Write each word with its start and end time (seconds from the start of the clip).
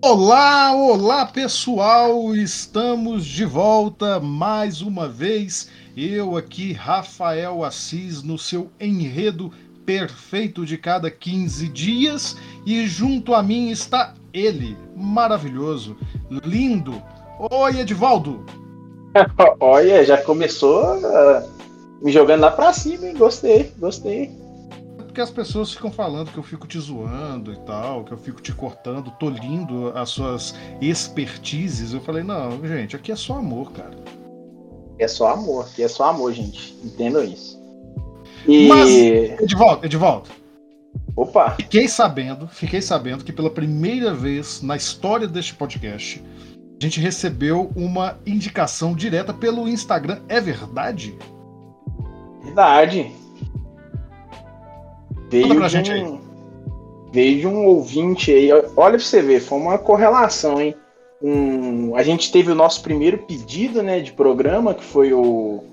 Olá, 0.00 0.72
olá 0.76 1.26
pessoal, 1.26 2.32
estamos 2.32 3.26
de 3.26 3.44
volta 3.44 4.20
mais 4.20 4.80
uma 4.80 5.08
vez. 5.08 5.68
Eu 5.96 6.36
aqui, 6.36 6.72
Rafael 6.72 7.64
Assis, 7.64 8.22
no 8.22 8.38
seu 8.38 8.70
enredo 8.78 9.52
perfeito 9.84 10.64
de 10.64 10.78
cada 10.78 11.10
15 11.10 11.68
dias, 11.68 12.36
e 12.64 12.86
junto 12.86 13.34
a 13.34 13.42
mim 13.42 13.70
está 13.70 14.14
ele, 14.32 14.76
maravilhoso, 14.94 15.96
lindo. 16.44 17.02
Oi, 17.50 17.80
Edivaldo! 17.80 18.46
Olha, 19.58 20.04
já 20.04 20.22
começou 20.22 20.96
uh, 20.96 21.42
me 22.00 22.12
jogando 22.12 22.42
lá 22.42 22.52
pra 22.52 22.72
cima, 22.72 23.04
hein? 23.04 23.16
Gostei, 23.16 23.72
gostei 23.76 24.47
porque 25.18 25.22
as 25.22 25.30
pessoas 25.30 25.72
ficam 25.72 25.90
falando 25.90 26.30
que 26.30 26.38
eu 26.38 26.44
fico 26.44 26.64
te 26.68 26.78
zoando 26.78 27.52
e 27.52 27.56
tal, 27.56 28.04
que 28.04 28.12
eu 28.12 28.16
fico 28.16 28.40
te 28.40 28.52
cortando, 28.52 29.10
tolindo 29.18 29.88
as 29.96 30.10
suas 30.10 30.54
expertises. 30.80 31.92
Eu 31.92 32.00
falei, 32.00 32.22
não, 32.22 32.64
gente, 32.64 32.94
aqui 32.94 33.10
é 33.10 33.16
só 33.16 33.34
amor, 33.34 33.72
cara. 33.72 33.96
É 34.96 35.08
só 35.08 35.32
amor, 35.32 35.64
aqui 35.64 35.82
é 35.82 35.88
só 35.88 36.04
amor, 36.04 36.32
gente. 36.32 36.76
Entendo 36.84 37.20
isso. 37.24 37.60
E... 38.46 38.68
Mas, 38.68 38.90
Edivaldo, 39.40 39.84
Edivaldo. 39.84 40.30
Opa! 41.16 41.50
Fiquei 41.50 41.88
sabendo, 41.88 42.46
fiquei 42.46 42.80
sabendo 42.80 43.24
que 43.24 43.32
pela 43.32 43.50
primeira 43.50 44.14
vez 44.14 44.62
na 44.62 44.76
história 44.76 45.26
deste 45.26 45.52
podcast, 45.52 46.22
a 46.80 46.84
gente 46.84 47.00
recebeu 47.00 47.72
uma 47.74 48.16
indicação 48.24 48.94
direta 48.94 49.34
pelo 49.34 49.66
Instagram. 49.66 50.20
É 50.28 50.40
verdade? 50.40 51.18
Verdade. 52.44 53.10
Veio 55.30 55.54
pra 55.54 55.68
gente 55.68 55.90
um, 55.90 55.94
aí. 55.94 56.20
Veio 57.12 57.40
de 57.40 57.46
um 57.46 57.66
ouvinte 57.66 58.32
aí. 58.32 58.50
Olha 58.52 58.70
pra 58.74 58.98
você 58.98 59.22
ver, 59.22 59.40
foi 59.40 59.58
uma 59.58 59.78
correlação, 59.78 60.60
hein? 60.60 60.74
Um, 61.20 61.96
a 61.96 62.02
gente 62.02 62.30
teve 62.30 62.50
o 62.52 62.54
nosso 62.54 62.82
primeiro 62.82 63.18
pedido 63.18 63.82
né, 63.82 64.00
de 64.00 64.12
programa, 64.12 64.74
que 64.74 64.84
foi 64.84 65.12
o, 65.12 65.64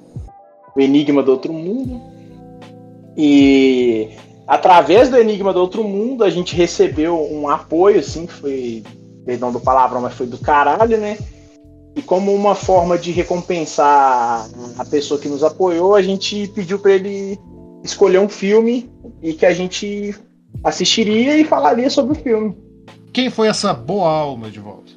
o 0.76 0.80
Enigma 0.80 1.22
do 1.22 1.32
Outro 1.32 1.54
Mundo. 1.54 2.02
E 3.16 4.10
através 4.48 5.10
do 5.10 5.18
Enigma 5.18 5.54
do 5.54 5.60
Outro 5.60 5.84
Mundo, 5.84 6.24
a 6.24 6.30
gente 6.30 6.56
recebeu 6.56 7.20
um 7.32 7.48
apoio, 7.48 8.00
assim, 8.00 8.26
que 8.26 8.34
foi, 8.34 8.84
perdão 9.26 9.52
do 9.52 9.60
palavrão, 9.60 10.02
mas 10.02 10.14
foi 10.14 10.26
do 10.26 10.38
caralho, 10.38 10.98
né? 10.98 11.18
E 11.96 12.02
como 12.02 12.34
uma 12.34 12.56
forma 12.56 12.98
de 12.98 13.12
recompensar 13.12 14.50
a 14.78 14.86
pessoa 14.86 15.20
que 15.20 15.30
nos 15.30 15.44
apoiou, 15.44 15.96
a 15.96 16.02
gente 16.02 16.48
pediu 16.50 16.78
para 16.78 16.92
ele 16.92 17.40
escolher 17.86 18.20
um 18.20 18.28
filme 18.28 18.92
e 19.22 19.34
que 19.34 19.46
a 19.46 19.54
gente 19.54 20.16
assistiria 20.64 21.38
e 21.38 21.46
falaria 21.46 21.90
sobre 21.90 22.14
o 22.14 22.22
filme. 22.22 22.58
Quem 23.14 23.30
foi 23.30 23.48
essa 23.48 23.74
boa 23.74 24.10
alma 24.10 24.50
de 24.50 24.60
volta? 24.60 24.92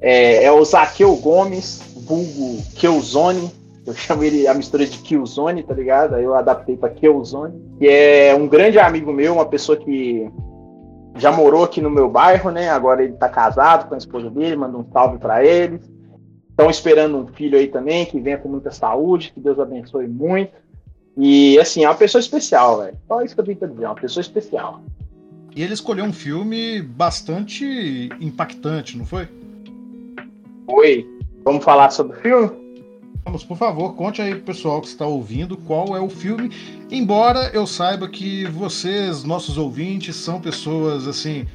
É, 0.00 0.44
é 0.44 0.52
o 0.52 0.64
Zaqueu 0.64 1.14
Gomes, 1.16 1.80
vulgo 2.04 2.62
Killzone. 2.74 3.50
Eu 3.86 3.94
chamo 3.94 4.24
ele 4.24 4.46
a 4.46 4.54
mistura 4.54 4.84
de 4.84 4.98
Killzone, 4.98 5.62
tá 5.62 5.72
ligado? 5.72 6.14
Aí 6.14 6.24
eu 6.24 6.34
adaptei 6.34 6.76
para 6.76 6.90
Killzone. 6.90 7.54
Que 7.78 7.88
é 7.88 8.34
um 8.34 8.48
grande 8.48 8.78
amigo 8.78 9.12
meu, 9.12 9.34
uma 9.34 9.46
pessoa 9.46 9.76
que 9.76 10.30
já 11.16 11.32
morou 11.32 11.64
aqui 11.64 11.80
no 11.80 11.90
meu 11.90 12.08
bairro, 12.08 12.50
né? 12.50 12.70
Agora 12.70 13.04
ele 13.04 13.14
tá 13.14 13.28
casado 13.28 13.88
com 13.88 13.94
a 13.94 13.98
esposa 13.98 14.28
dele, 14.30 14.56
manda 14.56 14.76
um 14.76 14.84
salve 14.92 15.18
para 15.18 15.44
ele. 15.44 15.80
Estão 16.50 16.68
esperando 16.68 17.16
um 17.16 17.26
filho 17.28 17.56
aí 17.56 17.68
também, 17.68 18.04
que 18.04 18.20
venha 18.20 18.38
com 18.38 18.48
muita 18.48 18.70
saúde, 18.70 19.32
que 19.32 19.40
Deus 19.40 19.58
abençoe 19.58 20.06
muito. 20.06 20.52
E, 21.22 21.58
assim, 21.58 21.84
é 21.84 21.88
uma 21.88 21.94
pessoa 21.94 22.18
especial, 22.18 22.80
velho. 22.80 22.96
Só 23.06 23.20
isso 23.20 23.34
que 23.34 23.40
eu 23.42 23.44
tenho 23.44 23.58
pra 23.58 23.68
dizer, 23.68 23.84
é 23.84 23.88
uma 23.88 23.94
pessoa 23.94 24.22
especial. 24.22 24.80
E 25.54 25.62
ele 25.62 25.74
escolheu 25.74 26.06
um 26.06 26.12
filme 26.14 26.80
bastante 26.80 28.08
impactante, 28.18 28.96
não 28.96 29.04
foi? 29.04 29.28
Foi. 30.64 31.06
Vamos 31.44 31.62
falar 31.62 31.90
sobre 31.90 32.16
o 32.16 32.20
filme? 32.22 32.50
Vamos, 33.22 33.44
por 33.44 33.58
favor, 33.58 33.94
conte 33.96 34.22
aí 34.22 34.34
pro 34.34 34.44
pessoal 34.44 34.80
que 34.80 34.86
está 34.86 35.04
ouvindo 35.04 35.58
qual 35.58 35.94
é 35.94 36.00
o 36.00 36.08
filme. 36.08 36.50
Embora 36.90 37.50
eu 37.52 37.66
saiba 37.66 38.08
que 38.08 38.46
vocês, 38.46 39.22
nossos 39.22 39.58
ouvintes, 39.58 40.16
são 40.16 40.40
pessoas 40.40 41.06
assim 41.06 41.46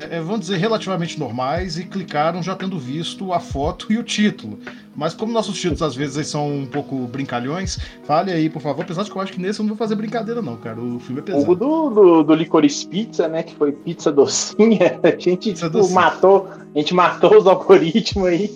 é, 0.00 0.20
vamos 0.20 0.40
dizer, 0.40 0.56
relativamente 0.56 1.18
normais 1.18 1.78
e 1.78 1.84
clicaram 1.84 2.42
já 2.42 2.54
tendo 2.54 2.78
visto 2.78 3.32
a 3.32 3.40
foto 3.40 3.92
e 3.92 3.98
o 3.98 4.02
título. 4.02 4.58
Mas 4.96 5.14
como 5.14 5.32
nossos 5.32 5.58
títulos 5.58 5.82
às 5.82 5.94
vezes 5.94 6.28
são 6.28 6.48
um 6.48 6.66
pouco 6.66 6.96
brincalhões, 7.06 7.78
fale 8.04 8.30
aí, 8.30 8.48
por 8.48 8.62
favor. 8.62 8.82
Apesar 8.82 9.02
de 9.02 9.10
que 9.10 9.16
eu 9.16 9.22
acho 9.22 9.32
que 9.32 9.40
nesse 9.40 9.60
eu 9.60 9.64
não 9.64 9.70
vou 9.70 9.78
fazer 9.78 9.94
brincadeira, 9.96 10.40
não, 10.40 10.56
cara. 10.56 10.80
O 10.80 11.00
filme 11.00 11.20
é 11.20 11.24
pesado. 11.24 11.50
O 11.50 11.54
do, 11.54 11.90
do, 11.90 12.22
do 12.22 12.34
Licorice 12.34 12.86
Pizza, 12.86 13.26
né? 13.28 13.42
Que 13.42 13.54
foi 13.54 13.72
pizza 13.72 14.12
docinha. 14.12 14.98
A 15.02 15.18
gente 15.18 15.52
tipo, 15.52 15.90
matou, 15.90 16.48
a 16.74 16.78
gente 16.78 16.94
matou 16.94 17.36
os 17.38 17.46
algoritmos 17.46 18.26
aí. 18.26 18.50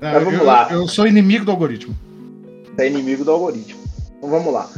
Não, 0.00 0.12
Mas 0.12 0.24
vamos 0.24 0.40
eu, 0.40 0.44
lá. 0.44 0.68
Eu 0.70 0.88
sou 0.88 1.06
inimigo 1.06 1.44
do 1.44 1.50
algoritmo. 1.50 1.94
É 2.78 2.86
inimigo 2.86 3.24
do 3.24 3.30
algoritmo. 3.30 3.80
Então 4.16 4.30
vamos 4.30 4.52
lá. 4.52 4.68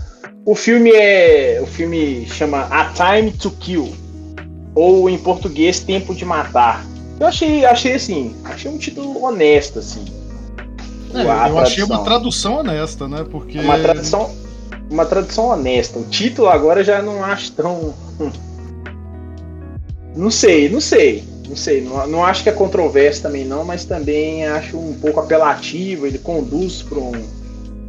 O 0.44 0.54
filme 0.54 0.90
é. 0.90 1.60
O 1.62 1.66
filme 1.66 2.26
chama 2.26 2.62
A 2.70 2.92
Time 2.92 3.30
to 3.30 3.50
Kill 3.52 3.92
ou 4.74 5.08
em 5.08 5.18
português 5.18 5.80
Tempo 5.80 6.14
de 6.14 6.24
Matar. 6.24 6.84
Eu 7.20 7.26
achei, 7.26 7.64
achei 7.64 7.94
assim, 7.94 8.34
achei 8.44 8.70
um 8.70 8.78
título 8.78 9.22
honesto, 9.24 9.78
assim. 9.78 10.04
É, 11.14 11.20
eu 11.20 11.24
tradução. 11.24 11.58
achei 11.60 11.84
uma 11.84 12.04
tradução 12.04 12.56
honesta, 12.58 13.08
né? 13.08 13.24
Porque. 13.30 13.58
Uma 13.58 13.78
tradução, 13.78 14.30
uma 14.90 15.06
tradução 15.06 15.48
honesta. 15.48 15.98
O 15.98 16.04
título 16.04 16.48
agora 16.48 16.82
já 16.82 17.02
não 17.02 17.24
acho 17.24 17.52
tão. 17.52 17.94
Não 20.16 20.30
sei, 20.30 20.68
não 20.68 20.80
sei. 20.80 21.24
Não 21.48 21.56
sei, 21.56 21.82
não, 21.82 22.06
não 22.06 22.24
acho 22.24 22.42
que 22.42 22.48
é 22.48 22.52
controverso 22.52 23.20
também 23.20 23.44
não, 23.44 23.62
mas 23.62 23.84
também 23.84 24.46
acho 24.46 24.78
um 24.78 24.94
pouco 24.94 25.20
apelativo, 25.20 26.06
ele 26.06 26.18
conduz 26.18 26.80
para 26.80 26.98
um, 26.98 27.12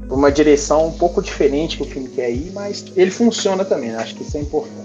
uma 0.10 0.30
direção 0.30 0.88
um 0.88 0.92
pouco 0.92 1.22
diferente 1.22 1.78
que 1.78 1.84
o 1.84 1.86
filme 1.86 2.10
quer 2.10 2.30
ir, 2.30 2.52
mas 2.54 2.84
ele 2.94 3.10
funciona 3.10 3.64
também, 3.64 3.92
né? 3.92 4.00
acho 4.00 4.16
que 4.16 4.24
isso 4.24 4.36
é 4.36 4.42
importante. 4.42 4.83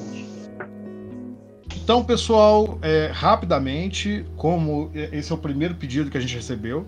Então, 1.89 2.05
pessoal, 2.05 2.79
é, 2.83 3.09
rapidamente, 3.11 4.23
como 4.37 4.91
esse 4.93 5.33
é 5.33 5.35
o 5.35 5.39
primeiro 5.39 5.75
pedido 5.75 6.11
que 6.11 6.19
a 6.19 6.21
gente 6.21 6.37
recebeu, 6.37 6.87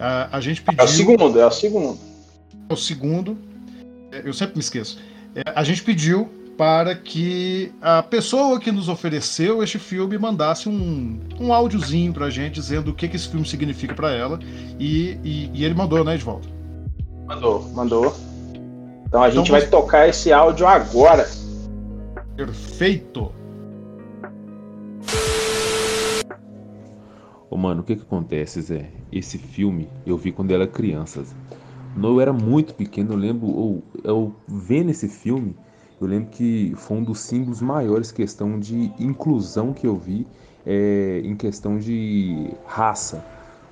a, 0.00 0.38
a 0.38 0.40
gente 0.40 0.62
pediu. 0.62 0.80
É 0.80 0.84
o 0.84 0.88
segundo, 0.88 1.38
é 1.38 1.44
o 1.44 1.50
segundo. 1.50 1.98
É 2.66 2.72
o 2.72 2.76
segundo. 2.76 3.36
É, 4.10 4.22
eu 4.24 4.32
sempre 4.32 4.54
me 4.54 4.60
esqueço. 4.60 4.98
É, 5.34 5.42
a 5.54 5.62
gente 5.62 5.82
pediu 5.82 6.30
para 6.56 6.94
que 6.94 7.70
a 7.82 8.02
pessoa 8.02 8.58
que 8.58 8.72
nos 8.72 8.88
ofereceu 8.88 9.62
este 9.62 9.78
filme 9.78 10.16
mandasse 10.16 10.66
um, 10.66 11.20
um 11.38 11.52
áudiozinho 11.52 12.14
para 12.14 12.24
a 12.24 12.30
gente 12.30 12.54
dizendo 12.54 12.92
o 12.92 12.94
que, 12.94 13.06
que 13.06 13.16
esse 13.16 13.28
filme 13.28 13.46
significa 13.46 13.94
para 13.94 14.12
ela. 14.12 14.38
E, 14.80 15.18
e, 15.22 15.50
e, 15.52 15.62
ele 15.62 15.74
mandou, 15.74 16.02
né, 16.02 16.14
Edvaldo? 16.14 16.48
Mandou, 17.26 17.68
mandou. 17.74 18.16
Então 19.06 19.22
a 19.22 19.28
então, 19.28 19.44
gente 19.44 19.50
vai 19.50 19.66
tocar 19.66 20.08
esse 20.08 20.32
áudio 20.32 20.66
agora. 20.66 21.28
Perfeito. 22.34 23.30
Ô, 27.50 27.56
mano, 27.56 27.80
o 27.80 27.84
que 27.84 27.96
que 27.96 28.02
acontece, 28.02 28.60
Zé? 28.60 28.90
Esse 29.10 29.38
filme 29.38 29.88
eu 30.04 30.16
vi 30.16 30.32
quando 30.32 30.50
eu 30.50 30.56
era 30.56 30.66
criança. 30.66 31.22
Zé. 31.24 31.34
Eu 31.96 32.20
era 32.20 32.32
muito 32.32 32.74
pequeno, 32.74 33.14
eu 33.14 33.16
lembro, 33.16 33.48
eu, 33.48 33.82
eu 34.04 34.36
vendo 34.46 34.90
esse 34.90 35.08
filme, 35.08 35.56
eu 36.00 36.06
lembro 36.06 36.30
que 36.30 36.72
foi 36.76 36.98
um 36.98 37.02
dos 37.02 37.20
símbolos 37.20 37.60
maiores 37.60 38.12
questão 38.12 38.58
de 38.60 38.92
inclusão 39.00 39.72
que 39.72 39.86
eu 39.86 39.96
vi 39.96 40.26
é, 40.64 41.22
em 41.24 41.34
questão 41.34 41.78
de 41.78 42.54
raça. 42.66 43.24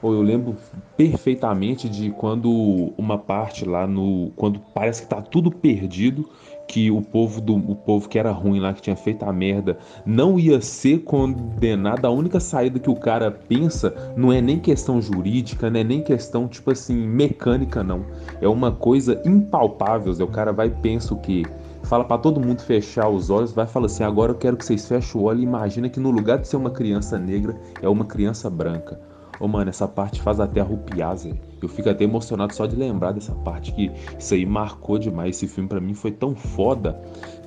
Ou 0.03 0.13
eu 0.15 0.23
lembro 0.23 0.57
perfeitamente 0.97 1.89
de 1.89 2.11
quando 2.11 2.51
uma 2.99 3.19
parte 3.19 3.65
lá 3.65 3.87
no. 3.87 4.31
Quando 4.37 4.61
parece 4.75 5.03
que 5.03 5.09
tá 5.09 5.23
tudo 5.23 5.51
perdido 5.51 6.29
que 6.67 6.91
o 6.91 7.01
povo 7.01 7.41
do 7.41 7.55
o 7.57 7.75
povo 7.75 8.09
que 8.09 8.19
era 8.19 8.31
ruim 8.31 8.61
lá 8.61 8.73
que 8.73 8.83
tinha 8.83 8.97
feito 8.97 9.25
a 9.25 9.33
merda 9.33 9.79
não 10.05 10.39
ia 10.39 10.61
ser 10.61 10.99
condenado. 11.01 12.07
A 12.07 12.11
única 12.11 12.41
saída 12.41 12.79
que 12.79 12.91
o 12.91 12.97
cara 12.97 13.31
pensa 13.31 13.95
não 14.17 14.33
é 14.33 14.41
nem 14.41 14.59
questão 14.59 15.01
jurídica, 15.01 15.71
não 15.71 15.81
é 15.81 15.85
nem 15.85 16.03
questão 16.03 16.49
tipo 16.49 16.71
assim 16.71 16.95
mecânica 16.95 17.83
não. 17.83 18.05
É 18.41 18.49
uma 18.49 18.73
coisa 18.73 19.21
impalpável. 19.25 20.13
O 20.13 20.29
cara 20.29 20.53
vai 20.53 20.71
pensa 20.71 21.15
o 21.15 21.19
que 21.19 21.45
fala 21.85 22.05
para 22.05 22.19
todo 22.19 22.41
mundo 22.41 22.61
fechar 22.61 23.09
os 23.09 23.31
olhos, 23.31 23.53
vai 23.53 23.67
falar 23.67 23.87
assim: 23.87 24.05
agora 24.05 24.33
eu 24.33 24.37
quero 24.37 24.57
que 24.57 24.65
vocês 24.65 24.87
fechem 24.87 25.21
o 25.21 25.25
olho 25.25 25.41
e 25.41 25.45
imagina 25.45 25.89
que 25.89 26.01
no 26.01 26.11
lugar 26.11 26.39
de 26.39 26.49
ser 26.49 26.57
uma 26.57 26.71
criança 26.71 27.19
negra 27.19 27.57
é 27.81 27.89
uma 27.89 28.05
criança 28.05 28.51
branca. 28.51 29.01
Ô, 29.39 29.47
mano, 29.47 29.69
essa 29.69 29.87
parte 29.87 30.21
faz 30.21 30.41
até 30.41 30.61
arrupiar, 30.61 31.17
Zé. 31.17 31.33
Eu 31.61 31.69
fico 31.69 31.89
até 31.91 32.05
emocionado 32.05 32.55
só 32.55 32.67
de 32.67 32.75
lembrar 32.75 33.13
dessa 33.13 33.35
parte, 33.35 33.73
que 33.73 33.93
isso 34.19 34.35
aí 34.35 34.47
marcou 34.47 34.99
demais. 34.99 35.37
Esse 35.37 35.47
filme 35.47 35.69
para 35.69 35.81
mim 35.81 35.95
foi 35.95 36.11
tão 36.11 36.35
foda 36.35 36.99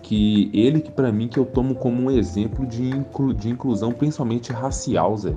que 0.04 0.50
ele 0.54 0.82
que 0.82 0.92
para 0.92 1.12
mim 1.12 1.28
que 1.28 1.38
eu 1.38 1.46
tomo 1.46 1.76
como 1.76 2.04
um 2.04 2.12
exemplo 2.12 2.66
de, 2.66 2.90
inclu 2.90 3.34
de 3.34 3.50
inclusão, 3.50 3.92
principalmente 3.92 4.52
racial, 4.52 5.18
Zé. 5.18 5.36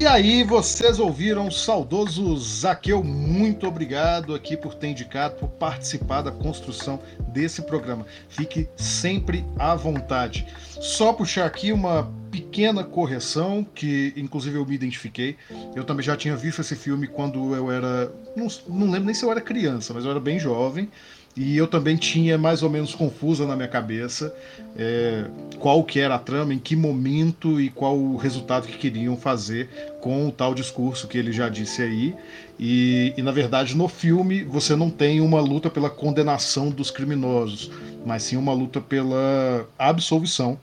E 0.00 0.06
aí, 0.06 0.44
vocês 0.44 0.98
ouviram 0.98 1.46
o 1.46 1.50
saudoso 1.50 2.36
Zaqueu, 2.36 3.02
muito 3.02 3.66
obrigado 3.66 4.34
aqui 4.34 4.54
por 4.54 4.74
ter 4.74 4.88
indicado, 4.88 5.36
por 5.36 5.48
participar 5.48 6.20
da 6.20 6.30
construção 6.30 7.00
desse 7.28 7.62
programa. 7.62 8.04
Fique 8.28 8.68
sempre 8.76 9.46
à 9.58 9.74
vontade. 9.74 10.46
Só 10.68 11.12
puxar 11.14 11.46
aqui 11.46 11.72
uma 11.72 12.12
pequena 12.34 12.82
correção, 12.82 13.64
que 13.74 14.12
inclusive 14.16 14.56
eu 14.56 14.66
me 14.66 14.74
identifiquei. 14.74 15.36
Eu 15.76 15.84
também 15.84 16.04
já 16.04 16.16
tinha 16.16 16.34
visto 16.34 16.60
esse 16.60 16.74
filme 16.74 17.06
quando 17.06 17.54
eu 17.54 17.70
era. 17.70 18.12
Não, 18.36 18.48
não 18.68 18.90
lembro 18.90 19.06
nem 19.06 19.14
se 19.14 19.24
eu 19.24 19.30
era 19.30 19.40
criança, 19.40 19.94
mas 19.94 20.04
eu 20.04 20.10
era 20.10 20.18
bem 20.18 20.38
jovem. 20.40 20.88
E 21.36 21.56
eu 21.56 21.66
também 21.66 21.96
tinha 21.96 22.38
mais 22.38 22.62
ou 22.62 22.70
menos 22.70 22.94
confusa 22.94 23.44
na 23.44 23.56
minha 23.56 23.66
cabeça 23.66 24.32
é, 24.76 25.24
qual 25.58 25.82
que 25.82 25.98
era 25.98 26.14
a 26.14 26.18
trama, 26.18 26.54
em 26.54 26.60
que 26.60 26.76
momento 26.76 27.60
e 27.60 27.70
qual 27.70 27.98
o 27.98 28.16
resultado 28.16 28.68
que 28.68 28.78
queriam 28.78 29.16
fazer 29.16 29.68
com 30.00 30.28
o 30.28 30.30
tal 30.30 30.54
discurso 30.54 31.08
que 31.08 31.18
ele 31.18 31.32
já 31.32 31.48
disse 31.48 31.82
aí. 31.82 32.14
E, 32.58 33.12
e 33.16 33.22
na 33.22 33.32
verdade 33.32 33.76
no 33.76 33.88
filme 33.88 34.44
você 34.44 34.76
não 34.76 34.88
tem 34.88 35.20
uma 35.20 35.40
luta 35.40 35.68
pela 35.68 35.90
condenação 35.90 36.70
dos 36.70 36.92
criminosos, 36.92 37.68
mas 38.04 38.22
sim 38.24 38.36
uma 38.36 38.52
luta 38.52 38.80
pela 38.80 39.66
absolvição 39.78 40.58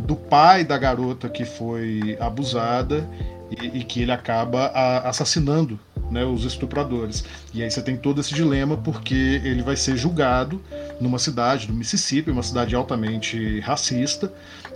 do 0.00 0.14
pai 0.14 0.64
da 0.64 0.76
garota 0.78 1.28
que 1.28 1.44
foi 1.44 2.16
abusada 2.20 3.08
e, 3.50 3.78
e 3.78 3.84
que 3.84 4.02
ele 4.02 4.12
acaba 4.12 4.66
a, 4.66 5.08
assassinando 5.08 5.78
né, 6.10 6.24
os 6.24 6.44
estupradores. 6.44 7.24
E 7.52 7.62
aí 7.62 7.70
você 7.70 7.82
tem 7.82 7.96
todo 7.96 8.20
esse 8.20 8.34
dilema 8.34 8.76
porque 8.76 9.40
ele 9.44 9.62
vai 9.62 9.76
ser 9.76 9.96
julgado 9.96 10.60
numa 11.00 11.18
cidade 11.18 11.66
do 11.66 11.72
Mississippi, 11.72 12.30
uma 12.30 12.42
cidade 12.42 12.74
altamente 12.74 13.60
racista, 13.60 14.32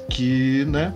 que, 0.09 0.65
né, 0.67 0.93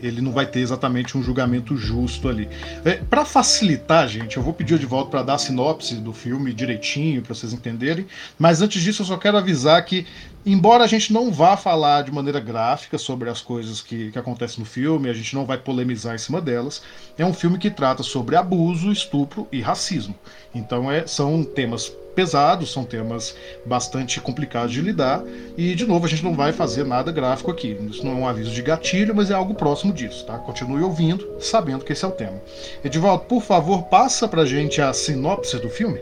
ele 0.00 0.20
não 0.20 0.32
vai 0.32 0.46
ter 0.46 0.60
exatamente 0.60 1.16
um 1.18 1.22
julgamento 1.22 1.76
justo 1.76 2.28
ali. 2.28 2.48
É, 2.84 2.94
para 2.96 3.24
facilitar, 3.24 4.08
gente, 4.08 4.36
eu 4.36 4.42
vou 4.42 4.52
pedir 4.52 4.78
de 4.78 4.86
volta 4.86 5.10
para 5.10 5.22
dar 5.22 5.34
a 5.34 5.38
sinopse 5.38 5.96
do 5.96 6.12
filme 6.12 6.52
direitinho 6.52 7.22
para 7.22 7.34
vocês 7.34 7.52
entenderem. 7.52 8.06
Mas 8.38 8.62
antes 8.62 8.80
disso, 8.82 9.02
eu 9.02 9.06
só 9.06 9.16
quero 9.16 9.36
avisar 9.36 9.84
que 9.84 10.06
embora 10.44 10.84
a 10.84 10.86
gente 10.86 11.12
não 11.12 11.32
vá 11.32 11.56
falar 11.56 12.02
de 12.02 12.12
maneira 12.12 12.40
gráfica 12.40 12.98
sobre 12.98 13.28
as 13.28 13.40
coisas 13.40 13.80
que, 13.80 14.10
que 14.10 14.18
acontecem 14.18 14.60
no 14.60 14.64
filme, 14.64 15.08
a 15.08 15.12
gente 15.12 15.34
não 15.34 15.44
vai 15.44 15.58
polemizar 15.58 16.14
em 16.14 16.18
cima 16.18 16.40
delas, 16.40 16.82
é 17.16 17.24
um 17.24 17.34
filme 17.34 17.58
que 17.58 17.70
trata 17.70 18.02
sobre 18.02 18.36
abuso, 18.36 18.92
estupro 18.92 19.46
e 19.50 19.60
racismo. 19.60 20.14
Então 20.54 20.90
é, 20.90 21.06
são 21.06 21.42
temas 21.44 21.92
pesados, 22.14 22.72
são 22.72 22.84
temas 22.84 23.36
bastante 23.64 24.20
complicados 24.20 24.72
de 24.72 24.80
lidar, 24.80 25.22
e 25.56 25.74
de 25.74 25.86
novo 25.86 26.04
a 26.04 26.08
gente 26.08 26.24
não 26.24 26.34
vai 26.34 26.52
fazer 26.52 26.84
nada 26.84 27.12
gráfico 27.12 27.50
aqui. 27.50 27.78
Isso 27.88 28.04
não 28.04 28.12
é 28.12 28.14
um 28.16 28.26
aviso 28.26 28.50
de 28.50 28.60
gatilho, 28.60 29.14
mas 29.14 29.30
é 29.30 29.34
algo 29.34 29.54
próximo 29.54 29.92
disso, 29.92 30.26
tá? 30.26 30.36
Continue 30.38 30.82
ouvindo, 30.82 31.24
sabendo 31.38 31.84
que 31.84 31.92
esse 31.92 32.04
é 32.04 32.08
o 32.08 32.12
tema. 32.12 32.42
Edivaldo, 32.82 33.24
por 33.24 33.40
favor, 33.40 33.84
passa 33.84 34.26
pra 34.26 34.44
gente 34.44 34.80
a 34.80 34.92
sinopse 34.92 35.58
do 35.58 35.70
filme 35.70 36.00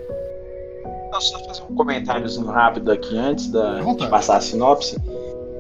só 1.21 1.39
fazer 1.41 1.63
um 1.69 1.75
comentáriozinho 1.75 2.47
rápido 2.47 2.91
aqui 2.91 3.17
antes 3.17 3.49
da, 3.51 3.81
de 3.81 4.07
passar 4.09 4.37
a 4.37 4.41
sinopse. 4.41 4.97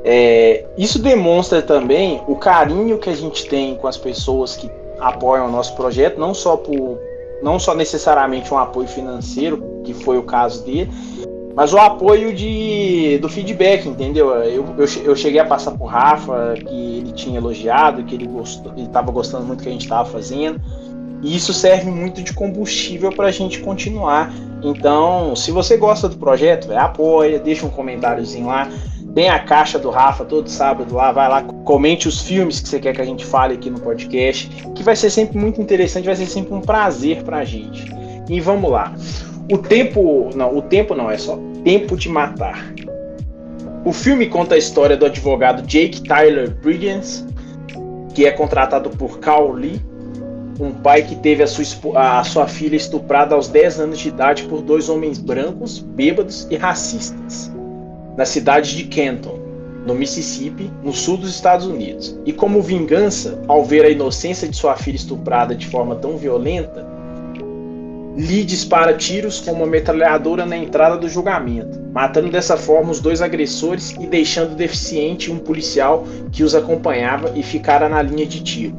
É, 0.04 0.64
isso 0.78 1.00
demonstra 1.00 1.60
também 1.60 2.22
o 2.28 2.36
carinho 2.36 2.98
que 2.98 3.10
a 3.10 3.16
gente 3.16 3.46
tem 3.48 3.74
com 3.76 3.88
as 3.88 3.96
pessoas 3.96 4.56
que 4.56 4.70
apoiam 5.00 5.46
o 5.46 5.50
nosso 5.50 5.74
projeto, 5.74 6.18
não 6.18 6.32
só 6.32 6.56
por 6.56 6.98
não 7.42 7.58
só 7.58 7.74
necessariamente 7.74 8.52
um 8.52 8.58
apoio 8.58 8.88
financeiro, 8.88 9.62
que 9.84 9.92
foi 9.92 10.16
o 10.16 10.22
caso 10.22 10.64
dele, 10.64 10.90
mas 11.56 11.72
o 11.72 11.78
apoio 11.78 12.34
de, 12.34 13.18
do 13.18 13.30
feedback, 13.30 13.88
entendeu? 13.88 14.28
Eu, 14.30 14.64
eu, 14.76 14.86
eu 15.04 15.16
cheguei 15.16 15.40
a 15.40 15.44
passar 15.44 15.70
por 15.70 15.86
Rafa, 15.86 16.54
que 16.54 16.98
ele 16.98 17.12
tinha 17.12 17.38
elogiado, 17.38 18.04
que 18.04 18.14
ele 18.14 18.28
estava 18.82 19.10
gostando 19.10 19.46
muito 19.46 19.60
do 19.60 19.62
que 19.62 19.68
a 19.70 19.72
gente 19.72 19.84
estava 19.84 20.06
fazendo. 20.06 20.60
E 21.22 21.34
isso 21.34 21.54
serve 21.54 21.90
muito 21.90 22.22
de 22.22 22.34
combustível 22.34 23.10
para 23.10 23.28
a 23.28 23.30
gente 23.30 23.60
continuar. 23.60 24.30
Então, 24.62 25.36
se 25.36 25.50
você 25.50 25.76
gosta 25.76 26.08
do 26.08 26.16
projeto, 26.16 26.68
véio, 26.68 26.80
apoia, 26.80 27.38
deixa 27.38 27.66
um 27.66 27.70
comentáriozinho 27.70 28.46
lá. 28.46 28.68
Tem 29.14 29.28
a 29.28 29.38
caixa 29.38 29.78
do 29.78 29.90
Rafa 29.90 30.24
todo 30.24 30.48
sábado 30.48 30.94
lá, 30.94 31.10
vai 31.10 31.28
lá, 31.28 31.42
comente 31.64 32.06
os 32.06 32.20
filmes 32.20 32.60
que 32.60 32.68
você 32.68 32.78
quer 32.78 32.94
que 32.94 33.00
a 33.00 33.04
gente 33.04 33.24
fale 33.24 33.54
aqui 33.54 33.70
no 33.70 33.80
podcast, 33.80 34.48
que 34.74 34.82
vai 34.82 34.94
ser 34.94 35.08
sempre 35.08 35.38
muito 35.38 35.60
interessante, 35.60 36.04
vai 36.04 36.16
ser 36.16 36.26
sempre 36.26 36.52
um 36.52 36.60
prazer 36.60 37.22
pra 37.22 37.42
gente. 37.44 37.86
E 38.28 38.40
vamos 38.40 38.70
lá. 38.70 38.92
O 39.50 39.56
tempo, 39.56 40.30
não, 40.34 40.56
o 40.56 40.60
tempo 40.60 40.94
não 40.94 41.10
é 41.10 41.16
só 41.16 41.38
Tempo 41.64 41.96
de 41.96 42.08
Matar. 42.08 42.74
O 43.84 43.92
filme 43.92 44.26
conta 44.26 44.54
a 44.54 44.58
história 44.58 44.96
do 44.96 45.06
advogado 45.06 45.62
Jake 45.62 46.02
Tyler 46.02 46.50
Briggins, 46.50 47.24
que 48.14 48.26
é 48.26 48.32
contratado 48.32 48.90
por 48.90 49.18
Carl 49.18 49.52
Lee 49.52 49.80
um 50.58 50.72
pai 50.72 51.02
que 51.02 51.14
teve 51.16 51.42
a 51.42 51.46
sua, 51.46 52.18
a 52.18 52.24
sua 52.24 52.46
filha 52.46 52.76
estuprada 52.76 53.34
aos 53.34 53.48
10 53.48 53.80
anos 53.80 53.98
de 53.98 54.08
idade 54.08 54.44
por 54.44 54.62
dois 54.62 54.88
homens 54.88 55.18
brancos, 55.18 55.78
bêbados 55.78 56.46
e 56.50 56.56
racistas, 56.56 57.50
na 58.16 58.24
cidade 58.24 58.76
de 58.76 58.84
Kenton, 58.84 59.38
no 59.86 59.94
Mississippi, 59.94 60.70
no 60.82 60.92
sul 60.92 61.16
dos 61.16 61.30
Estados 61.30 61.66
Unidos. 61.66 62.18
E 62.24 62.32
como 62.32 62.62
vingança, 62.62 63.40
ao 63.46 63.64
ver 63.64 63.84
a 63.84 63.90
inocência 63.90 64.48
de 64.48 64.56
sua 64.56 64.76
filha 64.76 64.96
estuprada 64.96 65.54
de 65.54 65.66
forma 65.66 65.94
tão 65.94 66.16
violenta, 66.16 66.86
Lee 68.16 68.44
dispara 68.44 68.94
tiros 68.94 69.40
com 69.42 69.52
uma 69.52 69.66
metralhadora 69.66 70.46
na 70.46 70.56
entrada 70.56 70.96
do 70.96 71.06
julgamento, 71.06 71.78
matando 71.92 72.30
dessa 72.30 72.56
forma 72.56 72.90
os 72.90 72.98
dois 72.98 73.20
agressores 73.20 73.94
e 74.00 74.06
deixando 74.06 74.56
deficiente 74.56 75.30
um 75.30 75.38
policial 75.38 76.04
que 76.32 76.42
os 76.42 76.54
acompanhava 76.54 77.32
e 77.36 77.42
ficara 77.42 77.90
na 77.90 78.00
linha 78.00 78.24
de 78.24 78.42
tiro. 78.42 78.74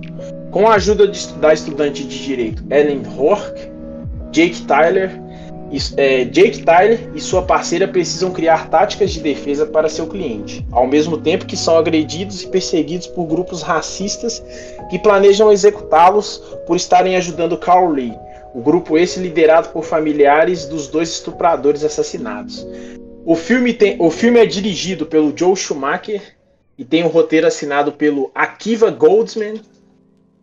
Com 0.52 0.68
a 0.68 0.76
ajuda 0.76 1.08
de, 1.08 1.28
da 1.34 1.54
estudante 1.54 2.04
de 2.04 2.24
direito 2.24 2.64
Ellen 2.70 3.04
Hork, 3.18 3.70
Jake 4.32 4.62
Tyler, 4.62 5.12
e, 5.72 5.78
é, 5.98 6.24
Jake 6.24 6.64
Tyler 6.64 7.10
e 7.14 7.20
sua 7.20 7.42
parceira 7.42 7.88
precisam 7.88 8.32
criar 8.32 8.70
táticas 8.70 9.12
de 9.12 9.20
defesa 9.20 9.66
para 9.66 9.90
seu 9.90 10.08
cliente, 10.08 10.66
ao 10.72 10.88
mesmo 10.88 11.18
tempo 11.18 11.46
que 11.46 11.58
são 11.58 11.78
agredidos 11.78 12.44
e 12.44 12.48
perseguidos 12.48 13.08
por 13.08 13.26
grupos 13.26 13.62
racistas 13.62 14.42
que 14.90 14.98
planejam 14.98 15.52
executá-los 15.52 16.38
por 16.66 16.78
estarem 16.78 17.18
ajudando 17.18 17.58
Carl 17.58 17.92
Lee, 17.92 18.18
o 18.54 18.62
grupo 18.62 18.98
esse 18.98 19.20
liderado 19.20 19.70
por 19.70 19.84
familiares 19.84 20.66
dos 20.66 20.88
dois 20.88 21.10
estupradores 21.10 21.84
assassinados. 21.84 22.66
O 23.26 23.36
filme, 23.36 23.74
tem, 23.74 23.98
o 24.00 24.10
filme 24.10 24.40
é 24.40 24.46
dirigido 24.46 25.06
pelo 25.06 25.38
Joe 25.38 25.56
Schumacher 25.56 26.22
e 26.78 26.86
tem 26.86 27.04
o 27.04 27.08
um 27.08 27.10
roteiro 27.10 27.46
assinado 27.46 27.92
pelo 27.92 28.32
Akiva 28.34 28.90
Goldsman 28.90 29.56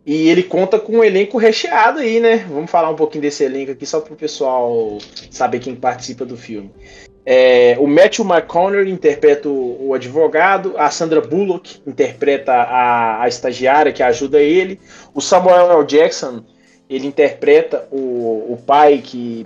e 0.05 0.29
ele 0.29 0.43
conta 0.43 0.79
com 0.79 0.97
um 0.97 1.03
elenco 1.03 1.37
recheado 1.37 1.99
aí, 1.99 2.19
né? 2.19 2.45
Vamos 2.47 2.69
falar 2.69 2.89
um 2.91 2.95
pouquinho 2.95 3.23
desse 3.23 3.43
elenco 3.43 3.71
aqui, 3.71 3.85
só 3.85 3.99
para 3.99 4.13
o 4.13 4.17
pessoal 4.17 4.99
saber 5.31 5.59
quem 5.59 5.75
participa 5.75 6.23
do 6.23 6.37
filme. 6.37 6.71
É, 7.25 7.75
o 7.79 7.87
Matthew 7.87 8.23
McConaughey 8.23 8.91
interpreta 8.91 9.49
o, 9.49 9.87
o, 9.87 9.93
advogado, 9.95 10.75
a 10.77 10.91
Sandra 10.91 11.19
Bullock 11.21 11.81
interpreta 11.87 12.53
a, 12.53 13.23
a, 13.23 13.27
estagiária 13.27 13.91
que 13.91 14.03
ajuda 14.03 14.39
ele, 14.39 14.79
o 15.11 15.19
Samuel 15.19 15.71
L. 15.71 15.83
Jackson 15.85 16.43
ele 16.87 17.07
interpreta 17.07 17.87
o, 17.91 18.53
o 18.53 18.59
pai 18.63 19.01
que, 19.03 19.43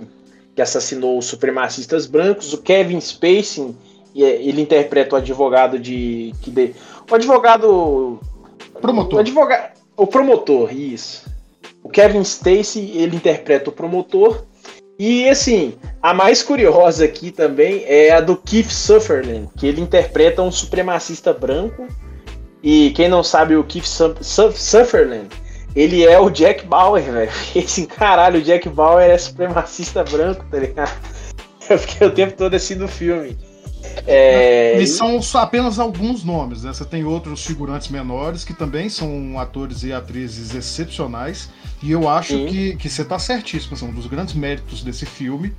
que 0.54 0.60
assassinou 0.60 1.16
os 1.16 1.24
supremacistas 1.24 2.06
brancos, 2.06 2.52
o 2.52 2.58
Kevin 2.58 3.00
Spacey 3.00 3.74
ele 4.14 4.60
interpreta 4.60 5.14
o 5.14 5.18
advogado 5.18 5.78
de 5.78 6.34
que 6.42 6.50
de, 6.50 6.74
o 7.10 7.14
advogado 7.14 8.20
promotor, 8.78 9.16
o 9.16 9.20
advogado 9.20 9.79
o 10.00 10.06
promotor, 10.06 10.72
isso. 10.72 11.30
O 11.82 11.90
Kevin 11.90 12.22
Stacy, 12.22 12.92
ele 12.94 13.16
interpreta 13.16 13.68
o 13.68 13.72
promotor. 13.72 14.44
E 14.98 15.28
assim, 15.28 15.74
a 16.00 16.14
mais 16.14 16.42
curiosa 16.42 17.04
aqui 17.04 17.30
também 17.30 17.84
é 17.86 18.10
a 18.10 18.20
do 18.20 18.34
Keith 18.34 18.70
Sutherland, 18.70 19.48
que 19.58 19.66
ele 19.66 19.82
interpreta 19.82 20.40
um 20.40 20.50
supremacista 20.50 21.34
branco. 21.34 21.86
E 22.62 22.92
quem 22.92 23.10
não 23.10 23.22
sabe 23.22 23.56
o 23.56 23.64
Keith 23.64 23.84
Sutherland, 24.22 25.28
ele 25.76 26.06
é 26.06 26.18
o 26.18 26.30
Jack 26.30 26.64
Bauer, 26.64 27.02
velho. 27.02 27.30
Esse 27.54 27.86
caralho, 27.86 28.40
o 28.40 28.42
Jack 28.42 28.70
Bauer 28.70 29.10
é 29.10 29.18
supremacista 29.18 30.02
branco, 30.02 30.46
tá 30.50 30.58
ligado? 30.58 30.98
Eu 31.68 31.78
fiquei 31.78 32.06
o 32.06 32.10
tempo 32.10 32.34
todo 32.38 32.54
assim 32.54 32.74
no 32.74 32.88
filme. 32.88 33.36
É... 34.06 34.80
E 34.80 34.86
são 34.86 35.20
apenas 35.34 35.78
alguns 35.78 36.24
nomes, 36.24 36.62
né? 36.62 36.72
Você 36.72 36.84
tem 36.84 37.04
outros 37.04 37.44
figurantes 37.44 37.88
menores 37.88 38.44
que 38.44 38.54
também 38.54 38.88
são 38.88 39.38
atores 39.38 39.82
e 39.82 39.92
atrizes 39.92 40.54
excepcionais. 40.54 41.50
E 41.82 41.90
eu 41.90 42.08
acho 42.08 42.46
que, 42.46 42.76
que 42.76 42.88
você 42.88 43.02
está 43.02 43.18
certíssimo. 43.18 43.74
Assim, 43.74 43.86
um 43.86 43.92
dos 43.92 44.06
grandes 44.06 44.34
méritos 44.34 44.82
desse 44.82 45.06
filme 45.06 45.54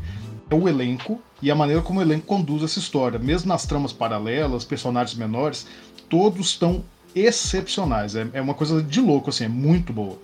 é 0.50 0.56
o 0.56 0.68
elenco 0.68 1.22
e 1.42 1.50
a 1.50 1.56
maneira 1.56 1.82
como 1.82 2.00
o 2.00 2.04
elenco 2.04 2.26
conduz 2.26 2.64
essa 2.64 2.80
história. 2.80 3.18
Mesmo 3.18 3.48
nas 3.48 3.66
tramas 3.66 3.94
paralelas, 3.94 4.64
personagens 4.64 5.18
menores, 5.18 5.66
todos 6.10 6.48
estão 6.48 6.84
excepcionais. 7.16 8.16
É, 8.16 8.28
é 8.34 8.42
uma 8.42 8.54
coisa 8.54 8.82
de 8.82 9.02
louco, 9.02 9.30
assim, 9.30 9.46
é 9.46 9.50
muito 9.50 9.92
boa. 9.92 10.18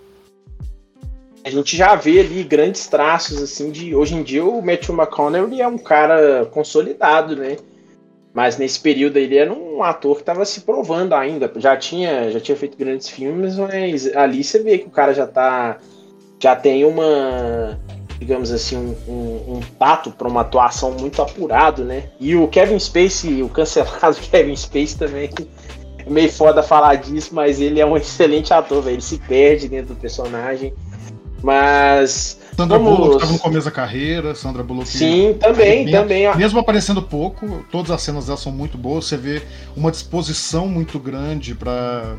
A 1.44 1.50
gente 1.50 1.76
já 1.76 1.94
vê 1.94 2.20
ali 2.20 2.44
grandes 2.44 2.86
traços, 2.88 3.40
assim, 3.40 3.70
de. 3.70 3.94
Hoje 3.94 4.14
em 4.14 4.22
dia 4.22 4.44
o 4.44 4.60
Matthew 4.60 4.94
McConaughey 4.94 5.62
é 5.62 5.68
um 5.68 5.78
cara 5.78 6.44
consolidado, 6.46 7.36
né? 7.36 7.56
Mas 8.32 8.56
nesse 8.56 8.78
período 8.78 9.16
ele 9.16 9.36
era 9.36 9.52
um 9.52 9.82
ator 9.82 10.16
que 10.16 10.22
estava 10.22 10.44
se 10.44 10.60
provando 10.60 11.14
ainda. 11.14 11.50
Já 11.56 11.76
tinha, 11.76 12.30
já 12.30 12.38
tinha 12.38 12.56
feito 12.56 12.76
grandes 12.76 13.08
filmes, 13.08 13.56
mas 13.56 14.14
ali 14.14 14.44
você 14.44 14.62
vê 14.62 14.78
que 14.78 14.86
o 14.86 14.90
cara 14.90 15.12
já 15.12 15.24
está 15.24 15.78
já 16.40 16.54
tem 16.54 16.84
uma, 16.84 17.78
digamos 18.18 18.50
assim, 18.52 18.76
um, 18.76 19.12
um, 19.12 19.56
um 19.56 19.60
tato 19.78 20.10
para 20.10 20.28
uma 20.28 20.42
atuação 20.42 20.92
muito 20.92 21.20
apurado, 21.20 21.84
né? 21.84 22.10
E 22.20 22.36
o 22.36 22.46
Kevin 22.48 22.78
Spacey, 22.78 23.42
o 23.42 23.48
cancelado 23.48 24.16
Kevin 24.30 24.54
Spacey 24.56 24.98
também, 24.98 25.30
é 25.98 26.08
meio 26.08 26.30
foda 26.30 26.62
falar 26.62 26.94
disso, 26.96 27.34
mas 27.34 27.60
ele 27.60 27.80
é 27.80 27.86
um 27.86 27.96
excelente 27.98 28.52
ator, 28.52 28.82
velho. 28.82 28.94
Ele 28.94 29.02
se 29.02 29.18
perde 29.18 29.68
dentro 29.68 29.94
do 29.94 30.00
personagem. 30.00 30.72
Mas. 31.42 32.38
Sandra 32.56 32.78
vamos... 32.78 32.96
Bullock 32.98 33.14
estava 33.16 33.32
no 33.32 33.38
começo 33.38 33.64
da 33.66 33.70
carreira, 33.70 34.34
Sandra 34.34 34.62
Bullock. 34.64 34.88
Sim, 34.88 35.36
também, 35.38 35.90
também. 35.90 36.36
Mesmo 36.36 36.58
aparecendo 36.58 37.00
pouco, 37.00 37.64
todas 37.70 37.90
as 37.90 38.02
cenas 38.02 38.26
dela 38.26 38.36
são 38.36 38.50
muito 38.50 38.76
boas. 38.76 39.04
Você 39.04 39.16
vê 39.16 39.42
uma 39.76 39.90
disposição 39.90 40.66
muito 40.66 40.98
grande 40.98 41.54
para 41.54 42.16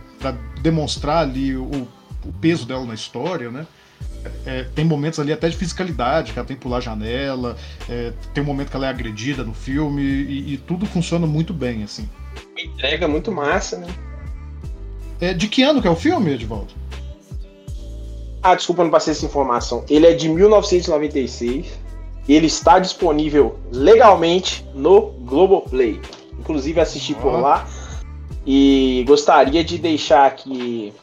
demonstrar 0.61 1.23
ali 1.23 1.57
o, 1.57 1.87
o 2.25 2.31
peso 2.39 2.65
dela 2.65 2.85
na 2.85 2.93
história, 2.93 3.51
né? 3.51 3.67
É, 4.45 4.63
tem 4.75 4.83
momentos 4.83 5.19
ali 5.19 5.31
até 5.31 5.47
de 5.49 5.55
fisicalidade, 5.55 6.33
que 6.33 6.39
ela 6.39 6.47
tem 6.47 6.55
que 6.55 6.61
pular 6.61 6.77
a 6.77 6.81
janela, 6.81 7.55
é, 7.89 8.13
tem 8.33 8.43
um 8.43 8.47
momento 8.47 8.69
que 8.69 8.75
ela 8.75 8.85
é 8.85 8.89
agredida 8.89 9.43
no 9.43 9.53
filme, 9.53 10.01
e, 10.01 10.53
e 10.53 10.57
tudo 10.57 10.85
funciona 10.85 11.25
muito 11.25 11.53
bem, 11.53 11.83
assim. 11.83 12.07
entrega 12.57 13.07
muito 13.07 13.31
massa, 13.31 13.77
né? 13.77 13.87
É, 15.21 15.33
de 15.33 15.47
que 15.47 15.63
ano 15.63 15.81
que 15.81 15.87
é 15.87 15.91
o 15.91 15.95
filme, 15.95 16.33
Edvaldo? 16.33 16.73
Ah, 18.41 18.55
desculpa, 18.55 18.83
não 18.83 18.91
passei 18.91 19.11
essa 19.11 19.25
informação. 19.25 19.83
Ele 19.89 20.07
é 20.07 20.13
de 20.13 20.29
1996. 20.29 21.67
Ele 22.27 22.47
está 22.47 22.79
disponível 22.79 23.57
legalmente 23.71 24.65
no 24.73 25.11
Globoplay. 25.21 25.99
Inclusive 26.39 26.79
assisti 26.79 27.13
ah. 27.17 27.21
por 27.21 27.39
lá. 27.39 27.67
E 28.45 29.03
gostaria 29.07 29.63
de 29.63 29.77
deixar 29.77 30.25
aqui 30.25 30.93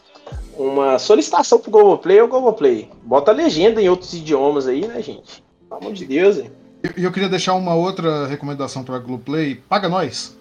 uma 0.57 0.99
solicitação 0.99 1.59
pro 1.59 1.71
Globoplay 1.71 2.21
ou 2.21 2.29
Globoplay. 2.29 2.89
Bota 3.03 3.33
legenda 3.33 3.81
em 3.81 3.89
outros 3.89 4.15
idiomas 4.15 4.67
aí, 4.67 4.87
né, 4.87 5.03
gente? 5.03 5.45
Pelo 5.69 5.81
amor 5.81 5.93
de 5.93 6.07
Deus, 6.07 6.39
hein? 6.39 6.51
E 6.97 7.05
eu, 7.05 7.13
queria 7.13 7.29
deixar 7.29 7.55
uma 7.55 7.75
outra 7.75 8.27
recomendação 8.27 8.85
para 8.85 8.99
Globoplay. 8.99 9.57
Paga 9.69 9.89
nós. 9.89 10.37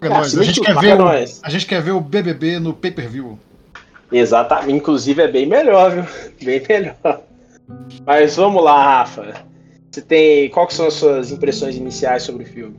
Paga 0.00 0.14
ah, 0.14 0.18
nós. 0.18 0.36
A 0.36 0.42
gente, 0.42 0.60
quer 0.60 0.76
ver 0.76 1.00
o, 1.00 1.08
a 1.08 1.50
gente 1.50 1.66
quer 1.66 1.80
ver 1.80 1.92
o 1.92 2.00
BBB 2.00 2.58
no 2.58 2.74
pay-per-view. 2.74 3.38
Exatamente. 4.10 4.76
Inclusive 4.76 5.22
é 5.22 5.28
bem 5.28 5.46
melhor, 5.46 5.90
viu? 5.92 6.04
Bem 6.44 6.62
melhor. 6.68 7.22
Mas 8.06 8.36
vamos 8.36 8.62
lá, 8.62 8.82
Rafa. 8.82 9.46
Você 9.90 10.02
tem. 10.02 10.48
Quais 10.50 10.74
são 10.74 10.86
as 10.86 10.94
suas 10.94 11.30
impressões 11.30 11.76
iniciais 11.76 12.22
sobre 12.22 12.44
o 12.44 12.46
filme? 12.46 12.76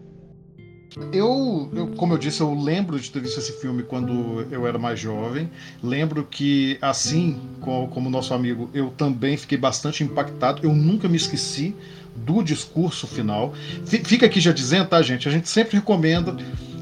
Eu, 1.11 1.69
eu, 1.75 1.87
como 1.87 2.13
eu 2.13 2.17
disse, 2.17 2.39
eu 2.39 2.53
lembro 2.53 2.97
de 2.97 3.11
ter 3.11 3.19
visto 3.19 3.37
esse 3.37 3.59
filme 3.59 3.83
quando 3.83 4.45
eu 4.49 4.65
era 4.65 4.77
mais 4.77 4.97
jovem. 4.97 5.49
Lembro 5.83 6.23
que, 6.23 6.77
assim 6.81 7.37
como 7.59 8.09
nosso 8.09 8.33
amigo, 8.33 8.69
eu 8.73 8.89
também 8.91 9.35
fiquei 9.35 9.57
bastante 9.57 10.03
impactado. 10.03 10.61
Eu 10.63 10.73
nunca 10.73 11.09
me 11.09 11.17
esqueci 11.17 11.75
do 12.15 12.41
discurso 12.41 13.07
final. 13.07 13.53
Fica 13.85 14.25
aqui 14.25 14.39
já 14.39 14.53
dizendo, 14.53 14.87
tá, 14.87 15.01
gente? 15.01 15.27
A 15.27 15.31
gente 15.31 15.49
sempre 15.49 15.77
recomenda. 15.77 16.35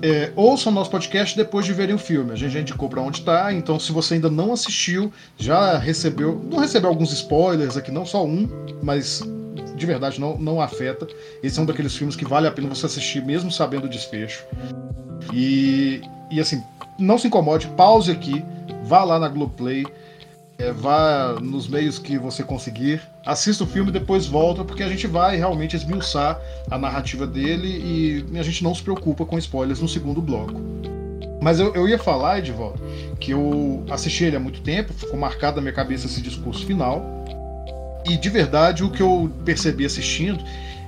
É, 0.05 0.33
ouçam 0.35 0.69
nosso 0.69 0.91
podcast 0.91 1.33
depois 1.37 1.65
de 1.65 1.71
verem 1.71 1.95
o 1.95 1.97
filme. 1.97 2.33
A 2.33 2.35
gente 2.35 2.51
já 2.51 2.59
indicou 2.59 2.89
para 2.89 2.99
onde 2.99 3.21
tá, 3.21 3.53
então 3.53 3.79
se 3.79 3.89
você 3.93 4.15
ainda 4.15 4.29
não 4.29 4.51
assistiu, 4.51 5.09
já 5.37 5.77
recebeu. 5.77 6.41
Não 6.51 6.57
recebeu 6.57 6.89
alguns 6.89 7.13
spoilers 7.13 7.77
aqui, 7.77 7.89
não 7.89 8.05
só 8.05 8.25
um, 8.25 8.49
mas 8.83 9.23
de 9.77 9.85
verdade 9.85 10.19
não, 10.19 10.37
não 10.37 10.59
afeta. 10.59 11.07
Esse 11.41 11.57
é 11.57 11.61
um 11.61 11.65
daqueles 11.65 11.95
filmes 11.95 12.17
que 12.17 12.25
vale 12.25 12.45
a 12.45 12.51
pena 12.51 12.67
você 12.67 12.85
assistir, 12.85 13.23
mesmo 13.23 13.49
sabendo 13.49 13.85
o 13.85 13.89
desfecho. 13.89 14.43
E, 15.33 16.01
e 16.29 16.41
assim, 16.41 16.61
não 16.99 17.17
se 17.17 17.27
incomode, 17.27 17.67
pause 17.67 18.11
aqui, 18.11 18.43
vá 18.83 19.05
lá 19.05 19.17
na 19.17 19.29
Globoplay, 19.29 19.85
é, 20.63 20.71
vá 20.71 21.35
nos 21.41 21.67
meios 21.67 21.99
que 21.99 22.17
você 22.17 22.43
conseguir, 22.43 23.01
assista 23.25 23.63
o 23.63 23.67
filme 23.67 23.89
e 23.89 23.93
depois 23.93 24.25
volta, 24.25 24.63
porque 24.63 24.81
a 24.81 24.87
gente 24.87 25.05
vai 25.07 25.35
realmente 25.35 25.75
esmiuçar 25.75 26.39
a 26.71 26.77
narrativa 26.77 27.27
dele 27.27 27.67
e 28.31 28.39
a 28.39 28.43
gente 28.43 28.63
não 28.63 28.73
se 28.73 28.81
preocupa 28.81 29.25
com 29.25 29.37
spoilers 29.37 29.81
no 29.81 29.89
segundo 29.89 30.21
bloco. 30.21 30.61
Mas 31.41 31.59
eu, 31.59 31.73
eu 31.75 31.89
ia 31.89 31.99
falar, 31.99 32.39
Edvaldo, 32.39 32.81
que 33.19 33.31
eu 33.31 33.83
assisti 33.89 34.23
ele 34.23 34.37
há 34.37 34.39
muito 34.39 34.61
tempo, 34.61 34.93
ficou 34.93 35.19
marcado 35.19 35.57
na 35.57 35.61
minha 35.61 35.73
cabeça 35.73 36.07
esse 36.07 36.21
discurso 36.21 36.65
final. 36.65 37.03
E 38.05 38.15
de 38.15 38.29
verdade, 38.29 38.83
o 38.83 38.89
que 38.89 39.01
eu 39.01 39.29
percebi 39.43 39.85
assistindo 39.85 40.41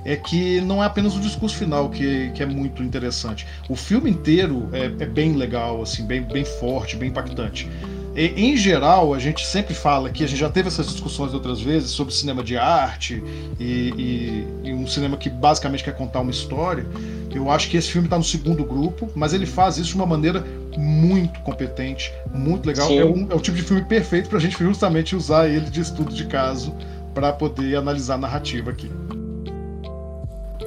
é 0.04 0.16
que 0.16 0.60
não 0.62 0.82
é 0.82 0.86
apenas 0.86 1.14
o 1.16 1.20
discurso 1.20 1.56
final 1.56 1.90
que, 1.90 2.30
que 2.30 2.42
é 2.42 2.46
muito 2.46 2.82
interessante. 2.82 3.46
O 3.68 3.76
filme 3.76 4.08
inteiro 4.08 4.68
é, 4.72 4.84
é 4.84 5.06
bem 5.06 5.34
legal, 5.34 5.82
assim, 5.82 6.06
bem, 6.06 6.22
bem 6.22 6.44
forte, 6.44 6.96
bem 6.96 7.10
impactante. 7.10 7.68
E, 8.16 8.32
em 8.34 8.56
geral, 8.56 9.12
a 9.12 9.18
gente 9.18 9.46
sempre 9.46 9.74
fala 9.74 10.08
que 10.08 10.24
a 10.24 10.26
gente 10.26 10.38
já 10.38 10.48
teve 10.48 10.68
essas 10.68 10.86
discussões 10.86 11.34
outras 11.34 11.60
vezes 11.60 11.90
sobre 11.90 12.14
cinema 12.14 12.42
de 12.42 12.56
arte 12.56 13.22
e, 13.60 14.46
e, 14.64 14.68
e 14.68 14.72
um 14.72 14.86
cinema 14.86 15.18
que 15.18 15.28
basicamente 15.28 15.84
quer 15.84 15.94
contar 15.94 16.20
uma 16.20 16.30
história. 16.30 16.86
Eu 17.34 17.50
acho 17.50 17.68
que 17.68 17.76
esse 17.76 17.90
filme 17.90 18.06
está 18.06 18.16
no 18.16 18.24
segundo 18.24 18.64
grupo, 18.64 19.10
mas 19.14 19.34
ele 19.34 19.44
faz 19.44 19.76
isso 19.76 19.90
de 19.90 19.96
uma 19.96 20.06
maneira 20.06 20.42
muito 20.78 21.38
competente, 21.40 22.10
muito 22.32 22.66
legal. 22.66 22.90
É, 22.90 23.04
um, 23.04 23.26
é, 23.30 23.34
o 23.34 23.40
tipo 23.40 23.58
de 23.58 23.62
filme 23.62 23.84
perfeito 23.84 24.30
para 24.30 24.38
a 24.38 24.40
gente 24.40 24.56
justamente 24.56 25.14
usar 25.14 25.46
ele 25.46 25.68
de 25.68 25.82
estudo 25.82 26.14
de 26.14 26.24
caso 26.24 26.74
para 27.12 27.34
poder 27.34 27.76
analisar 27.76 28.14
a 28.14 28.18
narrativa 28.18 28.70
aqui. 28.70 28.90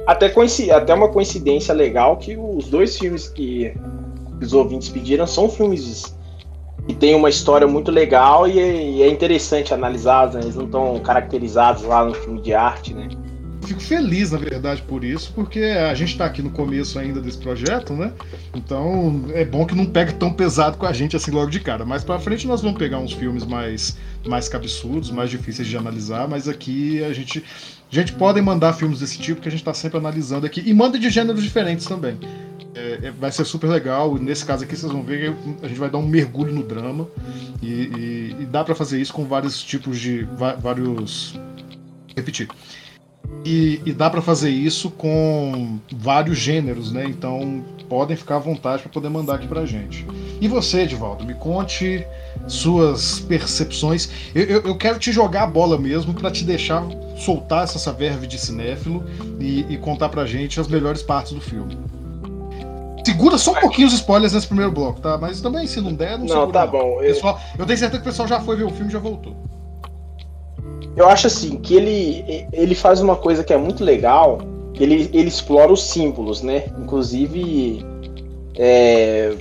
Até, 0.06 0.32
até 0.72 0.94
uma 0.94 1.08
coincidência 1.08 1.74
legal 1.74 2.16
que 2.16 2.36
os 2.36 2.68
dois 2.68 2.96
filmes 2.96 3.28
que 3.28 3.74
os 4.40 4.52
ouvintes 4.52 4.88
pediram 4.88 5.26
são 5.26 5.48
filmes 5.48 6.14
que 6.86 6.94
têm 6.94 7.14
uma 7.14 7.28
história 7.28 7.66
muito 7.66 7.90
legal 7.90 8.48
e 8.48 8.58
é, 8.58 8.90
e 8.90 9.02
é 9.02 9.08
interessante 9.08 9.72
analisar, 9.72 10.32
né? 10.32 10.40
eles 10.42 10.56
não 10.56 10.64
estão 10.64 10.98
caracterizados 11.00 11.82
lá 11.82 12.04
no 12.04 12.14
filme 12.14 12.40
de 12.40 12.52
arte, 12.52 12.94
né? 12.94 13.08
fico 13.70 13.80
feliz, 13.80 14.32
na 14.32 14.38
verdade, 14.38 14.82
por 14.82 15.04
isso, 15.04 15.32
porque 15.32 15.60
a 15.60 15.94
gente 15.94 16.10
está 16.10 16.24
aqui 16.24 16.42
no 16.42 16.50
começo 16.50 16.98
ainda 16.98 17.20
desse 17.20 17.38
projeto, 17.38 17.92
né? 17.92 18.12
Então 18.54 19.24
é 19.32 19.44
bom 19.44 19.64
que 19.64 19.74
não 19.74 19.86
pegue 19.86 20.14
tão 20.14 20.32
pesado 20.32 20.76
com 20.76 20.86
a 20.86 20.92
gente 20.92 21.16
assim 21.16 21.30
logo 21.30 21.50
de 21.50 21.60
cara. 21.60 21.84
Mais 21.84 22.02
para 22.02 22.18
frente 22.18 22.46
nós 22.46 22.62
vamos 22.62 22.78
pegar 22.78 22.98
uns 22.98 23.12
filmes 23.12 23.44
mais, 23.44 23.96
mais 24.26 24.48
cabeçudos, 24.48 25.10
mais 25.10 25.30
difíceis 25.30 25.66
de 25.66 25.76
analisar, 25.76 26.28
mas 26.28 26.48
aqui 26.48 27.02
a 27.04 27.12
gente. 27.12 27.44
A 27.90 27.94
gente 27.94 28.12
pode 28.12 28.40
mandar 28.40 28.72
filmes 28.74 29.00
desse 29.00 29.18
tipo 29.18 29.40
que 29.40 29.48
a 29.48 29.50
gente 29.50 29.62
está 29.62 29.74
sempre 29.74 29.98
analisando 29.98 30.46
aqui. 30.46 30.62
E 30.64 30.72
manda 30.72 30.96
de 30.96 31.10
gêneros 31.10 31.42
diferentes 31.42 31.86
também. 31.86 32.16
É, 32.72 33.08
é, 33.08 33.10
vai 33.10 33.32
ser 33.32 33.44
super 33.44 33.68
legal. 33.68 34.16
Nesse 34.16 34.44
caso 34.44 34.62
aqui, 34.62 34.76
vocês 34.76 34.92
vão 34.92 35.02
ver 35.02 35.34
que 35.34 35.66
a 35.66 35.68
gente 35.68 35.78
vai 35.78 35.90
dar 35.90 35.98
um 35.98 36.06
mergulho 36.06 36.52
no 36.52 36.62
drama. 36.62 37.08
E, 37.60 37.66
e, 37.66 38.36
e 38.40 38.46
dá 38.46 38.62
para 38.62 38.76
fazer 38.76 39.00
isso 39.00 39.12
com 39.12 39.24
vários 39.24 39.60
tipos 39.60 39.98
de. 39.98 40.22
vários. 40.60 41.38
Repetir. 42.16 42.48
E, 43.44 43.80
e 43.86 43.92
dá 43.92 44.10
para 44.10 44.20
fazer 44.20 44.50
isso 44.50 44.90
com 44.90 45.78
vários 45.92 46.38
gêneros, 46.38 46.92
né? 46.92 47.04
Então 47.06 47.64
podem 47.88 48.16
ficar 48.16 48.36
à 48.36 48.38
vontade 48.38 48.82
para 48.82 48.92
poder 48.92 49.08
mandar 49.08 49.34
aqui 49.36 49.48
pra 49.48 49.64
gente. 49.64 50.06
E 50.40 50.46
você, 50.46 50.82
Edivaldo, 50.82 51.24
me 51.24 51.34
conte 51.34 52.06
suas 52.50 53.20
percepções. 53.20 54.10
Eu, 54.34 54.44
eu, 54.44 54.60
eu 54.62 54.76
quero 54.76 54.98
te 54.98 55.12
jogar 55.12 55.44
a 55.44 55.46
bola 55.46 55.78
mesmo 55.78 56.12
para 56.12 56.30
te 56.30 56.44
deixar 56.44 56.84
soltar 57.16 57.64
essa 57.64 57.92
verve 57.92 58.26
de 58.26 58.38
cinéfilo 58.38 59.04
e, 59.38 59.66
e 59.68 59.76
contar 59.76 60.08
pra 60.08 60.26
gente 60.26 60.58
as 60.58 60.68
melhores 60.68 61.02
partes 61.02 61.32
do 61.32 61.40
filme. 61.40 61.78
Segura 63.04 63.38
só 63.38 63.52
um 63.52 63.60
pouquinho 63.60 63.88
os 63.88 63.94
spoilers 63.94 64.32
nesse 64.32 64.46
primeiro 64.46 64.72
bloco, 64.72 65.00
tá? 65.00 65.16
Mas 65.16 65.40
também, 65.40 65.66
se 65.66 65.80
não 65.80 65.94
der, 65.94 66.18
não 66.18 66.26
Não, 66.26 66.50
tá 66.50 66.66
bom. 66.66 66.98
Pessoal, 66.98 67.40
eu 67.58 67.64
tenho 67.64 67.78
certeza 67.78 68.02
que 68.02 68.08
o 68.08 68.10
pessoal 68.10 68.28
já 68.28 68.40
foi 68.40 68.56
ver 68.56 68.64
o 68.64 68.70
filme 68.70 68.88
e 68.88 68.92
já 68.92 68.98
voltou. 68.98 69.34
Eu 70.96 71.08
acho 71.08 71.26
assim 71.26 71.56
que 71.56 71.74
ele, 71.74 72.46
ele 72.52 72.74
faz 72.74 73.00
uma 73.00 73.16
coisa 73.16 73.42
que 73.42 73.52
é 73.52 73.56
muito 73.56 73.84
legal. 73.84 74.38
Ele, 74.78 75.10
ele 75.12 75.28
explora 75.28 75.72
os 75.72 75.82
símbolos, 75.88 76.42
né? 76.42 76.64
Inclusive, 76.78 77.84
é, 78.56 79.34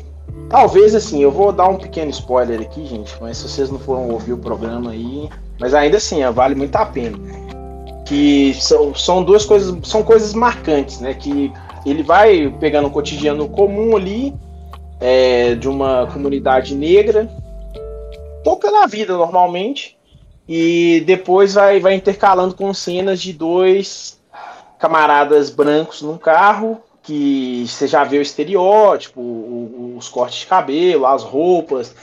talvez 0.49 0.95
assim, 0.95 1.21
eu 1.21 1.31
vou 1.31 1.51
dar 1.51 1.67
um 1.67 1.77
pequeno 1.77 2.09
spoiler 2.11 2.61
aqui, 2.61 2.85
gente, 2.85 3.13
mas 3.21 3.37
se 3.37 3.47
vocês 3.47 3.69
não 3.69 3.79
foram 3.79 4.09
ouvir 4.09 4.33
o 4.33 4.37
programa 4.37 4.91
aí, 4.91 5.29
mas 5.59 5.73
ainda 5.73 5.97
assim, 5.97 6.21
vale 6.31 6.55
muito 6.55 6.75
a 6.75 6.85
pena. 6.85 7.17
Que 8.05 8.55
são, 8.55 8.95
são 8.95 9.23
duas 9.23 9.45
coisas, 9.45 9.75
são 9.87 10.01
coisas 10.01 10.33
marcantes, 10.33 10.99
né? 10.99 11.13
Que 11.13 11.51
ele 11.85 12.01
vai 12.01 12.53
pegando 12.59 12.87
o 12.87 12.91
cotidiano 12.91 13.47
comum 13.49 13.95
ali 13.95 14.33
é, 14.99 15.55
de 15.55 15.69
uma 15.69 16.07
comunidade 16.07 16.75
negra, 16.75 17.29
pouca 18.43 18.71
na 18.71 18.85
vida 18.85 19.13
normalmente, 19.15 19.97
e 20.47 21.03
depois 21.05 21.53
vai, 21.53 21.79
vai 21.79 21.93
intercalando 21.93 22.55
com 22.55 22.73
cenas 22.73 23.21
de 23.21 23.31
dois 23.31 24.19
camaradas 24.79 25.49
brancos 25.49 26.01
num 26.01 26.17
carro, 26.17 26.81
que 27.09 27.65
você 27.67 27.87
já 27.87 28.03
vê 28.03 28.19
o 28.19 28.21
estereótipo, 28.21 29.19
os 29.97 30.07
cortes 30.07 30.41
de 30.41 30.45
cabelo, 30.45 31.07
as 31.07 31.23
roupas, 31.23 31.95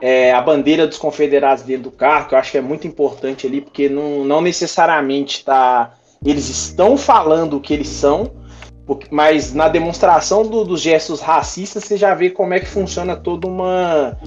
é, 0.00 0.32
a 0.32 0.42
bandeira 0.42 0.84
dos 0.84 0.98
confederados 0.98 1.62
dentro 1.62 1.84
do 1.84 1.90
carro, 1.92 2.28
que 2.28 2.34
eu 2.34 2.38
acho 2.38 2.50
que 2.50 2.58
é 2.58 2.60
muito 2.60 2.84
importante 2.84 3.46
ali, 3.46 3.60
porque 3.60 3.88
não, 3.88 4.24
não 4.24 4.40
necessariamente 4.40 5.44
tá, 5.44 5.94
eles 6.24 6.48
estão 6.48 6.96
falando 6.96 7.56
o 7.56 7.60
que 7.60 7.72
eles 7.72 7.86
são, 7.86 8.32
mas 9.12 9.54
na 9.54 9.68
demonstração 9.68 10.42
do, 10.42 10.64
dos 10.64 10.80
gestos 10.80 11.20
racistas 11.20 11.84
você 11.84 11.96
já 11.96 12.12
vê 12.12 12.28
como 12.28 12.52
é 12.52 12.58
que 12.58 12.66
funciona 12.66 13.14
toda 13.14 13.46
uma 13.46 14.18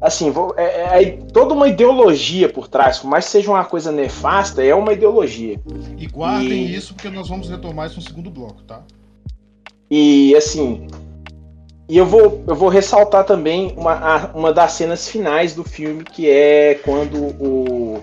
assim, 0.00 0.32
vou, 0.32 0.52
é, 0.56 1.04
é, 1.04 1.10
toda 1.32 1.54
uma 1.54 1.68
ideologia 1.68 2.48
por 2.48 2.66
trás, 2.66 2.98
por 2.98 3.06
mais 3.06 3.26
que 3.26 3.30
seja 3.30 3.48
uma 3.48 3.64
coisa 3.64 3.92
nefasta, 3.92 4.64
é 4.64 4.74
uma 4.74 4.92
ideologia. 4.92 5.60
E 5.96 6.06
guardem 6.08 6.66
e... 6.66 6.74
isso 6.74 6.94
porque 6.94 7.08
nós 7.08 7.28
vamos 7.28 7.48
retomar 7.48 7.86
isso 7.86 7.96
no 7.96 8.02
segundo 8.02 8.28
bloco, 8.28 8.64
tá? 8.64 8.82
E 9.94 10.34
assim, 10.34 10.86
e 11.86 11.98
eu 11.98 12.06
vou, 12.06 12.42
eu 12.48 12.54
vou 12.54 12.70
ressaltar 12.70 13.24
também 13.24 13.74
uma, 13.76 14.30
uma 14.34 14.50
das 14.50 14.72
cenas 14.72 15.06
finais 15.06 15.54
do 15.54 15.64
filme, 15.64 16.02
que 16.02 16.30
é 16.30 16.76
quando 16.82 17.18
o. 17.38 18.00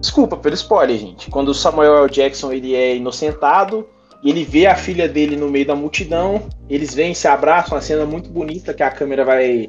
Desculpa 0.00 0.36
pelo 0.36 0.56
spoiler, 0.56 0.98
gente. 0.98 1.30
Quando 1.30 1.50
o 1.50 1.54
Samuel 1.54 1.98
L. 1.98 2.10
Jackson 2.10 2.52
ele 2.52 2.74
é 2.74 2.96
inocentado 2.96 3.86
ele 4.24 4.42
vê 4.42 4.66
a 4.66 4.74
filha 4.74 5.06
dele 5.06 5.36
no 5.36 5.50
meio 5.50 5.66
da 5.66 5.76
multidão, 5.76 6.48
eles 6.68 6.94
vêm, 6.94 7.14
se 7.14 7.28
abraçam, 7.28 7.76
uma 7.76 7.82
cena 7.82 8.06
muito 8.06 8.30
bonita 8.30 8.72
que 8.72 8.82
a 8.82 8.90
câmera 8.90 9.24
vai. 9.24 9.68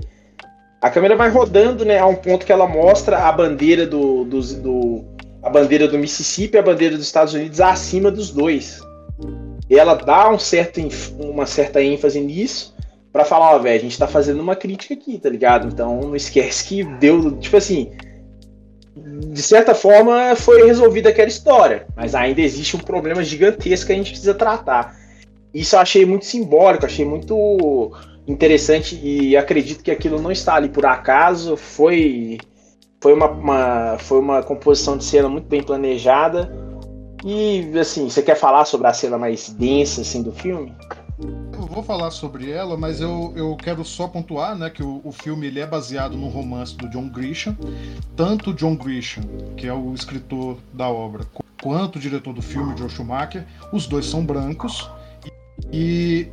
A 0.82 0.90
câmera 0.90 1.16
vai 1.16 1.30
rodando, 1.30 1.84
né? 1.84 2.00
A 2.00 2.06
um 2.06 2.16
ponto 2.16 2.46
que 2.46 2.52
ela 2.52 2.66
mostra 2.66 3.28
a 3.28 3.32
bandeira 3.32 3.86
do, 3.86 4.24
do, 4.24 4.42
do 4.42 5.06
a 5.44 5.50
bandeira 5.50 5.88
do 5.88 5.98
Mississippi 5.98 6.56
e 6.56 6.60
a 6.60 6.64
bandeira 6.64 6.96
dos 6.96 7.06
Estados 7.06 7.34
Unidos 7.34 7.60
acima 7.60 8.10
dos 8.10 8.32
dois. 8.32 8.80
Ela 9.70 9.96
dá 9.96 10.30
um 10.30 10.38
certo, 10.38 10.80
uma 11.20 11.46
certa 11.46 11.82
ênfase 11.82 12.20
nisso 12.20 12.76
para 13.12 13.26
falar, 13.26 13.56
ó, 13.56 13.60
velho, 13.60 13.78
a 13.78 13.82
gente 13.82 13.98
tá 13.98 14.08
fazendo 14.08 14.42
uma 14.42 14.56
crítica 14.56 14.94
aqui, 14.94 15.18
tá 15.18 15.30
ligado? 15.30 15.68
Então 15.68 16.02
não 16.02 16.16
esquece 16.16 16.66
que 16.66 16.84
deu, 16.84 17.32
tipo 17.38 17.56
assim, 17.56 17.92
de 18.96 19.42
certa 19.42 19.74
forma 19.74 20.36
foi 20.36 20.66
resolvida 20.66 21.10
aquela 21.10 21.28
história, 21.28 21.88
mas 21.96 22.14
ainda 22.14 22.42
existe 22.42 22.76
um 22.76 22.80
problema 22.80 23.24
gigantesco 23.24 23.88
que 23.88 23.94
a 23.94 23.96
gente 23.96 24.12
precisa 24.12 24.34
tratar. 24.34 24.96
Isso 25.54 25.76
eu 25.76 25.80
achei 25.80 26.06
muito 26.06 26.26
simbólico, 26.26 26.86
achei 26.86 27.06
muito 27.06 27.94
interessante 28.28 29.00
e 29.02 29.38
acredito 29.38 29.84
que 29.84 29.92
aquilo 29.92 30.22
não 30.22 30.32
está 30.32 30.56
ali 30.56 30.68
por 30.68 30.86
acaso, 30.86 31.56
foi 31.56 32.38
foi 33.02 33.14
uma, 33.14 33.30
uma 33.30 33.98
foi 33.98 34.20
uma 34.20 34.44
composição 34.44 34.98
de 34.98 35.06
cena 35.06 35.30
muito 35.30 35.48
bem 35.48 35.64
planejada. 35.64 36.52
E 37.24 37.78
assim, 37.80 38.10
você 38.10 38.22
quer 38.22 38.36
falar 38.36 38.66
sobre 38.66 38.88
a 38.88 38.94
cena 38.94 39.18
mais 39.18 39.50
densa 39.50 40.02
assim 40.02 40.22
do 40.22 40.32
filme? 40.32 40.74
Eu 41.20 41.66
vou 41.66 41.82
falar 41.82 42.12
sobre 42.12 42.52
ela, 42.52 42.76
mas 42.76 43.00
eu, 43.00 43.34
eu 43.36 43.56
quero 43.56 43.86
só 43.86 44.08
pontuar 44.08 44.56
né, 44.56 44.70
que 44.70 44.84
o, 44.84 45.02
o 45.04 45.12
filme 45.12 45.48
ele 45.48 45.60
é 45.60 45.66
baseado 45.66 46.18
no 46.18 46.28
romance 46.28 46.76
do 46.76 46.90
John 46.90 47.08
Grisham. 47.08 47.56
Tanto 48.16 48.54
John 48.54 48.76
Grisham, 48.76 49.24
que 49.56 49.66
é 49.66 49.74
o 49.74 49.94
escritor 49.94 50.58
da 50.74 50.90
obra, 50.90 51.26
quanto 51.62 51.96
o 51.96 52.00
diretor 52.00 52.34
do 52.34 52.42
filme, 52.42 52.78
Joe 52.78 52.90
Schumacher, 52.90 53.46
os 53.72 53.88
dois 53.88 54.06
são 54.06 54.26
brancos. 54.26 54.90
E 55.72 56.28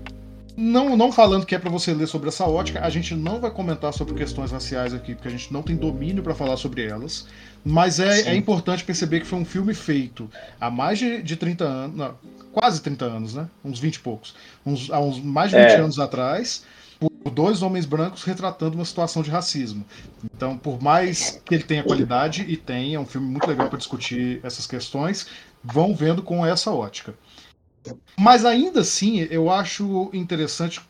não, 0.56 0.96
não 0.96 1.10
falando 1.10 1.46
que 1.46 1.54
é 1.54 1.58
para 1.58 1.70
você 1.70 1.94
ler 1.94 2.06
sobre 2.06 2.28
essa 2.28 2.46
ótica, 2.46 2.84
a 2.84 2.90
gente 2.90 3.14
não 3.14 3.40
vai 3.40 3.50
comentar 3.50 3.92
sobre 3.92 4.14
questões 4.14 4.50
raciais 4.50 4.92
aqui, 4.92 5.14
porque 5.14 5.28
a 5.28 5.30
gente 5.30 5.52
não 5.52 5.62
tem 5.62 5.76
domínio 5.76 6.22
para 6.22 6.34
falar 6.34 6.56
sobre 6.56 6.84
elas. 6.84 7.26
Mas 7.64 8.00
é, 8.00 8.22
é, 8.22 8.34
importante 8.34 8.84
perceber 8.84 9.20
que 9.20 9.26
foi 9.26 9.38
um 9.38 9.44
filme 9.44 9.72
feito 9.72 10.28
há 10.60 10.68
mais 10.70 10.98
de, 10.98 11.22
de 11.22 11.36
30 11.36 11.64
anos. 11.64 11.96
Não, 11.96 12.18
quase 12.52 12.82
30 12.82 13.04
anos, 13.04 13.34
né? 13.34 13.48
Uns 13.64 13.78
20 13.78 13.94
e 13.94 14.00
poucos. 14.00 14.34
Uns, 14.66 14.90
há 14.90 14.98
uns 14.98 15.20
mais 15.20 15.50
de 15.50 15.56
20 15.56 15.66
é. 15.66 15.76
anos 15.76 15.98
atrás, 15.98 16.64
por 16.98 17.30
dois 17.30 17.62
homens 17.62 17.86
brancos 17.86 18.24
retratando 18.24 18.76
uma 18.76 18.84
situação 18.84 19.22
de 19.22 19.30
racismo. 19.30 19.84
Então, 20.34 20.58
por 20.58 20.82
mais 20.82 21.40
que 21.44 21.54
ele 21.54 21.64
tenha 21.64 21.84
qualidade, 21.84 22.44
e 22.48 22.56
tem, 22.56 22.94
é 22.94 23.00
um 23.00 23.06
filme 23.06 23.28
muito 23.28 23.46
legal 23.46 23.68
para 23.68 23.78
discutir 23.78 24.40
essas 24.42 24.66
questões, 24.66 25.28
vão 25.62 25.94
vendo 25.94 26.22
com 26.22 26.44
essa 26.44 26.70
ótica. 26.72 27.14
Mas 28.18 28.44
ainda 28.44 28.80
assim, 28.80 29.20
eu 29.30 29.50
acho 29.50 30.10
interessante 30.12 30.80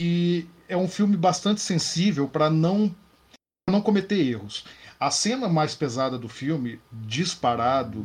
que 0.00 0.48
é 0.68 0.76
um 0.76 0.88
filme 0.88 1.16
bastante 1.16 1.60
sensível 1.60 2.28
para 2.28 2.48
não, 2.48 2.94
não 3.68 3.80
cometer 3.80 4.18
erros. 4.18 4.64
A 5.00 5.10
cena 5.10 5.48
mais 5.48 5.74
pesada 5.74 6.18
do 6.18 6.28
filme, 6.28 6.78
disparado, 6.92 8.04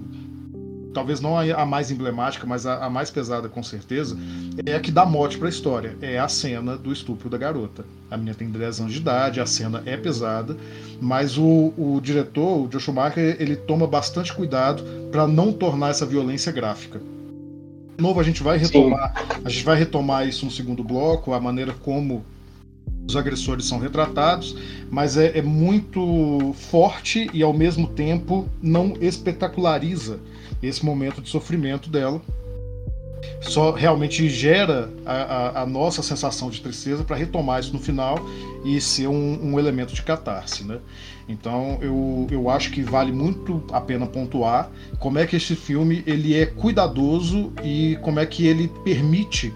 talvez 0.93 1.19
não 1.19 1.37
a 1.37 1.65
mais 1.65 1.91
emblemática, 1.91 2.47
mas 2.47 2.65
a, 2.65 2.85
a 2.85 2.89
mais 2.89 3.11
pesada 3.11 3.49
com 3.49 3.61
certeza, 3.61 4.17
é 4.65 4.75
a 4.75 4.79
que 4.79 4.91
dá 4.91 5.05
morte 5.05 5.37
para 5.37 5.47
a 5.47 5.49
história. 5.49 5.97
É 6.01 6.17
a 6.17 6.29
cena 6.29 6.77
do 6.77 6.93
estupro 6.93 7.29
da 7.29 7.37
garota. 7.37 7.85
A 8.09 8.15
menina 8.15 8.33
tem 8.33 8.49
10 8.49 8.79
anos 8.79 8.93
de 8.93 8.99
idade, 8.99 9.41
a 9.41 9.45
cena 9.45 9.83
é 9.85 9.97
pesada, 9.97 10.55
mas 11.01 11.37
o, 11.37 11.73
o 11.77 11.99
diretor, 12.01 12.61
o 12.61 12.71
Joe 12.71 12.79
Schumacher, 12.79 13.35
ele 13.41 13.57
toma 13.57 13.85
bastante 13.85 14.33
cuidado 14.33 14.81
para 15.11 15.27
não 15.27 15.51
tornar 15.51 15.89
essa 15.89 16.05
violência 16.05 16.49
gráfica. 16.49 17.01
De 17.97 18.01
novo, 18.01 18.21
a 18.21 18.23
gente 18.23 18.41
vai 18.41 18.57
retomar, 18.57 19.13
Sim. 19.17 19.41
a 19.43 19.49
gente 19.49 19.65
vai 19.65 19.77
retomar 19.77 20.25
isso 20.29 20.45
no 20.45 20.51
segundo 20.51 20.81
bloco, 20.81 21.33
a 21.33 21.41
maneira 21.41 21.73
como 21.73 22.23
os 23.07 23.15
agressores 23.15 23.65
são 23.65 23.79
retratados, 23.79 24.55
mas 24.89 25.17
é, 25.17 25.37
é 25.37 25.41
muito 25.41 26.53
forte 26.53 27.29
e 27.33 27.43
ao 27.43 27.53
mesmo 27.53 27.87
tempo 27.87 28.49
não 28.61 28.93
espetaculariza 28.99 30.19
esse 30.61 30.83
momento 30.83 31.21
de 31.21 31.29
sofrimento 31.29 31.89
dela. 31.89 32.21
Só 33.41 33.71
realmente 33.71 34.29
gera 34.29 34.89
a, 35.05 35.13
a, 35.13 35.61
a 35.61 35.65
nossa 35.65 36.01
sensação 36.03 36.49
de 36.49 36.61
tristeza 36.61 37.03
para 37.03 37.15
retomar 37.15 37.59
isso 37.59 37.73
no 37.73 37.79
final 37.79 38.19
e 38.63 38.79
ser 38.79 39.07
um, 39.07 39.51
um, 39.51 39.59
elemento 39.59 39.93
de 39.93 40.01
catarse. 40.01 40.63
Né? 40.63 40.79
Então 41.27 41.77
eu, 41.81 42.27
eu 42.29 42.49
acho 42.49 42.71
que 42.71 42.81
vale 42.81 43.11
muito 43.11 43.63
a 43.71 43.81
pena 43.81 44.05
pontuar 44.05 44.69
como 44.99 45.17
é 45.17 45.25
que 45.25 45.35
esse 45.35 45.55
filme 45.55 46.03
ele 46.05 46.35
é 46.35 46.45
cuidadoso 46.45 47.51
e 47.63 47.97
como 48.01 48.19
é 48.19 48.25
que 48.25 48.45
ele 48.45 48.67
permite 48.83 49.53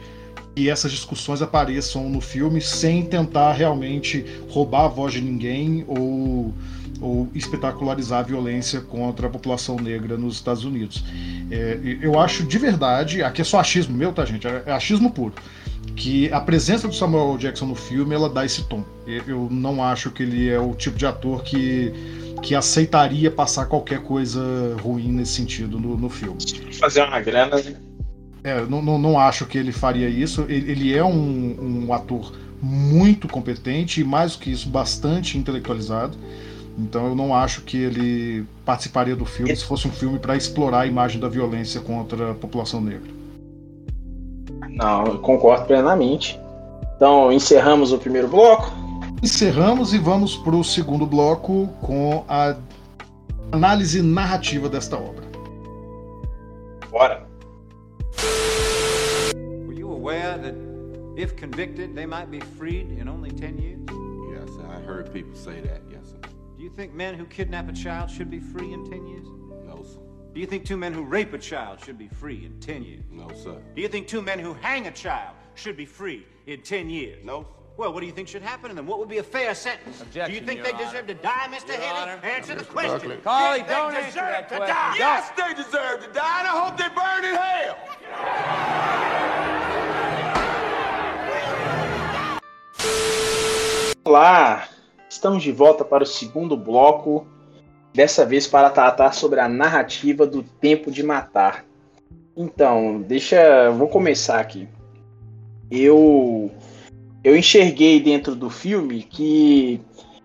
que 0.56 0.70
essas 0.70 0.92
discussões 0.92 1.42
apareçam 1.42 2.10
no 2.10 2.22
filme 2.22 2.62
sem 2.62 3.06
tentar 3.06 3.54
realmente 3.54 4.26
roubar 4.50 4.86
a 4.86 4.88
voz 4.88 5.14
de 5.14 5.22
ninguém 5.22 5.86
ou 5.88 6.54
ou 7.02 7.30
espetacularizar 7.34 8.20
a 8.20 8.24
violência 8.24 8.82
contra 8.82 9.28
a 9.28 9.30
população 9.30 9.78
negra 9.78 10.18
nos 10.18 10.36
Estados 10.36 10.66
Unidos. 10.66 11.04
É, 11.50 11.80
eu 12.02 12.20
acho 12.20 12.44
de 12.44 12.58
verdade, 12.58 13.24
aqui 13.24 13.42
é 13.42 13.44
só 13.44 13.60
achismo 13.60 13.96
meu, 13.96 14.12
tá, 14.12 14.26
gente? 14.26 14.46
É, 14.48 14.64
é 14.66 14.72
achismo 14.72 15.12
puro. 15.12 15.34
Que 15.96 16.32
a 16.32 16.40
presença 16.40 16.88
do 16.88 16.94
Samuel 16.94 17.38
Jackson 17.38 17.66
no 17.66 17.76
filme 17.76 18.14
ela 18.14 18.30
dá 18.30 18.46
esse 18.46 18.64
tom. 18.64 18.84
Eu 19.06 19.48
não 19.50 19.84
acho 19.84 20.12
que 20.12 20.24
ele 20.24 20.50
é 20.50 20.60
o 20.60 20.74
tipo 20.74 20.98
de 20.98 21.06
ator 21.06 21.42
que, 21.44 21.94
que 22.44 22.54
aceitaria 22.54 23.32
passar 23.32 23.66
qualquer 23.66 24.02
coisa 24.02 24.76
ruim 24.82 25.12
nesse 25.12 25.34
sentido 25.34 25.80
no, 25.80 25.98
no 25.98 26.10
filme. 26.10 26.38
Fazer 26.74 27.04
uma 27.04 27.20
grana, 27.20 27.58
né? 27.58 27.76
É, 28.50 28.66
não, 28.66 28.82
não, 28.82 28.98
não 28.98 29.20
acho 29.20 29.46
que 29.46 29.58
ele 29.58 29.72
faria 29.72 30.10
isso. 30.10 30.46
Ele, 30.50 30.72
ele 30.72 30.96
é 30.96 31.04
um, 31.04 31.86
um 31.88 31.94
ator 31.94 32.34
muito 32.62 33.28
competente 33.28 34.02
e, 34.02 34.04
mais 34.04 34.34
do 34.34 34.40
que 34.40 34.52
isso, 34.52 34.68
bastante 34.70 35.38
intelectualizado. 35.38 36.18
Então 36.78 37.08
eu 37.08 37.16
não 37.16 37.36
acho 37.36 37.62
que 37.62 37.78
ele 37.78 38.46
participaria 38.66 39.16
do 39.16 39.26
filme 39.26 39.54
se 39.56 39.66
fosse 39.66 39.88
um 39.88 39.92
filme 39.92 40.18
para 40.18 40.38
explorar 40.38 40.82
a 40.82 40.88
imagem 40.88 41.20
da 41.20 41.28
violência 41.28 41.82
contra 41.82 42.32
a 42.32 42.34
população 42.34 42.80
negra. 42.80 43.12
Não, 44.70 45.06
eu 45.06 45.20
concordo 45.20 45.66
plenamente. 45.66 46.40
Então 46.96 47.32
encerramos 47.32 47.92
o 47.92 47.98
primeiro 47.98 48.30
bloco. 48.30 48.72
Encerramos 49.22 49.94
e 49.94 49.98
vamos 49.98 50.38
para 50.38 50.56
o 50.56 50.64
segundo 50.64 51.06
bloco 51.06 51.68
com 51.82 52.24
a 52.30 52.56
análise 53.52 54.02
narrativa 54.02 54.70
desta 54.70 54.96
obra. 54.96 55.28
Bora. 56.90 57.29
If 61.20 61.36
convicted 61.36 61.94
they 61.96 62.06
might 62.06 62.32
be 62.32 62.40
freed 62.40 62.92
in 62.92 63.10
only 63.10 63.30
10 63.32 63.58
years? 63.58 63.80
Yes, 64.32 64.50
I 64.70 64.80
heard 64.80 65.12
people 65.14 65.36
say 65.36 65.60
that. 65.62 65.82
Yes, 65.92 66.12
sir. 66.12 66.30
Do 66.58 66.64
you 66.64 66.70
think 66.70 66.94
men 66.94 67.14
who 67.16 67.26
kidnap 67.26 67.68
a 67.70 67.74
child 67.74 68.10
should 68.10 68.30
be 68.32 68.40
free 68.40 68.72
in 68.72 68.90
10 68.90 69.06
years? 69.08 69.28
No, 69.66 69.84
sir. 69.84 70.00
Do 70.34 70.40
you 70.40 70.46
think 70.46 70.64
two 70.66 70.78
men 70.78 70.94
who 70.94 71.04
rape 71.04 71.34
a 71.34 71.38
child 71.38 71.82
should 71.84 71.98
be 71.98 72.08
free 72.08 72.46
in 72.46 72.58
10 72.62 72.84
years? 72.84 73.04
No, 73.12 73.28
sir. 73.36 73.62
Do 73.76 73.82
you 73.82 73.90
think 73.90 74.08
two 74.08 74.22
men 74.22 74.40
who 74.40 74.54
hang 74.54 74.88
a 74.88 74.92
child 74.92 75.36
should 75.56 75.76
be 75.76 75.86
free 75.86 76.26
in 76.48 76.62
10 76.62 76.90
years? 76.90 77.18
No, 77.26 77.42
sir. 77.42 77.48
Well, 77.78 77.94
what 77.94 78.00
do 78.02 78.06
you 78.08 78.12
think 78.12 78.28
should 78.28 78.42
happen 78.42 78.70
to 78.70 78.76
them? 78.76 78.86
What 78.88 79.00
would 79.00 79.08
be 79.10 79.20
a 79.20 79.24
fair 79.24 79.56
sentence? 79.56 80.02
Objection, 80.02 80.34
do 80.34 80.40
you 80.42 80.46
think 80.46 80.58
Your 80.58 80.66
they 80.68 80.74
Honor. 80.74 80.86
deserve 80.86 81.08
to 81.08 81.14
die, 81.16 81.48
Mr. 81.50 81.68
Your 81.70 81.78
Haley? 81.78 82.12
Honor. 82.12 82.20
Answer 82.26 82.56
the 82.56 82.66
question. 82.66 82.92
Buckley. 83.10 83.18
Carly, 83.24 83.62
They 83.62 83.68
don't 83.70 83.96
answer 83.96 84.06
deserve 84.08 84.32
that 84.32 84.50
to 84.50 84.58
question. 84.58 84.76
die. 84.76 84.96
Yes, 84.98 85.30
they 85.38 85.54
deserve 85.54 86.04
to 86.06 86.12
die, 86.12 86.40
and 86.40 86.48
I 86.48 86.60
hope 86.62 86.76
they 86.78 86.90
burn 86.90 87.24
in 87.24 87.36
hell. 87.36 87.78
Olá, 94.04 94.68
estamos 95.10 95.44
de 95.44 95.52
volta 95.52 95.86
para 95.86 96.04
o 96.04 96.08
segundo 96.08 96.58
bloco, 96.58 97.28
dessa 97.94 98.26
vez 98.26 98.48
para 98.48 98.70
tratar 98.70 99.13
sobre 99.13 99.39
a 99.39 99.48
narrativa 99.48 100.26
do 100.26 100.42
Tempo 100.42 100.92
de 100.92 101.04
Matar. 101.04 101.65
Então, 102.36 103.02
deixa, 103.02 103.70
vou 103.72 103.88
começar 103.88 104.39
aqui. 104.39 104.68
Eu 105.70 106.50
eu 107.24 107.36
enxerguei 107.36 108.00
dentro 108.00 108.34
do 108.36 108.50
filme 108.50 109.04
que, 109.04 109.82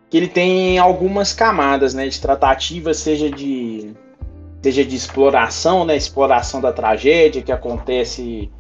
que 0.08 0.16
ele 0.16 0.28
tem 0.28 0.78
algumas 0.78 1.32
camadas, 1.32 1.92
né, 1.92 2.08
de 2.08 2.20
tratativa, 2.20 2.94
seja 2.94 3.30
de 3.30 3.92
seja 4.62 4.82
de 4.82 4.96
exploração, 4.96 5.84
né, 5.84 5.94
exploração 5.94 6.58
da 6.58 6.72
tragédia 6.72 7.42
que 7.42 7.52
acontece 7.52 8.50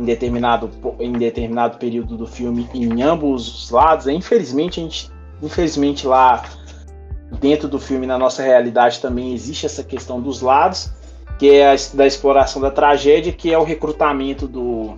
em 0.00 0.04
determinado, 0.04 0.70
em 0.98 1.12
determinado 1.12 1.78
período 1.78 2.16
do 2.16 2.26
filme 2.26 2.68
em 2.74 3.02
ambos 3.02 3.64
os 3.64 3.70
lados. 3.70 4.06
Infelizmente, 4.06 4.80
a 4.80 4.82
gente 4.82 5.10
infelizmente 5.42 6.06
lá 6.06 6.42
dentro 7.40 7.68
do 7.68 7.78
filme, 7.78 8.06
na 8.06 8.18
nossa 8.18 8.42
realidade, 8.42 9.00
também 9.00 9.32
existe 9.32 9.66
essa 9.66 9.84
questão 9.84 10.20
dos 10.20 10.40
lados, 10.40 10.90
que 11.38 11.50
é 11.50 11.72
a, 11.72 11.76
da 11.94 12.06
exploração 12.06 12.60
da 12.60 12.70
tragédia, 12.70 13.32
que 13.32 13.52
é 13.52 13.58
o 13.58 13.62
recrutamento 13.62 14.48
do, 14.48 14.94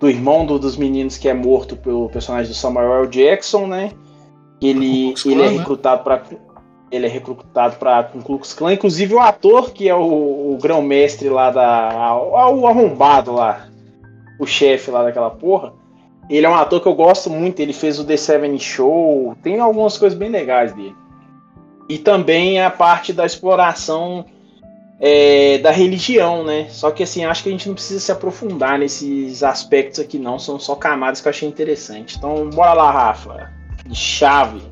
do 0.00 0.08
irmão 0.08 0.44
do, 0.44 0.58
dos 0.58 0.76
meninos 0.76 1.16
que 1.16 1.28
é 1.28 1.34
morto 1.34 1.76
pelo 1.76 2.08
personagem 2.08 2.50
do 2.50 2.56
Samuel 2.56 3.04
L. 3.04 3.08
Jackson, 3.08 3.66
né? 3.66 3.92
Ele, 4.60 5.14
ele 5.24 5.42
é 5.42 5.50
né? 5.50 5.58
recrutado 5.58 6.02
para 6.02 6.22
ele 6.90 7.06
é 7.06 7.08
recrutado 7.08 7.76
para 7.76 8.10
o 8.14 8.22
Klux 8.22 8.54
Klan, 8.54 8.72
inclusive 8.72 9.14
o 9.14 9.18
ator 9.18 9.72
que 9.72 9.88
é 9.88 9.94
o, 9.94 10.52
o 10.54 10.58
grão-mestre 10.62 11.28
lá 11.28 11.50
da 11.50 12.16
o 12.16 12.66
arrombado 12.68 13.32
lá, 13.32 13.66
o 14.38 14.46
chefe 14.46 14.90
lá 14.90 15.02
daquela 15.02 15.30
porra. 15.30 15.72
Ele 16.28 16.46
é 16.46 16.48
um 16.48 16.54
ator 16.54 16.80
que 16.80 16.88
eu 16.88 16.94
gosto 16.94 17.28
muito, 17.28 17.60
ele 17.60 17.72
fez 17.72 17.98
o 17.98 18.04
The 18.04 18.16
Seven 18.16 18.58
Show, 18.58 19.36
tem 19.42 19.60
algumas 19.60 19.98
coisas 19.98 20.18
bem 20.18 20.30
legais 20.30 20.72
dele. 20.72 20.96
E 21.88 21.98
também 21.98 22.62
a 22.62 22.70
parte 22.70 23.12
da 23.12 23.26
exploração 23.26 24.24
é, 24.98 25.58
da 25.58 25.70
religião, 25.70 26.42
né? 26.44 26.66
Só 26.70 26.90
que 26.90 27.02
assim, 27.02 27.24
acho 27.24 27.42
que 27.42 27.50
a 27.50 27.52
gente 27.52 27.68
não 27.68 27.74
precisa 27.74 28.00
se 28.00 28.10
aprofundar 28.10 28.78
nesses 28.78 29.42
aspectos 29.42 30.00
aqui, 30.00 30.18
não. 30.18 30.38
São 30.38 30.58
só 30.58 30.74
camadas 30.74 31.20
que 31.20 31.28
eu 31.28 31.30
achei 31.30 31.48
interessante. 31.48 32.16
Então, 32.16 32.48
bora 32.48 32.72
lá, 32.72 32.90
Rafa. 32.90 33.52
De 33.84 33.94
chave. 33.94 34.62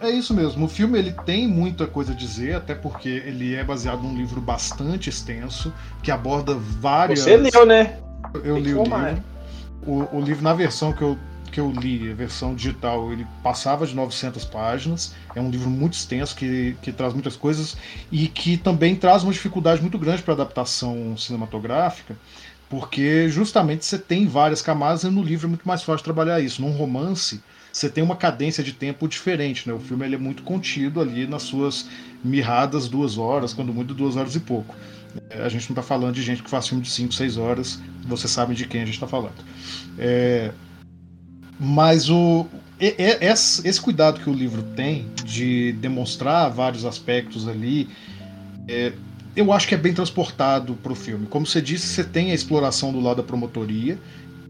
É 0.00 0.10
isso 0.10 0.34
mesmo. 0.34 0.66
O 0.66 0.68
filme 0.68 0.98
ele 0.98 1.12
tem 1.24 1.48
muita 1.48 1.86
coisa 1.86 2.12
a 2.12 2.14
dizer, 2.14 2.54
até 2.54 2.74
porque 2.74 3.08
ele 3.08 3.54
é 3.54 3.64
baseado 3.64 4.02
num 4.02 4.16
livro 4.16 4.40
bastante 4.40 5.08
extenso 5.08 5.72
que 6.02 6.10
aborda 6.10 6.54
várias. 6.54 7.20
Você 7.20 7.36
leu, 7.36 7.66
né? 7.66 7.98
Eu 8.34 8.58
li 8.58 8.74
o 8.74 8.82
livro. 8.82 9.24
O, 9.86 10.16
o 10.16 10.20
livro 10.20 10.42
na 10.42 10.52
versão 10.52 10.92
que 10.92 11.02
eu 11.02 11.18
que 11.56 11.60
eu 11.60 11.70
li, 11.70 12.10
a 12.10 12.14
versão 12.14 12.54
digital, 12.54 13.10
ele 13.10 13.26
passava 13.42 13.86
de 13.86 13.94
900 13.94 14.44
páginas. 14.44 15.14
É 15.34 15.40
um 15.40 15.50
livro 15.50 15.70
muito 15.70 15.94
extenso 15.94 16.36
que, 16.36 16.76
que 16.82 16.92
traz 16.92 17.14
muitas 17.14 17.34
coisas 17.34 17.78
e 18.12 18.28
que 18.28 18.58
também 18.58 18.94
traz 18.94 19.22
uma 19.22 19.32
dificuldade 19.32 19.80
muito 19.80 19.98
grande 19.98 20.22
para 20.22 20.34
adaptação 20.34 21.16
cinematográfica, 21.16 22.14
porque 22.68 23.28
justamente 23.30 23.86
você 23.86 23.98
tem 23.98 24.26
várias 24.26 24.60
camadas 24.60 25.04
e 25.04 25.08
no 25.08 25.22
livro 25.22 25.46
é 25.46 25.48
muito 25.48 25.66
mais 25.66 25.82
fácil 25.82 26.04
trabalhar 26.04 26.40
isso. 26.40 26.60
Num 26.60 26.72
romance, 26.72 27.42
você 27.72 27.88
tem 27.88 28.04
uma 28.04 28.16
cadência 28.16 28.62
de 28.62 28.72
tempo 28.72 29.08
diferente, 29.08 29.66
né? 29.66 29.74
O 29.74 29.80
filme 29.80 30.04
ele 30.04 30.16
é 30.16 30.18
muito 30.18 30.42
contido 30.42 31.00
ali 31.00 31.26
nas 31.26 31.44
suas 31.44 31.88
mirradas 32.22 32.88
duas 32.88 33.16
horas, 33.16 33.54
quando 33.54 33.72
muito 33.72 33.94
duas 33.94 34.16
horas 34.16 34.34
e 34.34 34.40
pouco. 34.40 34.76
É, 35.30 35.42
a 35.42 35.48
gente 35.48 35.68
não 35.68 35.74
está 35.74 35.82
falando 35.82 36.14
de 36.14 36.22
gente 36.22 36.42
que 36.42 36.50
faz 36.50 36.68
filme 36.68 36.82
de 36.82 36.90
5, 36.90 37.12
6 37.12 37.36
horas, 37.36 37.80
vocês 38.04 38.30
sabem 38.30 38.56
de 38.56 38.66
quem 38.66 38.82
a 38.82 38.84
gente 38.84 38.94
está 38.94 39.06
falando. 39.06 39.34
É, 39.98 40.52
mas 41.58 42.10
o, 42.10 42.46
esse 42.78 43.80
cuidado 43.80 44.20
que 44.20 44.28
o 44.28 44.32
livro 44.32 44.62
tem 44.62 45.08
de 45.24 45.72
demonstrar 45.72 46.50
vários 46.50 46.84
aspectos 46.84 47.48
ali, 47.48 47.88
é, 48.68 48.92
eu 49.34 49.52
acho 49.52 49.68
que 49.68 49.74
é 49.74 49.78
bem 49.78 49.94
transportado 49.94 50.74
para 50.74 50.92
o 50.92 50.94
filme. 50.94 51.26
Como 51.26 51.46
você 51.46 51.60
disse, 51.60 51.86
você 51.86 52.04
tem 52.04 52.30
a 52.30 52.34
exploração 52.34 52.92
do 52.92 53.00
lado 53.00 53.18
da 53.18 53.22
promotoria, 53.22 53.98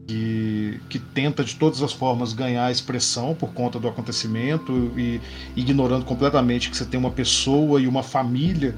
que, 0.06 0.80
que, 0.88 1.00
tenta 1.00 1.42
de 1.42 1.56
todas 1.56 1.82
as 1.82 1.92
formas 1.92 2.32
ganhar 2.32 2.70
expressão 2.70 3.34
por 3.34 3.52
conta 3.52 3.80
do 3.80 3.88
acontecimento 3.88 4.92
e 4.96 5.20
ignorando 5.56 6.04
completamente 6.04 6.70
que 6.70 6.76
você 6.76 6.84
tem 6.84 6.98
uma 6.98 7.10
pessoa 7.10 7.80
e 7.80 7.88
uma 7.88 8.04
família 8.04 8.74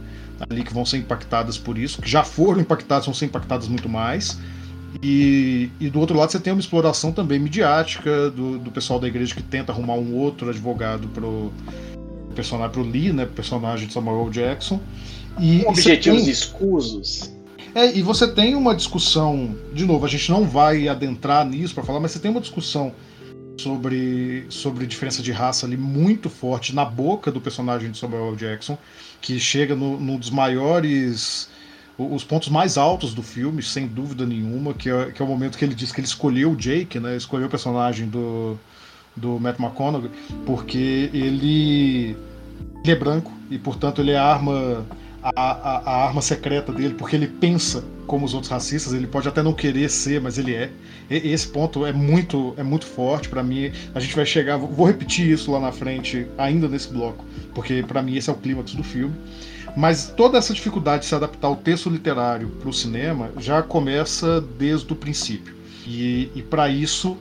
ali 0.48 0.62
que 0.62 0.72
vão 0.72 0.84
ser 0.84 0.98
impactadas 0.98 1.58
por 1.58 1.78
isso, 1.78 2.00
que 2.00 2.08
já 2.08 2.22
foram 2.22 2.60
impactadas, 2.60 3.06
vão 3.06 3.14
ser 3.14 3.26
impactadas 3.26 3.68
muito 3.68 3.88
mais. 3.88 4.38
E, 5.02 5.70
e, 5.78 5.90
do 5.90 6.00
outro 6.00 6.16
lado 6.16 6.32
você 6.32 6.40
tem 6.40 6.52
uma 6.52 6.60
exploração 6.60 7.12
também 7.12 7.38
midiática 7.38 8.30
do, 8.30 8.58
do 8.58 8.70
pessoal 8.70 8.98
da 8.98 9.06
igreja 9.06 9.34
que 9.34 9.42
tenta 9.42 9.70
arrumar 9.70 9.94
um 9.94 10.14
outro 10.14 10.48
advogado 10.48 11.06
pro 11.08 11.52
personagem 12.34 12.72
pro 12.72 12.82
Lee, 12.82 13.12
né, 13.12 13.26
personagem 13.26 13.86
de 13.86 13.92
Samuel 13.92 14.30
Jackson. 14.30 14.80
E, 15.38 15.60
Com 15.60 15.70
objetivos 15.70 16.22
tem, 16.22 16.30
escusos. 16.30 17.30
É, 17.74 17.96
e 17.96 18.02
você 18.02 18.26
tem 18.26 18.54
uma 18.54 18.74
discussão, 18.74 19.54
de 19.72 19.84
novo, 19.84 20.04
a 20.06 20.08
gente 20.08 20.30
não 20.30 20.44
vai 20.44 20.88
adentrar 20.88 21.46
nisso 21.46 21.74
para 21.74 21.84
falar, 21.84 22.00
mas 22.00 22.12
você 22.12 22.18
tem 22.18 22.30
uma 22.30 22.40
discussão 22.40 22.92
sobre, 23.58 24.46
sobre 24.48 24.86
diferença 24.86 25.22
de 25.22 25.32
raça 25.32 25.66
ali 25.66 25.76
muito 25.76 26.30
forte 26.30 26.74
na 26.74 26.84
boca 26.84 27.30
do 27.30 27.40
personagem 27.40 27.90
de 27.90 27.98
Samuel 27.98 28.36
Jackson, 28.36 28.78
que 29.20 29.38
chega 29.38 29.74
no, 29.74 29.98
num 29.98 30.16
dos 30.16 30.30
maiores 30.30 31.50
os 31.98 32.22
pontos 32.22 32.48
mais 32.48 32.78
altos 32.78 33.12
do 33.12 33.24
filme, 33.24 33.60
sem 33.60 33.86
dúvida 33.88 34.24
nenhuma, 34.24 34.72
que 34.72 34.88
é, 34.88 35.10
que 35.10 35.20
é 35.20 35.24
o 35.24 35.28
momento 35.28 35.58
que 35.58 35.64
ele 35.64 35.74
diz 35.74 35.90
que 35.90 36.00
ele 36.00 36.06
escolheu 36.06 36.52
o 36.52 36.56
Jake, 36.56 37.00
né? 37.00 37.16
Escolheu 37.16 37.48
o 37.48 37.50
personagem 37.50 38.06
do, 38.08 38.56
do 39.16 39.40
Matt 39.40 39.58
McConaughey, 39.58 40.10
porque 40.46 41.10
ele, 41.12 42.16
ele 42.84 42.92
é 42.92 42.94
branco 42.94 43.32
e, 43.50 43.58
portanto, 43.58 44.00
ele 44.00 44.12
é 44.12 44.16
a 44.16 44.24
arma, 44.24 44.86
a, 45.20 45.30
a, 45.34 45.78
a, 45.78 46.04
arma 46.06 46.22
secreta 46.22 46.72
dele, 46.72 46.94
porque 46.94 47.16
ele 47.16 47.26
pensa 47.26 47.82
como 48.08 48.24
os 48.24 48.34
outros 48.34 48.50
racistas, 48.50 48.92
ele 48.94 49.06
pode 49.06 49.28
até 49.28 49.42
não 49.42 49.52
querer 49.52 49.88
ser, 49.88 50.20
mas 50.20 50.38
ele 50.38 50.54
é. 50.54 50.70
E, 51.08 51.30
esse 51.30 51.46
ponto 51.46 51.86
é 51.86 51.92
muito, 51.92 52.54
é 52.56 52.62
muito 52.62 52.86
forte 52.86 53.28
para 53.28 53.42
mim. 53.42 53.70
A 53.94 54.00
gente 54.00 54.16
vai 54.16 54.26
chegar, 54.26 54.56
vou 54.56 54.86
repetir 54.86 55.30
isso 55.30 55.52
lá 55.52 55.60
na 55.60 55.70
frente, 55.70 56.26
ainda 56.36 56.66
nesse 56.66 56.88
bloco, 56.88 57.24
porque 57.54 57.84
para 57.86 58.02
mim 58.02 58.16
esse 58.16 58.28
é 58.28 58.32
o 58.32 58.36
clímax 58.36 58.74
do 58.74 58.82
filme. 58.82 59.14
Mas 59.76 60.12
toda 60.16 60.38
essa 60.38 60.52
dificuldade 60.52 61.02
de 61.02 61.08
se 61.08 61.14
adaptar 61.14 61.46
ao 61.46 61.56
texto 61.56 61.88
literário 61.90 62.48
para 62.48 62.68
o 62.68 62.72
cinema 62.72 63.30
já 63.38 63.62
começa 63.62 64.40
desde 64.40 64.92
o 64.92 64.96
princípio. 64.96 65.54
E, 65.86 66.30
e 66.34 66.42
para 66.42 66.68
isso 66.68 67.16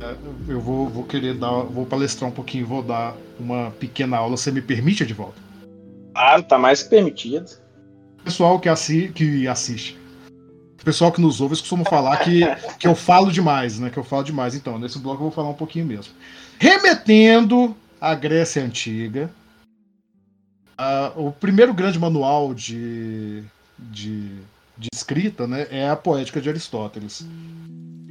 é, 0.00 0.14
eu 0.48 0.60
vou, 0.60 0.88
vou, 0.88 1.04
querer 1.04 1.34
dar, 1.34 1.62
vou 1.62 1.86
palestrar 1.86 2.30
um 2.30 2.32
pouquinho, 2.32 2.66
vou 2.66 2.82
dar 2.82 3.16
uma 3.40 3.70
pequena 3.72 4.18
aula. 4.18 4.36
Você 4.36 4.52
me 4.52 4.60
permite 4.60 5.04
de 5.04 5.14
volta? 5.14 5.42
Ah, 6.14 6.40
tá 6.42 6.58
mais 6.58 6.82
permitido. 6.82 7.63
Pessoal 8.24 8.58
que, 8.58 8.68
assi 8.68 9.12
que 9.14 9.46
assiste. 9.46 9.98
O 10.80 10.84
pessoal 10.84 11.12
que 11.12 11.20
nos 11.20 11.40
ouve 11.40 11.56
costuma 11.56 11.84
falar 11.84 12.16
que, 12.18 12.40
que 12.78 12.86
eu 12.86 12.94
falo 12.94 13.30
demais, 13.30 13.78
né? 13.78 13.90
Que 13.90 13.98
eu 13.98 14.04
falo 14.04 14.24
demais. 14.24 14.54
Então, 14.54 14.78
nesse 14.78 14.98
bloco 14.98 15.18
eu 15.18 15.24
vou 15.24 15.30
falar 15.30 15.50
um 15.50 15.54
pouquinho 15.54 15.86
mesmo. 15.86 16.12
Remetendo 16.58 17.74
à 18.00 18.14
Grécia 18.14 18.62
Antiga, 18.62 19.30
Uh, 20.74 21.28
o 21.28 21.32
primeiro 21.32 21.72
grande 21.72 21.98
manual 22.00 22.52
de, 22.52 23.44
de, 23.78 24.28
de, 24.76 24.88
escrita 24.92 25.46
né, 25.46 25.68
é 25.70 25.88
a 25.88 25.94
Poética 25.94 26.40
de 26.40 26.48
Aristóteles. 26.48 27.24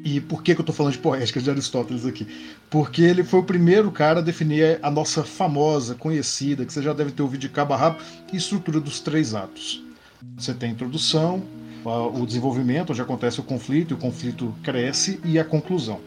E 0.03 0.21
por 0.21 0.41
que, 0.41 0.53
que 0.53 0.61
eu 0.61 0.63
estou 0.63 0.75
falando 0.75 0.93
de 0.93 0.99
Poética 0.99 1.41
de 1.41 1.49
Aristóteles 1.49 2.05
aqui? 2.05 2.25
Porque 2.69 3.01
ele 3.01 3.23
foi 3.23 3.41
o 3.41 3.43
primeiro 3.43 3.91
cara 3.91 4.19
a 4.19 4.23
definir 4.23 4.79
a 4.81 4.89
nossa 4.89 5.23
famosa, 5.23 5.95
conhecida, 5.95 6.65
que 6.65 6.71
você 6.71 6.81
já 6.81 6.93
deve 6.93 7.11
ter 7.11 7.21
ouvido 7.21 7.41
de 7.41 7.49
cabo 7.49 7.73
a 7.73 7.77
rabo, 7.77 7.99
estrutura 8.31 8.79
dos 8.79 9.01
três 9.01 9.33
atos. 9.35 9.83
Você 10.37 10.53
tem 10.53 10.69
a 10.69 10.73
introdução, 10.73 11.43
o 11.85 12.25
desenvolvimento, 12.25 12.91
onde 12.91 13.01
acontece 13.01 13.39
o 13.39 13.43
conflito, 13.43 13.91
e 13.91 13.93
o 13.93 13.97
conflito 13.97 14.53
cresce, 14.63 15.19
e 15.23 15.37
a 15.37 15.45
conclusão. 15.45 15.99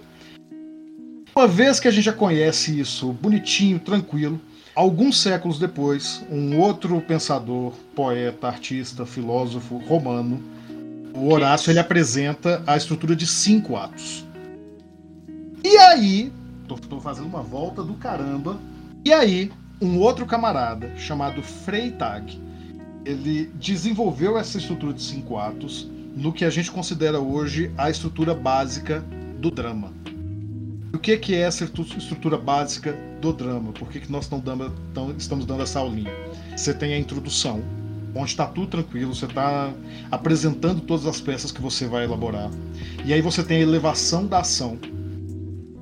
Uma 1.34 1.46
vez 1.46 1.78
que 1.78 1.88
a 1.88 1.90
gente 1.90 2.04
já 2.04 2.12
conhece 2.12 2.78
isso 2.78 3.12
bonitinho, 3.12 3.78
tranquilo, 3.78 4.40
Alguns 4.76 5.22
séculos 5.22 5.58
depois, 5.58 6.22
um 6.30 6.60
outro 6.60 7.00
pensador, 7.00 7.72
poeta, 7.94 8.46
artista, 8.46 9.06
filósofo 9.06 9.78
romano, 9.78 10.38
o 11.14 11.32
Horácio, 11.32 11.70
ele 11.70 11.78
apresenta 11.78 12.62
a 12.66 12.76
estrutura 12.76 13.16
de 13.16 13.26
cinco 13.26 13.74
atos. 13.74 14.26
E 15.64 15.78
aí, 15.78 16.30
tô, 16.68 16.74
tô 16.74 17.00
fazendo 17.00 17.26
uma 17.26 17.40
volta 17.40 17.82
do 17.82 17.94
caramba. 17.94 18.60
E 19.02 19.14
aí, 19.14 19.50
um 19.80 19.98
outro 19.98 20.26
camarada 20.26 20.94
chamado 20.98 21.42
Freytag, 21.42 22.38
ele 23.06 23.48
desenvolveu 23.54 24.36
essa 24.36 24.58
estrutura 24.58 24.92
de 24.92 25.00
cinco 25.00 25.38
atos 25.38 25.88
no 26.16 26.32
que 26.32 26.44
a 26.44 26.50
gente 26.50 26.72
considera 26.72 27.20
hoje 27.20 27.70
a 27.78 27.88
estrutura 27.88 28.34
básica 28.34 29.00
do 29.38 29.48
drama. 29.50 29.92
O 30.92 30.98
que, 30.98 31.34
é 31.34 31.40
essa 31.40 31.64
estrutura 31.64 32.36
básica 32.36 32.96
do 33.20 33.32
drama? 33.32 33.72
Por 33.72 33.88
que, 33.88 34.00
que 34.00 34.10
nós 34.10 34.28
estamos 35.18 35.46
dando 35.46 35.62
essa 35.62 35.78
aulinha? 35.78 36.10
Você 36.56 36.74
tem 36.74 36.94
a 36.94 36.98
introdução, 36.98 37.62
onde 38.14 38.30
está 38.30 38.46
tudo 38.46 38.66
tranquilo, 38.66 39.14
você 39.14 39.26
está 39.26 39.72
apresentando 40.10 40.80
todas 40.80 41.06
as 41.06 41.20
peças 41.20 41.52
que 41.52 41.60
você 41.60 41.86
vai 41.86 42.04
elaborar. 42.04 42.50
E 43.04 43.12
aí 43.12 43.20
você 43.20 43.44
tem 43.44 43.58
a 43.58 43.60
elevação 43.60 44.26
da 44.26 44.40
ação, 44.40 44.78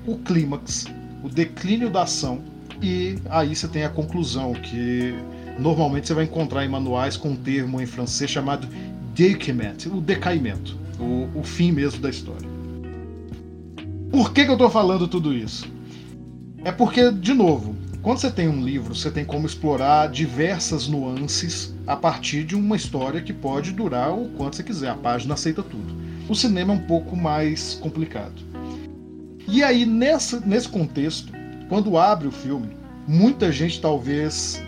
o 0.04 0.18
clímax, 0.18 0.86
o 1.22 1.28
declínio 1.28 1.88
da 1.88 2.02
ação, 2.02 2.42
e 2.82 3.16
aí 3.30 3.54
você 3.54 3.68
tem 3.68 3.84
a 3.84 3.88
conclusão, 3.88 4.52
que 4.52 5.14
normalmente 5.58 6.08
você 6.08 6.14
vai 6.14 6.24
encontrar 6.24 6.64
em 6.64 6.68
manuais 6.68 7.16
com 7.16 7.30
um 7.30 7.36
termo 7.36 7.80
em 7.80 7.86
francês 7.86 8.30
chamado 8.30 8.68
déciment, 9.14 9.86
o 9.86 10.00
decaimento, 10.00 10.76
o, 10.98 11.28
o 11.38 11.42
fim 11.42 11.72
mesmo 11.72 12.00
da 12.00 12.10
história. 12.10 12.48
Por 14.10 14.32
que, 14.32 14.44
que 14.44 14.50
eu 14.50 14.54
estou 14.54 14.70
falando 14.70 15.08
tudo 15.08 15.32
isso? 15.32 15.66
É 16.64 16.72
porque, 16.72 17.10
de 17.10 17.34
novo, 17.34 17.74
quando 18.00 18.18
você 18.18 18.30
tem 18.30 18.48
um 18.48 18.62
livro, 18.62 18.94
você 18.94 19.10
tem 19.10 19.24
como 19.24 19.46
explorar 19.46 20.08
diversas 20.10 20.86
nuances 20.86 21.74
a 21.86 21.96
partir 21.96 22.44
de 22.44 22.54
uma 22.54 22.76
história 22.76 23.20
que 23.20 23.32
pode 23.32 23.72
durar 23.72 24.12
o 24.12 24.28
quanto 24.30 24.56
você 24.56 24.62
quiser. 24.62 24.90
A 24.90 24.94
página 24.94 25.34
aceita 25.34 25.62
tudo. 25.62 25.94
O 26.28 26.34
cinema 26.34 26.72
é 26.72 26.76
um 26.76 26.86
pouco 26.86 27.16
mais 27.16 27.74
complicado. 27.74 28.42
E 29.48 29.62
aí, 29.62 29.84
nessa, 29.84 30.40
nesse 30.40 30.68
contexto, 30.68 31.32
quando 31.68 31.98
abre 31.98 32.28
o 32.28 32.32
filme, 32.32 32.76
muita 33.06 33.50
gente 33.50 33.80
talvez 33.80 34.62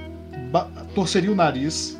torceria 0.94 1.30
o 1.30 1.35
nariz 1.35 1.98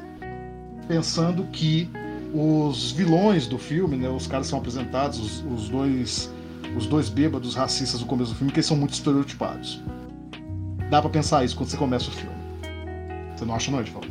pensando 0.89 1.45
que 1.53 1.89
os 2.33 2.93
vilões 2.93 3.47
do 3.47 3.59
filme, 3.59 3.97
né, 3.97 4.09
os 4.09 4.27
caras 4.27 4.47
são 4.47 4.59
apresentados, 4.59 5.19
os, 5.19 5.45
os 5.53 5.69
dois 5.69 6.31
os 6.77 6.87
dois 6.87 7.09
bêbados 7.09 7.55
racistas 7.55 8.01
no 8.01 8.07
começo 8.07 8.33
do 8.33 8.37
filme, 8.37 8.53
que 8.53 8.59
eles 8.59 8.67
são 8.67 8.77
muito 8.77 8.93
estereotipados. 8.93 9.83
Dá 10.91 11.01
para 11.01 11.11
pensar 11.11 11.45
isso 11.45 11.57
quando 11.57 11.71
você 11.71 11.77
começa 11.77 12.09
o 12.09 12.13
filme. 12.13 12.37
Você 13.35 13.45
não 13.45 13.55
acha 13.55 13.71
não, 13.71 13.81
Edvaldo? 13.81 14.09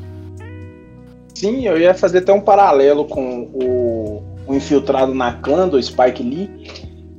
Sim, 1.33 1.65
eu 1.65 1.77
ia 1.77 1.93
fazer 1.93 2.19
até 2.19 2.33
um 2.33 2.41
paralelo 2.41 3.05
com 3.05 3.49
o, 3.53 4.23
o 4.47 4.55
Infiltrado 4.55 5.13
na 5.13 5.33
Clã, 5.33 5.67
do 5.67 5.81
Spike 5.81 6.23
Lee. 6.23 6.49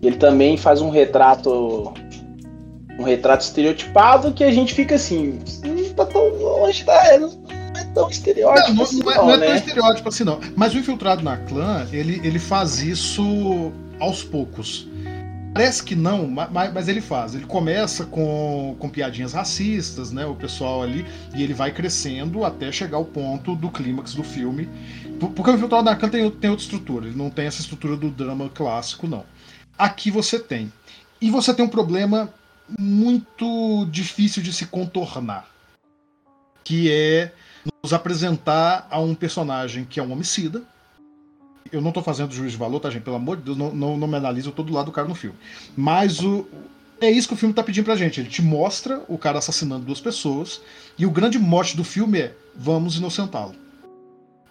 Ele 0.03 0.17
também 0.17 0.57
faz 0.57 0.81
um 0.81 0.91
retrato 0.91 1.93
um 2.99 3.03
retrato 3.03 3.43
estereotipado 3.43 4.33
que 4.33 4.43
a 4.43 4.51
gente 4.51 4.73
fica 4.73 4.95
assim, 4.95 5.39
não 5.63 5.95
tá 5.95 6.07
tão 6.07 6.36
longe 6.67 6.85
da. 6.85 7.19
Não 7.19 7.31
é 7.77 7.85
tão 7.85 8.11
estereótipo. 8.11 8.69
Não, 8.69 8.75
não, 8.77 8.83
assim, 8.85 8.99
não, 9.03 9.13
é, 9.13 9.17
não 9.17 9.31
é 9.31 9.37
né? 9.37 9.47
tão 9.47 9.57
estereótipo 9.57 10.09
assim, 10.09 10.25
não. 10.25 10.41
Mas 10.57 10.75
o 10.75 10.79
Infiltrado 10.79 11.23
na 11.23 11.37
Clã, 11.37 11.87
ele, 11.93 12.21
ele 12.25 12.39
faz 12.39 12.81
isso 12.81 13.73
aos 14.01 14.23
poucos. 14.23 14.89
Parece 15.53 15.83
que 15.83 15.97
não, 15.97 16.27
mas, 16.27 16.71
mas, 16.73 16.87
ele 16.87 17.01
faz. 17.01 17.35
Ele 17.35 17.47
começa 17.47 18.05
com, 18.05 18.77
com 18.79 18.91
piadinhas 18.91 19.33
racistas, 19.33 20.13
né? 20.13 20.27
O 20.27 20.35
pessoal 20.35 20.83
ali, 20.83 21.07
e 21.35 21.43
ele 21.43 21.55
vai 21.55 21.73
crescendo 21.73 22.45
até 22.45 22.71
chegar 22.71 22.99
ao 22.99 23.07
ponto 23.07 23.57
do 23.57 23.71
clímax 23.71 24.13
do 24.13 24.23
filme. 24.23 24.69
Porque 25.19 25.51
o 25.51 25.55
Infiltrado 25.55 25.85
na 25.85 25.97
Clã 25.97 26.11
tem, 26.11 26.31
tem 26.31 26.51
outra 26.51 26.63
estrutura, 26.63 27.07
ele 27.07 27.17
não 27.17 27.31
tem 27.31 27.47
essa 27.47 27.63
estrutura 27.63 27.97
do 27.97 28.11
drama 28.11 28.51
clássico, 28.51 29.07
não. 29.07 29.25
Aqui 29.79 30.11
você 30.11 30.39
tem. 30.39 30.71
E 31.23 31.31
você 31.31 31.55
tem 31.55 31.65
um 31.65 31.69
problema 31.71 32.29
muito 32.79 33.87
difícil 33.91 34.43
de 34.43 34.53
se 34.53 34.67
contornar, 34.67 35.49
que 36.67 36.91
é 36.91 37.31
nos 37.81 37.93
apresentar 37.93 38.89
a 38.91 38.99
um 38.99 39.15
personagem 39.15 39.85
que 39.85 40.01
é 40.01 40.03
um 40.03 40.11
homicida. 40.11 40.65
Eu 41.71 41.81
não 41.81 41.91
estou 41.91 42.03
fazendo 42.03 42.35
juízo 42.35 42.51
de 42.51 42.57
valor, 42.57 42.81
tá, 42.81 42.91
gente? 42.91 43.05
Pelo 43.05 43.15
amor 43.15 43.37
de 43.37 43.45
Deus, 43.45 43.57
não, 43.57 43.73
não, 43.73 43.97
não 43.97 44.09
me 44.09 44.17
analiso 44.17 44.51
todo 44.51 44.73
lado 44.73 44.87
do 44.87 44.93
cara 44.93 45.07
no 45.07 45.15
filme. 45.15 45.37
Mas 45.77 46.19
o, 46.21 46.45
é 47.01 47.09
isso 47.09 47.29
que 47.29 47.35
o 47.35 47.37
filme 47.37 47.53
está 47.53 47.63
pedindo 47.63 47.85
pra 47.85 47.95
gente. 47.95 48.19
Ele 48.19 48.29
te 48.29 48.43
mostra 48.43 49.01
o 49.07 49.17
cara 49.17 49.39
assassinando 49.39 49.87
duas 49.87 50.01
pessoas, 50.01 50.61
e 50.99 51.07
o 51.07 51.11
grande 51.11 51.39
mote 51.39 51.77
do 51.77 51.85
filme 51.85 52.19
é: 52.19 52.35
vamos 52.53 52.97
inocentá-lo. 52.97 53.55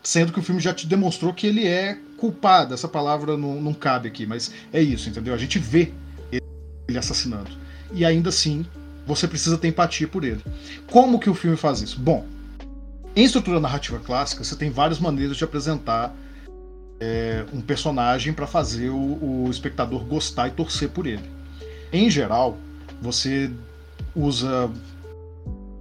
Sendo 0.01 0.32
que 0.32 0.39
o 0.39 0.43
filme 0.43 0.62
já 0.62 0.73
te 0.73 0.88
demonstrou 0.88 1.34
que 1.34 1.45
ele 1.45 1.67
é 1.67 1.97
culpado. 2.15 2.73
Essa 2.73 2.88
palavra 2.88 3.36
não, 3.36 3.60
não 3.60 3.73
cabe 3.73 4.08
aqui, 4.08 4.25
mas 4.25 4.54
é 4.71 4.82
isso, 4.82 5.10
entendeu? 5.10 5.34
A 5.34 5.38
gente 5.38 5.60
vê 5.60 5.91
ele 6.32 6.97
assassinando 6.97 7.51
e 7.91 8.06
ainda 8.06 8.30
assim 8.30 8.65
você 9.06 9.28
precisa 9.28 9.58
ter 9.58 9.68
empatia 9.68 10.08
por 10.08 10.24
ele. 10.24 10.41
Como 10.88 11.20
que 11.20 11.30
o 11.30 11.34
filme 11.34 11.58
faz 11.58 11.82
isso? 11.82 12.00
Bom, 12.00 12.26
em 13.15 13.24
estrutura 13.24 13.60
narrativa 13.60 14.00
clássica, 14.00 14.44
você 14.44 14.56
tem 14.56 14.70
várias 14.70 15.00
maneiras 15.00 15.38
de 15.38 15.44
apresentar 15.44 16.15
é, 17.00 17.46
um 17.54 17.62
personagem 17.62 18.34
para 18.34 18.48
fazer 18.48 18.89
o, 18.89 19.46
o 19.46 19.50
espectador 19.50 20.04
gostar 20.04 20.48
e 20.48 20.52
torcer 20.52 20.89
por 20.89 21.06
ele. 21.06 21.24
Em 21.94 22.10
geral, 22.10 22.58
você 23.02 23.52
usa 24.15 24.70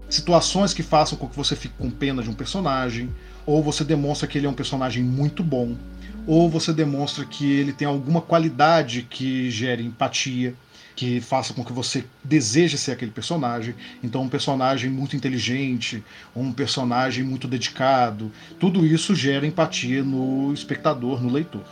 situações 0.08 0.72
que 0.72 0.82
façam 0.82 1.18
com 1.18 1.28
que 1.28 1.36
você 1.36 1.56
fique 1.56 1.74
com 1.76 1.90
pena 1.90 2.22
de 2.22 2.30
um 2.30 2.34
personagem, 2.34 3.10
ou 3.46 3.62
você 3.62 3.84
demonstra 3.84 4.28
que 4.28 4.38
ele 4.38 4.46
é 4.46 4.50
um 4.50 4.54
personagem 4.54 5.02
muito 5.02 5.42
bom, 5.42 5.76
ou 6.26 6.48
você 6.48 6.72
demonstra 6.72 7.24
que 7.24 7.50
ele 7.50 7.72
tem 7.72 7.86
alguma 7.86 8.20
qualidade 8.20 9.02
que 9.02 9.50
gere 9.50 9.84
empatia 9.84 10.54
que 10.96 11.20
faça 11.20 11.52
com 11.52 11.64
que 11.64 11.72
você 11.72 12.04
deseje 12.22 12.78
ser 12.78 12.92
aquele 12.92 13.10
personagem. 13.10 13.74
Então, 14.02 14.22
um 14.22 14.28
personagem 14.28 14.90
muito 14.90 15.16
inteligente, 15.16 16.02
um 16.34 16.52
personagem 16.52 17.24
muito 17.24 17.48
dedicado, 17.48 18.30
tudo 18.58 18.86
isso 18.86 19.14
gera 19.14 19.46
empatia 19.46 20.02
no 20.02 20.52
espectador, 20.52 21.22
no 21.22 21.30
leitor. 21.30 21.64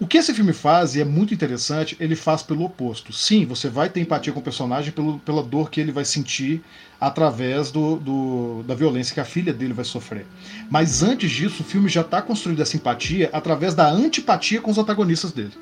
O 0.00 0.06
que 0.06 0.16
esse 0.16 0.32
filme 0.32 0.54
faz, 0.54 0.94
e 0.94 1.02
é 1.02 1.04
muito 1.04 1.34
interessante, 1.34 1.94
ele 2.00 2.16
faz 2.16 2.42
pelo 2.42 2.64
oposto. 2.64 3.12
Sim, 3.12 3.44
você 3.44 3.68
vai 3.68 3.90
ter 3.90 4.00
empatia 4.00 4.32
com 4.32 4.40
o 4.40 4.42
personagem 4.42 4.90
pelo, 4.92 5.18
pela 5.18 5.42
dor 5.42 5.70
que 5.70 5.78
ele 5.78 5.92
vai 5.92 6.06
sentir 6.06 6.62
através 6.98 7.70
do, 7.70 7.96
do, 7.96 8.62
da 8.62 8.74
violência 8.74 9.12
que 9.12 9.20
a 9.20 9.26
filha 9.26 9.52
dele 9.52 9.74
vai 9.74 9.84
sofrer. 9.84 10.26
Mas 10.70 11.02
antes 11.02 11.30
disso, 11.30 11.60
o 11.60 11.66
filme 11.66 11.86
já 11.86 12.00
está 12.00 12.22
construindo 12.22 12.62
essa 12.62 12.78
empatia 12.78 13.28
através 13.30 13.74
da 13.74 13.90
antipatia 13.90 14.62
com 14.62 14.70
os 14.70 14.78
antagonistas 14.78 15.32
dele. 15.32 15.52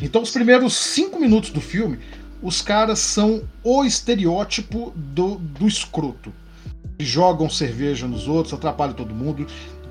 Então, 0.00 0.22
os 0.22 0.30
primeiros 0.30 0.74
cinco 0.74 1.20
minutos 1.20 1.50
do 1.50 1.60
filme, 1.60 1.98
os 2.42 2.60
caras 2.60 2.98
são 2.98 3.42
o 3.62 3.84
estereótipo 3.84 4.92
do, 4.96 5.36
do 5.36 5.66
escroto. 5.66 6.32
Jogam 6.98 7.48
cerveja 7.48 8.06
nos 8.06 8.26
outros, 8.26 8.52
atrapalham 8.52 8.94
todo 8.94 9.14
mundo. 9.14 9.46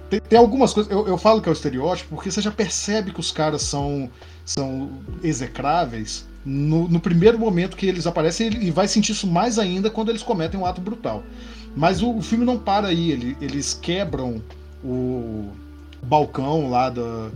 Tem, 0.10 0.20
tem 0.20 0.38
algumas 0.38 0.74
coisas. 0.74 0.92
Eu, 0.92 1.08
eu, 1.08 1.18
falo 1.18 1.42
que 1.42 1.48
é 1.48 1.52
o 1.52 1.54
estereótipo 1.54 2.16
porque 2.16 2.30
você 2.30 2.42
já 2.42 2.52
percebe 2.52 3.12
que 3.12 3.20
os 3.20 3.32
caras 3.32 3.62
são, 3.62 4.10
são 4.46 4.90
execráveis 5.24 6.28
no, 6.46 6.88
no 6.88 7.00
primeiro 7.00 7.40
momento 7.40 7.78
que 7.78 7.86
eles 7.86 8.06
aparecem 8.06 8.50
e 8.62 8.72
vai 8.72 8.88
sentir 8.88 9.14
isso 9.14 9.28
mais 9.28 9.58
ainda 9.58 9.90
quando 9.90 10.10
eles 10.10 10.24
cometem 10.24 10.60
um 10.60 10.66
ato 10.66 10.82
brutal. 10.82 11.24
Mas 11.76 12.02
o, 12.02 12.18
o 12.18 12.22
filme 12.22 12.44
não 12.44 12.58
para 12.58 12.88
aí, 12.90 13.12
ele, 13.12 13.38
eles 13.40 13.74
quebram 13.74 14.42
o 14.84 15.50
balcão 16.04 16.70
lá 16.70 16.90
da, 16.90 17.30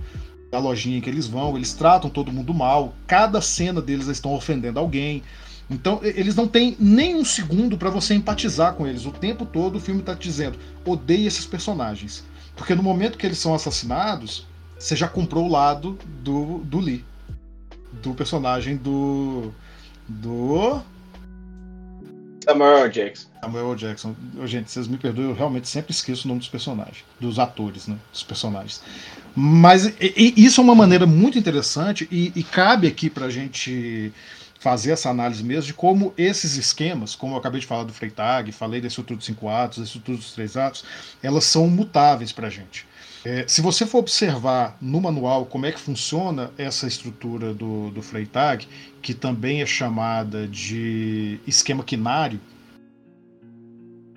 da 0.55 0.59
lojinha 0.59 1.01
que 1.01 1.09
eles 1.09 1.27
vão, 1.27 1.57
eles 1.57 1.73
tratam 1.73 2.09
todo 2.09 2.31
mundo 2.31 2.53
mal, 2.53 2.93
cada 3.05 3.41
cena 3.41 3.81
deles 3.81 4.07
estão 4.07 4.33
ofendendo 4.33 4.79
alguém. 4.79 5.21
Então, 5.69 5.99
eles 6.01 6.35
não 6.35 6.47
têm 6.47 6.77
nem 6.79 7.15
um 7.15 7.25
segundo 7.25 7.77
para 7.77 7.89
você 7.89 8.13
empatizar 8.13 8.73
com 8.75 8.87
eles. 8.87 9.05
O 9.05 9.11
tempo 9.11 9.45
todo 9.45 9.75
o 9.75 9.81
filme 9.81 9.99
está 9.99 10.15
te 10.15 10.23
dizendo: 10.23 10.57
odeie 10.85 11.25
esses 11.25 11.45
personagens. 11.45 12.23
Porque 12.55 12.73
no 12.73 12.81
momento 12.81 13.17
que 13.17 13.25
eles 13.25 13.37
são 13.37 13.53
assassinados, 13.53 14.45
você 14.79 14.95
já 14.95 15.07
comprou 15.07 15.45
o 15.45 15.51
lado 15.51 15.97
do, 16.23 16.59
do 16.59 16.79
Lee. 16.79 17.03
Do 18.01 18.13
personagem 18.13 18.77
do. 18.77 19.51
Do. 20.07 20.81
Samuel 22.45 22.89
Jackson. 22.89 23.27
Samuel 23.41 23.75
Jackson. 23.75 24.15
Gente, 24.45 24.71
vocês 24.71 24.87
me 24.87 24.97
perdoem, 24.97 25.29
eu 25.29 25.35
realmente 25.35 25.67
sempre 25.67 25.91
esqueço 25.91 26.25
o 26.25 26.27
nome 26.27 26.39
dos 26.39 26.49
personagens. 26.49 27.03
Dos 27.19 27.39
atores, 27.39 27.87
né? 27.87 27.97
Dos 28.11 28.23
personagens. 28.23 28.81
Mas 29.35 29.87
e, 29.99 30.33
e, 30.37 30.45
isso 30.45 30.61
é 30.61 30.63
uma 30.63 30.75
maneira 30.75 31.05
muito 31.05 31.37
interessante 31.37 32.07
e, 32.11 32.31
e 32.35 32.43
cabe 32.43 32.87
aqui 32.87 33.09
para 33.09 33.25
a 33.25 33.29
gente 33.29 34.13
fazer 34.59 34.91
essa 34.91 35.09
análise 35.09 35.43
mesmo 35.43 35.67
de 35.67 35.73
como 35.73 36.13
esses 36.17 36.55
esquemas, 36.55 37.13
como 37.15 37.35
eu 37.35 37.37
acabei 37.37 37.59
de 37.59 37.67
falar 37.67 37.83
do 37.83 37.93
Freytag, 37.93 38.51
falei 38.51 38.81
da 38.81 38.87
estrutura 38.87 39.17
dos 39.17 39.25
cinco 39.25 39.47
atos, 39.47 39.77
da 39.77 39.83
estrutura 39.83 40.17
dos 40.17 40.31
três 40.31 40.57
atos, 40.57 40.83
elas 41.21 41.43
são 41.43 41.67
mutáveis 41.67 42.31
para 42.31 42.47
a 42.47 42.49
gente. 42.49 42.87
É, 43.25 43.43
se 43.47 43.59
você 43.59 43.87
for 43.87 43.97
observar 43.97 44.77
no 44.79 45.01
manual 45.01 45.47
como 45.47 45.65
é 45.65 45.71
que 45.71 45.79
funciona 45.79 46.51
essa 46.59 46.85
estrutura 46.85 47.55
do, 47.55 47.89
do 47.89 47.99
Freytag, 48.03 48.67
que 49.01 49.15
também 49.15 49.63
é 49.63 49.65
chamada 49.65 50.47
de 50.47 51.39
esquema 51.47 51.83
quinário, 51.83 52.39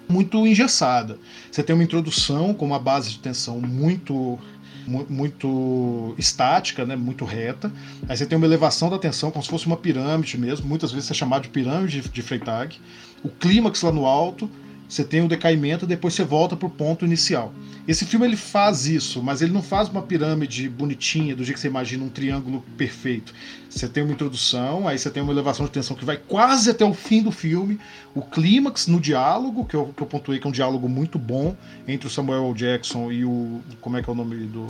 muito 0.07 0.47
engessada. 0.47 1.18
Você 1.51 1.62
tem 1.62 1.75
uma 1.75 1.83
introdução 1.83 2.53
com 2.53 2.66
uma 2.66 2.79
base 2.79 3.11
de 3.11 3.18
tensão 3.18 3.59
muito 3.61 4.38
muito 4.87 6.14
estática, 6.16 6.87
né, 6.87 6.97
muito 6.97 7.27
reta. 7.27 7.71
Aí 8.09 8.16
você 8.16 8.25
tem 8.25 8.38
uma 8.38 8.47
elevação 8.47 8.88
da 8.88 8.99
tensão, 8.99 9.31
como 9.31 9.44
se 9.44 9.51
fosse 9.51 9.66
uma 9.66 9.77
pirâmide 9.77 10.38
mesmo. 10.38 10.66
Muitas 10.66 10.90
vezes 10.90 11.11
é 11.11 11.14
chamado 11.14 11.42
de 11.42 11.51
pirâmide 11.51 12.01
de 12.01 12.23
Freytag. 12.23 12.81
O 13.23 13.29
clímax 13.29 13.83
lá 13.83 13.92
no 13.92 14.07
alto, 14.07 14.51
você 14.88 15.05
tem 15.05 15.20
o 15.22 15.29
decaimento 15.29 15.85
e 15.85 15.88
depois 15.88 16.14
você 16.14 16.24
volta 16.24 16.57
para 16.57 16.66
o 16.66 16.70
ponto 16.70 17.05
inicial. 17.05 17.53
Esse 17.87 18.07
filme 18.07 18.27
ele 18.27 18.37
faz 18.37 18.87
isso, 18.87 19.22
mas 19.22 19.42
ele 19.42 19.53
não 19.53 19.62
faz 19.62 19.88
uma 19.88 20.03
pirâmide 20.03 20.68
bonitinha, 20.68 21.37
do 21.37 21.44
jeito 21.44 21.57
que 21.57 21.61
você 21.61 21.68
imagina 21.68 22.05
um 22.05 22.09
triângulo 22.09 22.64
perfeito. 22.77 23.35
Você 23.68 23.87
tem 23.87 24.03
uma 24.03 24.12
introdução, 24.12 24.88
aí 24.88 24.98
você 24.98 25.11
tem 25.11 25.22
uma 25.22 25.33
elevação 25.33 25.66
de 25.66 25.72
tensão 25.72 25.94
que 25.94 26.05
vai 26.05 26.16
quase 26.16 26.70
até 26.70 26.85
o 26.85 26.94
fim 26.94 27.22
do 27.22 27.31
filme, 27.31 27.79
o 28.14 28.22
clímax 28.22 28.87
no 28.87 28.98
diálogo, 28.98 29.66
que 29.66 29.74
eu, 29.74 29.92
que 29.94 30.03
eu 30.03 30.07
pontuei 30.07 30.38
que 30.38 30.46
é 30.46 30.48
um 30.48 30.53
diálogo 30.53 30.88
muito 30.88 31.18
bom 31.18 31.55
entre 31.87 32.07
o 32.07 32.11
Samuel 32.11 32.53
Jackson 32.55 33.12
e 33.12 33.24
o. 33.24 33.61
Como 33.81 33.96
é 33.96 34.03
que 34.03 34.09
é 34.09 34.12
o 34.12 34.16
nome 34.16 34.37
do. 34.46 34.66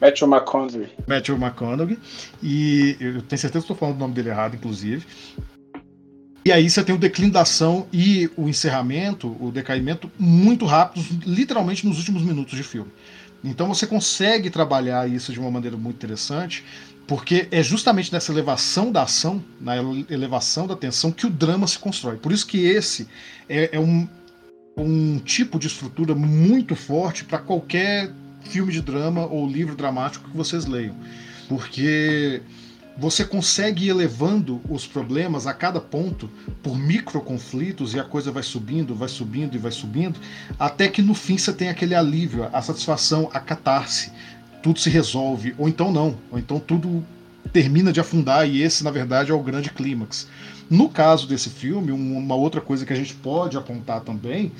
Matthew 0.00 0.28
McConaughey. 0.28 0.88
Matthew 1.06 1.36
McConaughey. 1.36 1.98
E 2.42 2.96
eu 3.00 3.22
tenho 3.22 3.38
certeza 3.38 3.50
que 3.50 3.58
estou 3.58 3.76
falando 3.76 3.96
o 3.96 3.98
nome 3.98 4.14
dele 4.14 4.30
errado, 4.30 4.54
inclusive. 4.54 5.04
E 6.44 6.52
aí 6.52 6.68
você 6.68 6.84
tem 6.84 6.94
o 6.94 6.98
declínio 6.98 7.32
da 7.32 7.40
ação 7.40 7.86
e 7.90 8.30
o 8.36 8.48
encerramento, 8.48 9.34
o 9.40 9.50
decaimento, 9.50 10.10
muito 10.18 10.66
rápidos, 10.66 11.08
literalmente 11.24 11.86
nos 11.86 11.96
últimos 11.96 12.22
minutos 12.22 12.54
de 12.54 12.62
filme. 12.62 12.90
Então 13.42 13.66
você 13.66 13.86
consegue 13.86 14.50
trabalhar 14.50 15.08
isso 15.08 15.32
de 15.32 15.40
uma 15.40 15.50
maneira 15.50 15.76
muito 15.76 15.96
interessante, 15.96 16.62
porque 17.06 17.48
é 17.50 17.62
justamente 17.62 18.12
nessa 18.12 18.30
elevação 18.30 18.92
da 18.92 19.02
ação, 19.02 19.42
na 19.58 19.74
elevação 19.76 20.66
da 20.66 20.76
tensão, 20.76 21.10
que 21.10 21.26
o 21.26 21.30
drama 21.30 21.66
se 21.66 21.78
constrói. 21.78 22.16
Por 22.16 22.30
isso 22.30 22.46
que 22.46 22.58
esse 22.58 23.08
é, 23.48 23.70
é 23.72 23.80
um, 23.80 24.06
um 24.76 25.18
tipo 25.18 25.58
de 25.58 25.66
estrutura 25.66 26.14
muito 26.14 26.76
forte 26.76 27.24
para 27.24 27.38
qualquer 27.38 28.12
filme 28.42 28.70
de 28.70 28.82
drama 28.82 29.26
ou 29.26 29.48
livro 29.48 29.74
dramático 29.74 30.28
que 30.28 30.36
vocês 30.36 30.66
leiam. 30.66 30.94
Porque 31.48 32.42
você 32.96 33.24
consegue 33.24 33.86
ir 33.86 33.90
elevando 33.90 34.60
os 34.68 34.86
problemas 34.86 35.46
a 35.46 35.52
cada 35.52 35.80
ponto 35.80 36.30
por 36.62 36.78
micro 36.78 37.20
conflitos 37.20 37.94
e 37.94 37.98
a 37.98 38.04
coisa 38.04 38.30
vai 38.30 38.42
subindo, 38.42 38.94
vai 38.94 39.08
subindo 39.08 39.54
e 39.54 39.58
vai 39.58 39.72
subindo, 39.72 40.18
até 40.58 40.88
que 40.88 41.02
no 41.02 41.14
fim 41.14 41.36
você 41.36 41.52
tem 41.52 41.68
aquele 41.68 41.94
alívio, 41.94 42.48
a 42.52 42.62
satisfação, 42.62 43.28
a 43.32 43.40
catarse, 43.40 44.12
tudo 44.62 44.78
se 44.78 44.88
resolve, 44.88 45.54
ou 45.58 45.68
então 45.68 45.92
não, 45.92 46.16
ou 46.30 46.38
então 46.38 46.60
tudo 46.60 47.04
termina 47.52 47.92
de 47.92 48.00
afundar 48.00 48.48
e 48.48 48.62
esse, 48.62 48.82
na 48.82 48.90
verdade, 48.90 49.30
é 49.30 49.34
o 49.34 49.42
grande 49.42 49.70
clímax. 49.70 50.28
No 50.70 50.88
caso 50.88 51.28
desse 51.28 51.50
filme, 51.50 51.92
uma 51.92 52.34
outra 52.34 52.60
coisa 52.60 52.86
que 52.86 52.92
a 52.92 52.96
gente 52.96 53.14
pode 53.14 53.56
apontar 53.56 54.00
também 54.00 54.50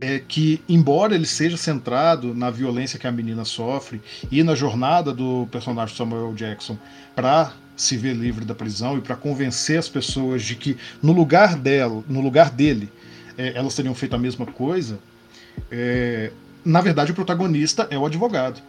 é 0.00 0.18
que, 0.18 0.62
embora 0.68 1.14
ele 1.14 1.26
seja 1.26 1.56
centrado 1.56 2.34
na 2.34 2.50
violência 2.50 2.98
que 2.98 3.06
a 3.06 3.12
menina 3.12 3.44
sofre 3.44 4.00
e 4.30 4.42
na 4.42 4.54
jornada 4.54 5.12
do 5.12 5.48
personagem 5.50 5.96
Samuel 5.96 6.34
Jackson 6.34 6.78
para 7.16 7.52
se 7.76 7.96
ver 7.96 8.14
livre 8.14 8.44
da 8.44 8.54
prisão 8.54 8.98
e 8.98 9.00
para 9.00 9.16
convencer 9.16 9.78
as 9.78 9.88
pessoas 9.88 10.42
de 10.42 10.54
que 10.56 10.76
no 11.02 11.12
lugar 11.12 11.56
dela, 11.56 12.02
no 12.08 12.20
lugar 12.20 12.50
dele, 12.50 12.90
é, 13.36 13.56
elas 13.56 13.74
teriam 13.74 13.94
feito 13.94 14.14
a 14.14 14.18
mesma 14.18 14.46
coisa, 14.46 14.98
é, 15.70 16.32
na 16.64 16.80
verdade 16.80 17.12
o 17.12 17.14
protagonista 17.14 17.86
é 17.90 17.98
o 17.98 18.06
advogado. 18.06 18.60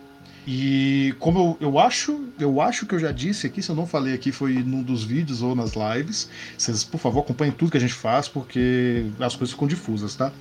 E 0.48 1.14
como 1.20 1.58
eu, 1.62 1.68
eu 1.68 1.80
acho, 1.80 2.28
eu 2.40 2.60
acho 2.60 2.88
que 2.88 2.96
eu 2.96 3.00
já 3.00 3.12
disse 3.12 3.46
aqui, 3.46 3.62
se 3.62 3.70
eu 3.70 3.76
não 3.76 3.86
falei 3.86 4.16
aqui, 4.16 4.32
foi 4.32 4.54
num 4.64 4.82
dos 4.82 5.04
vídeos 5.04 5.44
ou 5.44 5.54
nas 5.54 5.74
lives. 5.74 6.28
Vocês, 6.58 6.84
por 6.84 7.00
favor, 7.00 7.20
acompanhem 7.20 7.54
tudo 7.54 7.70
que 7.70 7.78
a 7.78 7.80
gente 7.80 7.94
faz, 7.94 8.28
porque 8.28 9.06
as 9.20 9.36
coisas 9.36 9.54
ficam 9.54 9.68
difusas, 9.68 10.16
tá? 10.16 10.32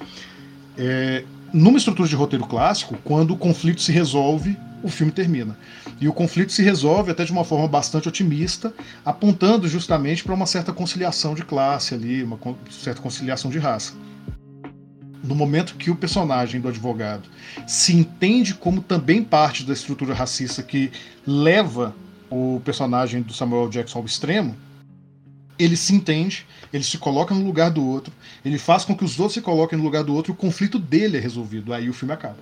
É, 0.78 1.24
numa 1.52 1.76
estrutura 1.76 2.08
de 2.08 2.14
roteiro 2.14 2.46
clássico, 2.46 2.96
quando 3.02 3.32
o 3.32 3.36
conflito 3.36 3.82
se 3.82 3.90
resolve, 3.90 4.56
o 4.82 4.88
filme 4.88 5.10
termina. 5.10 5.58
E 6.00 6.08
o 6.08 6.12
conflito 6.12 6.52
se 6.52 6.62
resolve 6.62 7.10
até 7.10 7.24
de 7.24 7.32
uma 7.32 7.44
forma 7.44 7.66
bastante 7.66 8.08
otimista, 8.08 8.72
apontando 9.04 9.66
justamente 9.66 10.22
para 10.22 10.34
uma 10.34 10.46
certa 10.46 10.72
conciliação 10.72 11.34
de 11.34 11.44
classe 11.44 11.94
ali, 11.94 12.22
uma 12.22 12.38
certa 12.70 13.02
conciliação 13.02 13.50
de 13.50 13.58
raça. 13.58 13.94
No 15.24 15.34
momento 15.34 15.74
que 15.74 15.90
o 15.90 15.96
personagem 15.96 16.60
do 16.60 16.68
advogado 16.68 17.28
se 17.66 17.92
entende 17.92 18.54
como 18.54 18.80
também 18.80 19.22
parte 19.24 19.64
da 19.64 19.72
estrutura 19.72 20.14
racista 20.14 20.62
que 20.62 20.92
leva 21.26 21.94
o 22.30 22.62
personagem 22.64 23.20
do 23.20 23.32
Samuel 23.32 23.68
Jackson 23.68 23.98
ao 23.98 24.04
extremo, 24.04 24.56
ele 25.58 25.76
se 25.76 25.94
entende, 25.94 26.46
ele 26.72 26.84
se 26.84 26.98
coloca 26.98 27.34
no 27.34 27.44
lugar 27.44 27.70
do 27.70 27.84
outro, 27.84 28.12
ele 28.44 28.58
faz 28.58 28.84
com 28.84 28.96
que 28.96 29.04
os 29.04 29.18
outros 29.18 29.34
se 29.34 29.40
coloquem 29.40 29.78
no 29.78 29.84
lugar 29.84 30.04
do 30.04 30.14
outro 30.14 30.32
e 30.32 30.34
o 30.34 30.36
conflito 30.36 30.78
dele 30.78 31.16
é 31.16 31.20
resolvido. 31.20 31.72
Aí 31.72 31.88
o 31.88 31.92
filme 31.92 32.14
acaba. 32.14 32.36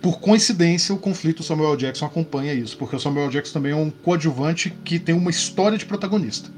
Por 0.00 0.20
coincidência, 0.20 0.94
o 0.94 0.98
conflito 0.98 1.42
Samuel 1.42 1.76
Jackson 1.76 2.06
acompanha 2.06 2.54
isso, 2.54 2.76
porque 2.76 2.94
o 2.94 3.00
Samuel 3.00 3.30
Jackson 3.30 3.54
também 3.54 3.72
é 3.72 3.76
um 3.76 3.90
coadjuvante 3.90 4.70
que 4.84 4.98
tem 4.98 5.14
uma 5.14 5.30
história 5.30 5.76
de 5.76 5.84
protagonista. 5.84 6.50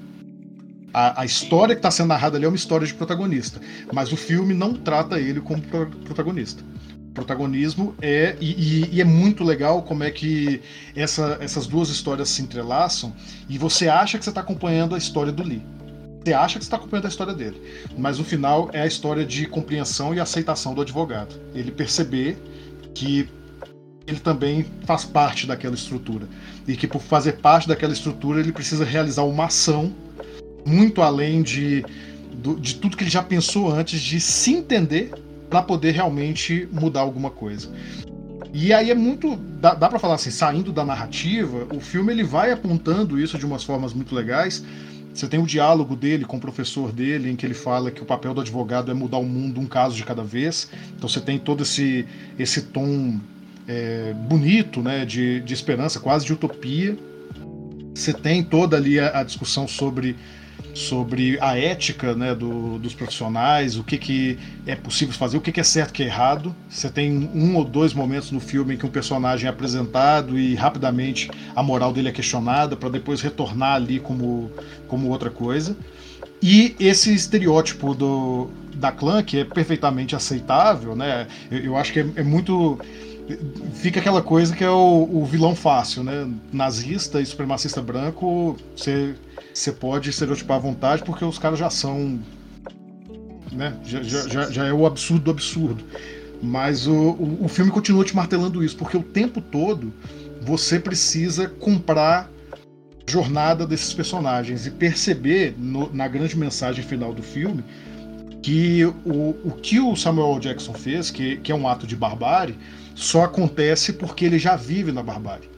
A, 0.93 1.23
a 1.23 1.25
história 1.25 1.75
que 1.75 1.79
está 1.79 1.91
sendo 1.91 2.09
narrada 2.09 2.37
ali 2.37 2.45
é 2.45 2.49
uma 2.49 2.57
história 2.57 2.87
de 2.87 2.93
protagonista, 2.93 3.61
mas 3.93 4.13
o 4.13 4.17
filme 4.17 4.53
não 4.53 4.75
trata 4.75 5.19
ele 5.19 5.41
como 5.41 5.63
pro, 5.63 5.87
protagonista 5.87 6.63
protagonismo 7.15 7.95
é 8.01 8.37
e, 8.41 8.51
e, 8.53 8.97
e, 8.97 9.01
é 9.01 9.05
muito 9.05 9.43
legal 9.43 9.83
como 9.83 10.05
é 10.05 10.11
que 10.11 10.61
essa, 10.95 11.39
essas 11.41 11.67
duas 11.67 11.89
histórias 11.89 12.29
se 12.29 12.43
entrelaçam 12.43 13.13
e 13.49 13.59
você 13.59 13.89
acha 13.89 14.19
que 14.19 14.25
você 14.25 14.31
está 14.31 14.41
acompanhando 14.41 14.95
a 14.95 14.99
história 14.99 15.33
do 15.33 15.43
Lee. 15.43 15.63
Você 16.23 16.33
acha 16.33 16.59
que 16.59 16.65
está 16.65 16.77
acompanhando 16.77 17.07
a 17.07 17.09
história 17.09 17.33
dele, 17.33 17.61
mas 17.97 18.19
no 18.19 18.25
final 18.25 18.69
é 18.73 18.83
a 18.83 18.87
história 18.87 19.25
de 19.25 19.47
compreensão 19.47 20.15
e 20.15 20.21
aceitação 20.21 20.75
do 20.75 20.83
advogado. 20.83 21.35
Ele 21.55 21.71
perceber 21.71 22.37
que 22.95 23.29
ele 24.07 24.21
também 24.21 24.67
faz 24.85 25.05
parte 25.05 25.47
daquela 25.47 25.75
estrutura 25.75 26.29
e 26.67 26.77
que 26.77 26.87
por 26.87 27.01
fazer 27.01 27.35
parte 27.35 27.67
daquela 27.67 27.93
estrutura 27.93 28.41
ele 28.41 28.53
precisa 28.53 28.85
realizar 28.85 29.23
uma 29.23 29.47
ação 29.47 29.95
muito 30.67 31.01
além 31.01 31.43
de, 31.43 31.85
de 32.61 32.75
tudo 32.77 32.97
que 32.97 33.05
ele 33.05 33.11
já 33.11 33.23
pensou 33.23 33.71
antes 33.71 34.01
de 34.01 34.21
se 34.21 34.53
entender 34.53 35.11
para 35.51 35.63
poder 35.63 35.91
realmente 35.91 36.69
mudar 36.73 37.01
alguma 37.01 37.29
coisa. 37.29 37.69
E 38.55 38.73
aí 38.73 38.91
é 38.91 38.95
muito. 38.95 39.37
Dá, 39.37 39.75
dá 39.75 39.89
para 39.89 39.99
falar 39.99 40.15
assim, 40.15 40.31
saindo 40.31 40.73
da 40.73 40.85
narrativa, 40.85 41.67
o 41.75 41.81
filme 41.81 42.13
ele 42.13 42.25
vai 42.25 42.53
apontando 42.53 43.21
isso 43.21 43.37
de 43.37 43.45
umas 43.45 43.65
formas 43.65 43.93
muito 43.93 44.15
legais. 44.15 44.65
Você 45.13 45.27
tem 45.27 45.41
o 45.41 45.47
diálogo 45.47 45.97
dele 45.97 46.25
com 46.25 46.37
o 46.37 46.41
professor 46.41 46.93
dele, 46.93 47.31
em 47.31 47.37
que 47.37 47.45
ele 47.45 47.55
fala 47.55 47.91
que 47.91 48.01
o 48.01 48.07
papel 48.07 48.33
do 48.33 48.41
advogado 48.41 48.91
é 48.93 48.95
mudar 48.95 49.19
o 49.19 49.25
mundo 49.25 49.61
um 49.61 49.67
caso 49.67 49.97
de 49.97 50.05
cada 50.05 50.23
vez. 50.23 50.71
Então 50.97 51.09
você 51.09 51.21
tem 51.21 51.37
todo 51.39 51.65
esse, 51.65 52.07
esse 52.39 52.63
tom 52.63 53.19
é, 53.67 54.15
bonito, 54.15 54.81
né, 54.81 55.05
de, 55.05 55.41
de 55.41 55.53
esperança, 55.53 55.99
quase 55.99 56.25
de 56.25 56.33
utopia. 56.33 56.97
Você 57.93 58.13
tem 58.13 58.43
toda 58.43 58.77
ali 58.77 59.01
a, 59.01 59.21
a 59.21 59.23
discussão 59.25 59.67
sobre 59.67 60.17
sobre 60.81 61.39
a 61.41 61.59
ética 61.59 62.15
né, 62.15 62.35
do, 62.35 62.79
dos 62.79 62.95
profissionais, 62.95 63.77
o 63.77 63.85
que, 63.85 63.99
que 63.99 64.39
é 64.67 64.75
possível 64.75 65.15
fazer, 65.15 65.37
o 65.37 65.41
que, 65.41 65.53
que 65.53 65.61
é 65.61 65.65
certo 65.65 65.91
e 65.91 65.93
que 65.93 66.03
é 66.03 66.07
errado. 66.07 66.55
Você 66.69 66.89
tem 66.89 67.31
um 67.35 67.57
ou 67.57 67.65
dois 67.65 67.93
momentos 67.93 68.31
no 68.31 68.41
filme 68.41 68.75
em 68.75 68.77
que 68.77 68.87
um 68.87 68.91
personagem 68.91 69.47
é 69.47 69.51
apresentado 69.51 70.39
e 70.39 70.55
rapidamente 70.55 71.31
a 71.55 71.63
moral 71.63 71.93
dele 71.93 72.09
é 72.09 72.13
questionada 72.13 72.77
para 72.77 72.89
depois 72.89 73.21
retornar 73.21 73.75
ali 73.75 74.01
como, 74.01 74.51
como 74.89 75.09
outra 75.09 75.31
coisa. 75.31 75.77
E 76.43 76.75
esse 76.81 77.15
estereótipo 77.15 77.95
do, 77.95 78.51
da 78.75 78.91
clã, 78.91 79.23
que 79.23 79.39
é 79.41 79.45
perfeitamente 79.45 80.17
aceitável, 80.17 80.97
né? 80.97 81.27
Eu, 81.51 81.59
eu 81.59 81.77
acho 81.77 81.93
que 81.93 82.01
é, 82.01 82.07
é 82.17 82.23
muito 82.23 82.79
fica 83.75 84.01
aquela 84.01 84.23
coisa 84.23 84.57
que 84.57 84.65
é 84.65 84.71
o, 84.71 85.09
o, 85.13 85.25
vilão 85.25 85.55
fácil, 85.55 86.03
né? 86.03 86.29
Nazista 86.53 87.21
e 87.21 87.27
supremacista 87.27 87.81
branco, 87.81 88.57
você 88.75 89.15
você 89.53 89.73
pode 89.73 90.11
estereotipar 90.11 90.57
à 90.57 90.61
vontade 90.61 91.03
porque 91.05 91.25
os 91.25 91.39
caras 91.39 91.59
já 91.59 91.71
são. 91.71 92.21
Né? 93.53 93.77
Já, 93.85 94.03
já, 94.03 94.51
já 94.51 94.67
é 94.67 94.73
o 94.73 94.87
absurdo 94.87 95.25
do 95.25 95.31
absurdo. 95.31 95.85
Mas 96.43 96.87
o, 96.87 96.93
o, 96.93 97.45
o 97.45 97.49
filme 97.49 97.71
continua 97.71 98.05
te 98.05 98.15
martelando 98.15 98.65
isso, 98.65 98.77
porque 98.77 98.97
o 98.97 99.03
tempo 99.03 99.41
todo 99.41 99.93
você 100.41 100.79
precisa 100.79 101.49
comprar 101.49 102.31
a 103.07 103.11
jornada 103.11 103.67
desses 103.67 103.93
personagens 103.93 104.67
e 104.67 104.71
perceber 104.71 105.55
no, 105.59 105.93
na 105.93 106.09
grande 106.09 106.39
mensagem 106.39 106.83
final 106.83 107.13
do 107.13 107.23
filme 107.23 107.63
que 108.43 108.87
o, 109.05 109.37
o 109.45 109.59
que 109.61 109.79
o 109.79 109.95
Samuel 109.95 110.39
Jackson 110.39 110.73
fez, 110.73 111.11
que, 111.11 111.37
que 111.39 111.53
é 111.53 111.55
um 111.55 111.69
ato 111.69 111.87
de 111.87 111.95
barbárie, 111.95 112.57
só 112.95 113.25
acontece 113.25 113.93
porque 113.93 114.25
ele 114.25 114.39
já 114.39 114.57
vive 114.57 114.93
na 114.93 115.03
barbárie 115.03 115.51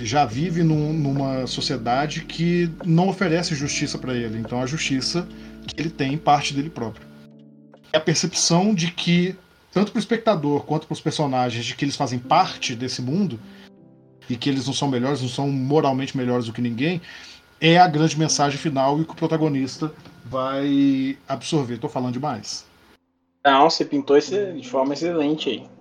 já 0.00 0.24
vive 0.24 0.62
num, 0.62 0.92
numa 0.92 1.46
sociedade 1.46 2.24
que 2.24 2.70
não 2.84 3.08
oferece 3.08 3.54
justiça 3.54 3.98
para 3.98 4.14
ele. 4.14 4.38
Então 4.38 4.60
a 4.60 4.66
justiça 4.66 5.26
que 5.66 5.80
ele 5.80 5.90
tem 5.90 6.16
parte 6.18 6.52
dele 6.52 6.70
próprio. 6.70 7.06
É 7.92 7.96
a 7.96 8.00
percepção 8.00 8.74
de 8.74 8.90
que, 8.90 9.36
tanto 9.72 9.92
para 9.92 9.98
o 9.98 10.02
espectador 10.02 10.64
quanto 10.64 10.86
para 10.86 10.94
os 10.94 11.00
personagens, 11.00 11.64
de 11.64 11.74
que 11.74 11.84
eles 11.84 11.96
fazem 11.96 12.18
parte 12.18 12.74
desse 12.74 13.00
mundo 13.00 13.38
e 14.28 14.36
que 14.36 14.48
eles 14.48 14.66
não 14.66 14.74
são 14.74 14.88
melhores, 14.88 15.22
não 15.22 15.28
são 15.28 15.48
moralmente 15.48 16.16
melhores 16.16 16.46
do 16.46 16.52
que 16.52 16.60
ninguém, 16.60 17.00
é 17.60 17.78
a 17.78 17.86
grande 17.86 18.18
mensagem 18.18 18.58
final 18.58 19.00
e 19.00 19.04
que 19.04 19.12
o 19.12 19.16
protagonista 19.16 19.92
vai 20.24 21.16
absorver. 21.28 21.74
Estou 21.74 21.90
falando 21.90 22.14
demais. 22.14 22.66
Não, 23.44 23.68
você 23.68 23.84
pintou 23.84 24.16
isso 24.16 24.34
de 24.54 24.68
forma 24.68 24.94
excelente 24.94 25.50
aí. 25.50 25.73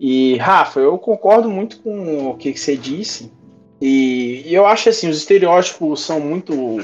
E, 0.00 0.38
Rafa, 0.38 0.80
eu 0.80 0.96
concordo 0.96 1.50
muito 1.50 1.78
com 1.82 2.30
o 2.30 2.36
que, 2.38 2.56
você 2.56 2.74
disse. 2.74 3.30
E, 3.78 4.42
e 4.46 4.54
eu 4.54 4.66
acho 4.66 4.88
assim, 4.88 5.10
os 5.10 5.18
estereótipos 5.18 6.00
são 6.00 6.18
muito 6.18 6.82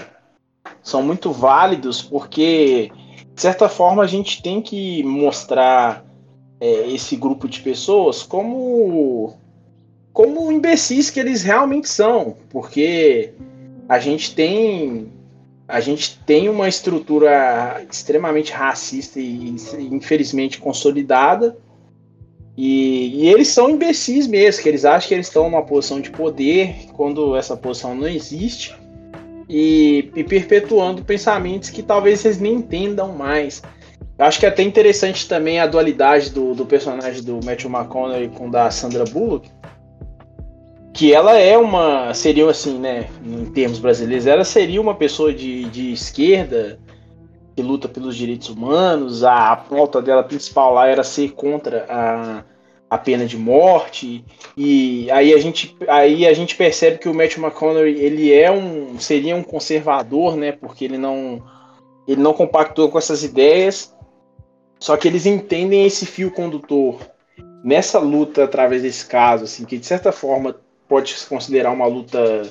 são 0.82 1.02
muito 1.02 1.32
válidos 1.32 2.02
porque 2.02 2.90
de 3.34 3.40
certa 3.40 3.68
forma 3.68 4.02
a 4.02 4.06
gente 4.06 4.42
tem 4.42 4.60
que 4.60 5.02
mostrar 5.02 6.04
é, 6.60 6.88
esse 6.88 7.16
grupo 7.16 7.48
de 7.48 7.60
pessoas 7.60 8.22
como 8.22 9.34
como 10.12 10.50
imbecis 10.50 11.10
que 11.10 11.20
eles 11.20 11.42
realmente 11.42 11.88
são, 11.88 12.36
porque 12.50 13.32
a 13.88 13.98
gente 13.98 14.34
tem 14.34 15.12
a 15.68 15.80
gente 15.80 16.18
tem 16.24 16.48
uma 16.48 16.68
estrutura 16.68 17.84
extremamente 17.90 18.52
racista 18.52 19.18
e 19.20 19.56
infelizmente 19.90 20.58
consolidada 20.58 21.56
e, 22.56 23.24
e, 23.24 23.28
eles 23.28 23.48
são 23.48 23.68
imbecis 23.68 24.26
mesmo, 24.26 24.62
que 24.62 24.68
eles 24.68 24.84
acham 24.84 25.08
que 25.08 25.14
eles 25.14 25.26
estão 25.26 25.44
numa 25.44 25.62
posição 25.62 26.00
de 26.00 26.10
poder 26.10 26.86
quando 26.94 27.36
essa 27.36 27.54
posição 27.56 27.94
não 27.94 28.08
existe. 28.08 28.74
E, 29.48 30.10
e 30.16 30.24
perpetuando 30.24 31.04
pensamentos 31.04 31.70
que 31.70 31.82
talvez 31.82 32.24
eles 32.24 32.40
nem 32.40 32.54
entendam 32.54 33.12
mais. 33.12 33.62
Eu 34.18 34.24
acho 34.24 34.40
que 34.40 34.46
é 34.46 34.48
até 34.48 34.62
interessante 34.62 35.28
também 35.28 35.60
a 35.60 35.66
dualidade 35.66 36.30
do, 36.30 36.54
do 36.54 36.64
personagem 36.64 37.22
do 37.22 37.38
Matthew 37.44 37.70
McConaughey 37.70 38.28
com 38.28 38.50
da 38.50 38.70
Sandra 38.70 39.04
Bullock. 39.04 39.48
Que 40.92 41.12
ela 41.12 41.38
é 41.38 41.56
uma. 41.58 42.14
Seria 42.14 42.48
assim, 42.48 42.78
né? 42.78 43.06
Em 43.24 43.44
termos 43.44 43.78
brasileiros, 43.78 44.26
ela 44.26 44.44
seria 44.44 44.80
uma 44.80 44.94
pessoa 44.94 45.32
de, 45.32 45.64
de 45.64 45.92
esquerda 45.92 46.78
que 47.56 47.62
luta 47.62 47.88
pelos 47.88 48.14
direitos 48.14 48.50
humanos. 48.50 49.24
A, 49.24 49.56
pauta 49.56 50.02
dela 50.02 50.22
principal 50.22 50.74
lá 50.74 50.86
era 50.86 51.02
ser 51.02 51.32
contra 51.32 51.86
a, 51.88 52.44
a 52.90 52.98
pena 52.98 53.24
de 53.24 53.38
morte. 53.38 54.22
E 54.54 55.10
aí 55.10 55.32
a 55.32 55.38
gente, 55.38 55.74
aí 55.88 56.26
a 56.26 56.34
gente 56.34 56.54
percebe 56.54 56.98
que 56.98 57.08
o 57.08 57.14
Matthew 57.14 57.42
McConaughey 57.42 57.98
ele 57.98 58.32
é 58.32 58.52
um 58.52 58.98
seria 58.98 59.34
um 59.34 59.42
conservador, 59.42 60.36
né? 60.36 60.52
Porque 60.52 60.84
ele 60.84 60.98
não 60.98 61.42
ele 62.06 62.20
não 62.20 62.34
compactou 62.34 62.90
com 62.90 62.98
essas 62.98 63.24
ideias. 63.24 63.96
Só 64.78 64.94
que 64.98 65.08
eles 65.08 65.24
entendem 65.24 65.86
esse 65.86 66.04
fio 66.04 66.30
condutor 66.30 67.00
nessa 67.64 67.98
luta 67.98 68.44
através 68.44 68.82
desse 68.82 69.06
caso, 69.06 69.44
assim, 69.44 69.64
que 69.64 69.78
de 69.78 69.86
certa 69.86 70.12
forma 70.12 70.54
pode 70.86 71.14
se 71.14 71.26
considerar 71.26 71.72
uma 71.72 71.86
luta 71.86 72.42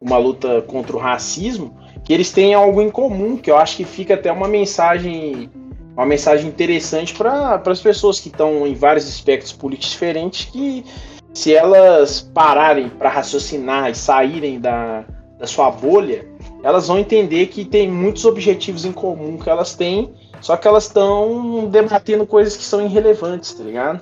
uma 0.00 0.18
luta 0.18 0.62
contra 0.62 0.96
o 0.96 1.00
racismo, 1.00 1.76
que 2.04 2.12
eles 2.12 2.30
têm 2.30 2.54
algo 2.54 2.80
em 2.82 2.90
comum, 2.90 3.36
que 3.36 3.50
eu 3.50 3.56
acho 3.56 3.76
que 3.76 3.84
fica 3.84 4.14
até 4.14 4.30
uma 4.30 4.48
mensagem 4.48 5.50
uma 5.96 6.04
mensagem 6.04 6.46
interessante 6.46 7.14
para 7.14 7.62
as 7.64 7.80
pessoas 7.80 8.20
que 8.20 8.28
estão 8.28 8.66
em 8.66 8.74
vários 8.74 9.08
aspectos 9.08 9.50
políticos 9.50 9.92
diferentes, 9.92 10.44
que 10.44 10.84
se 11.32 11.54
elas 11.54 12.20
pararem 12.20 12.90
para 12.90 13.08
raciocinar 13.08 13.90
e 13.90 13.94
saírem 13.94 14.60
da, 14.60 15.06
da 15.38 15.46
sua 15.46 15.70
bolha, 15.70 16.26
elas 16.62 16.88
vão 16.88 16.98
entender 16.98 17.46
que 17.46 17.64
tem 17.64 17.90
muitos 17.90 18.26
objetivos 18.26 18.84
em 18.84 18.92
comum 18.92 19.38
que 19.38 19.48
elas 19.48 19.74
têm, 19.74 20.12
só 20.40 20.56
que 20.56 20.68
elas 20.68 20.84
estão 20.84 21.66
debatendo 21.66 22.26
coisas 22.26 22.56
que 22.56 22.64
são 22.64 22.84
irrelevantes, 22.84 23.54
tá 23.54 23.64
ligado? 23.64 24.00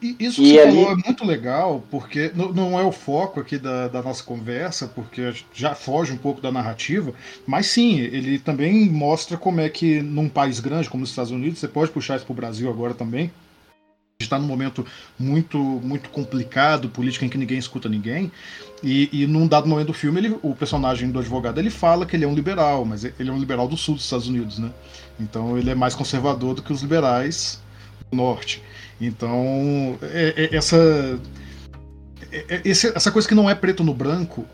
E 0.00 0.16
isso 0.20 0.40
que 0.40 0.48
e 0.48 0.52
você 0.52 0.60
ali... 0.60 0.76
falou 0.76 0.92
é 0.92 0.94
muito 0.94 1.24
legal, 1.24 1.84
porque 1.90 2.30
não 2.34 2.78
é 2.78 2.84
o 2.84 2.92
foco 2.92 3.40
aqui 3.40 3.58
da, 3.58 3.88
da, 3.88 4.02
nossa 4.02 4.22
conversa, 4.22 4.86
porque 4.86 5.34
já 5.52 5.74
foge 5.74 6.12
um 6.12 6.16
pouco 6.16 6.40
da 6.40 6.52
narrativa, 6.52 7.12
mas 7.46 7.66
sim, 7.66 7.98
ele 7.98 8.38
também 8.38 8.88
mostra 8.88 9.36
como 9.36 9.60
é 9.60 9.68
que 9.68 10.00
num 10.00 10.28
país 10.28 10.60
grande 10.60 10.88
como 10.88 11.02
os 11.02 11.10
Estados 11.10 11.32
Unidos, 11.32 11.58
você 11.58 11.66
pode 11.66 11.90
puxar 11.90 12.16
isso 12.16 12.24
para 12.24 12.32
o 12.32 12.36
Brasil 12.36 12.70
agora 12.70 12.94
também, 12.94 13.30
está 14.20 14.38
num 14.38 14.46
momento 14.46 14.86
muito 15.18 15.58
muito 15.58 16.10
complicado, 16.10 16.88
político 16.88 17.24
em 17.24 17.28
que 17.28 17.38
ninguém 17.38 17.58
escuta 17.58 17.88
ninguém, 17.88 18.30
e, 18.82 19.08
e 19.12 19.26
num 19.26 19.48
dado 19.48 19.68
momento 19.68 19.88
do 19.88 19.94
filme, 19.94 20.20
ele, 20.20 20.38
o 20.42 20.54
personagem 20.54 21.10
do 21.10 21.18
advogado 21.18 21.58
ele 21.58 21.70
fala 21.70 22.06
que 22.06 22.14
ele 22.14 22.24
é 22.24 22.28
um 22.28 22.34
liberal, 22.34 22.84
mas 22.84 23.02
ele 23.02 23.30
é 23.30 23.32
um 23.32 23.38
liberal 23.38 23.66
do 23.66 23.76
sul 23.76 23.96
dos 23.96 24.04
Estados 24.04 24.28
Unidos, 24.28 24.60
né? 24.60 24.70
Então 25.18 25.58
ele 25.58 25.70
é 25.70 25.74
mais 25.74 25.96
conservador 25.96 26.54
do 26.54 26.62
que 26.62 26.72
os 26.72 26.82
liberais 26.82 27.60
norte. 28.12 28.62
Então, 29.00 29.98
é, 30.02 30.48
é, 30.50 30.56
essa, 30.56 30.76
é, 32.32 32.56
é 32.56 32.70
essa 32.70 33.10
coisa 33.10 33.28
que 33.28 33.34
não 33.34 33.48
é 33.48 33.54
preto 33.54 33.84
no 33.84 33.94
branco, 33.94 34.44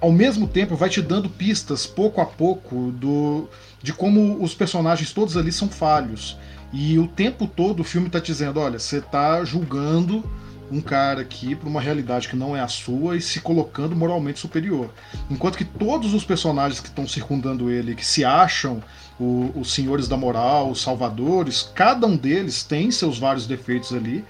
ao 0.00 0.10
mesmo 0.10 0.48
tempo 0.48 0.74
vai 0.74 0.88
te 0.88 1.00
dando 1.00 1.30
pistas 1.30 1.86
pouco 1.86 2.20
a 2.20 2.26
pouco 2.26 2.90
do, 2.92 3.48
de 3.82 3.92
como 3.92 4.42
os 4.42 4.54
personagens 4.54 5.12
todos 5.12 5.36
ali 5.36 5.52
são 5.52 5.68
falhos. 5.68 6.36
E 6.72 6.98
o 6.98 7.06
tempo 7.06 7.46
todo 7.46 7.80
o 7.80 7.84
filme 7.84 8.08
está 8.08 8.18
dizendo: 8.18 8.58
olha, 8.58 8.78
você 8.78 8.98
está 8.98 9.44
julgando 9.44 10.24
um 10.72 10.80
cara 10.80 11.20
aqui 11.20 11.54
para 11.54 11.68
uma 11.68 11.80
realidade 11.80 12.28
que 12.28 12.34
não 12.34 12.56
é 12.56 12.60
a 12.60 12.66
sua 12.66 13.16
e 13.16 13.20
se 13.20 13.40
colocando 13.40 13.94
moralmente 13.94 14.40
superior. 14.40 14.90
Enquanto 15.30 15.58
que 15.58 15.64
todos 15.64 16.14
os 16.14 16.24
personagens 16.24 16.80
que 16.80 16.88
estão 16.88 17.06
circundando 17.06 17.70
ele, 17.70 17.94
que 17.94 18.04
se 18.04 18.24
acham 18.24 18.82
o, 19.20 19.52
os 19.54 19.74
senhores 19.74 20.08
da 20.08 20.16
moral, 20.16 20.70
os 20.70 20.80
salvadores, 20.80 21.70
cada 21.74 22.06
um 22.06 22.16
deles 22.16 22.62
tem 22.62 22.90
seus 22.90 23.18
vários 23.18 23.46
defeitos 23.46 23.92
ali. 23.92 24.24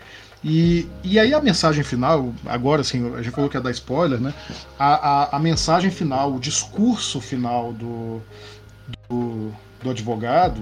E, 0.45 0.89
e 1.05 1.21
aí 1.21 1.33
a 1.33 1.41
mensagem 1.41 1.85
final, 1.85 2.35
agora 2.45 2.81
assim, 2.81 3.15
a 3.15 3.23
gente 3.23 3.33
falou 3.33 3.49
que 3.49 3.57
ia 3.57 3.61
dar 3.61 3.71
spoiler, 3.71 4.21
né? 4.21 4.35
A, 4.77 4.95
a, 4.95 5.37
a 5.37 5.39
mensagem 5.39 5.93
final, 5.93 6.35
o 6.35 6.41
discurso 6.41 7.21
final 7.21 7.73
do, 7.73 8.21
do, 9.09 9.53
do 9.81 9.91
advogado, 9.91 10.61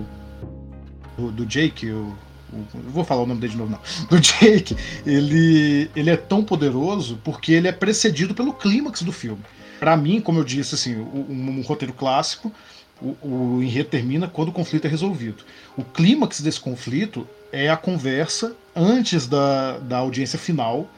do, 1.16 1.32
do 1.32 1.46
Jake, 1.46 1.90
o, 1.90 2.14
o, 2.52 2.90
vou 2.90 3.04
falar 3.04 3.22
o 3.22 3.26
nome 3.26 3.40
dele 3.40 3.52
de 3.52 3.58
novo, 3.58 3.70
não. 3.70 3.80
Do 4.08 4.20
Jake, 4.20 4.76
ele, 5.06 5.90
ele 5.94 6.10
é 6.10 6.16
tão 6.16 6.44
poderoso 6.44 7.18
porque 7.24 7.52
ele 7.52 7.68
é 7.68 7.72
precedido 7.72 8.34
pelo 8.34 8.52
clímax 8.52 9.02
do 9.02 9.12
filme. 9.12 9.42
Para 9.78 9.96
mim, 9.96 10.20
como 10.20 10.38
eu 10.38 10.44
disse, 10.44 10.74
assim, 10.74 10.96
um, 10.96 11.58
um 11.58 11.62
roteiro 11.62 11.94
clássico, 11.94 12.52
o, 13.00 13.16
o 13.22 13.62
enredo 13.62 13.88
termina 13.88 14.28
quando 14.28 14.48
o 14.48 14.52
conflito 14.52 14.86
é 14.86 14.88
resolvido. 14.88 15.44
O 15.76 15.82
clímax 15.82 16.40
desse 16.40 16.60
conflito 16.60 17.26
é 17.52 17.70
a 17.70 17.76
conversa 17.76 18.54
antes 18.74 19.26
da, 19.26 19.78
da 19.78 19.98
audiência 19.98 20.38
final 20.38 20.88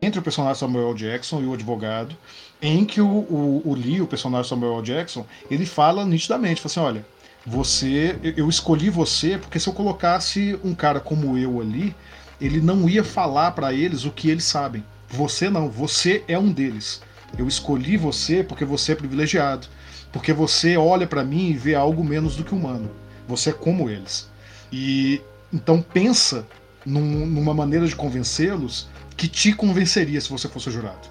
entre 0.00 0.20
o 0.20 0.22
personagem 0.22 0.60
Samuel 0.60 0.94
Jackson 0.94 1.40
e 1.40 1.46
o 1.46 1.54
advogado, 1.54 2.16
em 2.60 2.84
que 2.84 3.00
o, 3.00 3.06
o, 3.06 3.62
o 3.64 3.74
Lee, 3.74 4.00
o 4.00 4.06
personagem 4.06 4.48
Samuel 4.48 4.82
Jackson, 4.82 5.26
ele 5.50 5.66
fala 5.66 6.04
nitidamente, 6.04 6.60
fala 6.60 6.70
assim, 6.70 6.80
olha, 6.80 7.06
você, 7.46 8.18
eu 8.36 8.48
escolhi 8.48 8.88
você 8.88 9.38
porque 9.38 9.60
se 9.60 9.68
eu 9.68 9.72
colocasse 9.72 10.58
um 10.64 10.74
cara 10.74 10.98
como 10.98 11.36
eu 11.36 11.60
ali, 11.60 11.94
ele 12.40 12.60
não 12.60 12.88
ia 12.88 13.04
falar 13.04 13.52
para 13.52 13.72
eles 13.72 14.04
o 14.04 14.10
que 14.10 14.30
eles 14.30 14.44
sabem. 14.44 14.84
Você 15.08 15.50
não, 15.50 15.68
você 15.68 16.24
é 16.26 16.38
um 16.38 16.50
deles. 16.50 17.02
Eu 17.36 17.46
escolhi 17.46 17.96
você 17.96 18.42
porque 18.42 18.64
você 18.64 18.92
é 18.92 18.96
privilegiado. 18.96 19.66
Porque 20.12 20.32
você 20.32 20.76
olha 20.76 21.06
para 21.06 21.24
mim 21.24 21.50
e 21.50 21.54
vê 21.54 21.74
algo 21.74 22.04
menos 22.04 22.36
do 22.36 22.44
que 22.44 22.54
humano. 22.54 22.90
Você 23.28 23.50
é 23.50 23.52
como 23.52 23.90
eles. 23.90 24.28
E 24.72 25.20
então 25.52 25.82
pensa 25.82 26.46
num, 26.84 27.26
numa 27.26 27.54
maneira 27.54 27.86
de 27.86 27.94
convencê-los 27.94 28.88
que 29.16 29.28
te 29.28 29.52
convenceria 29.52 30.20
se 30.20 30.30
você 30.30 30.48
fosse 30.48 30.70
jurado. 30.70 31.08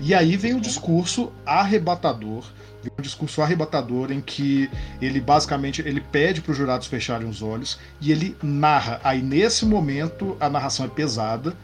E 0.00 0.14
aí 0.14 0.36
vem 0.36 0.54
o 0.54 0.60
discurso 0.60 1.32
arrebatador, 1.44 2.44
um 2.98 3.02
discurso 3.02 3.42
arrebatador 3.42 4.12
em 4.12 4.20
que 4.20 4.70
ele 5.00 5.20
basicamente 5.20 5.82
ele 5.82 6.00
pede 6.00 6.40
para 6.40 6.52
os 6.52 6.56
jurados 6.56 6.86
fecharem 6.86 7.28
os 7.28 7.42
olhos 7.42 7.78
e 8.00 8.12
ele 8.12 8.36
narra. 8.42 9.00
Aí 9.02 9.22
nesse 9.22 9.64
momento 9.64 10.36
a 10.40 10.48
narração 10.48 10.86
é 10.86 10.88
pesada, 10.88 11.56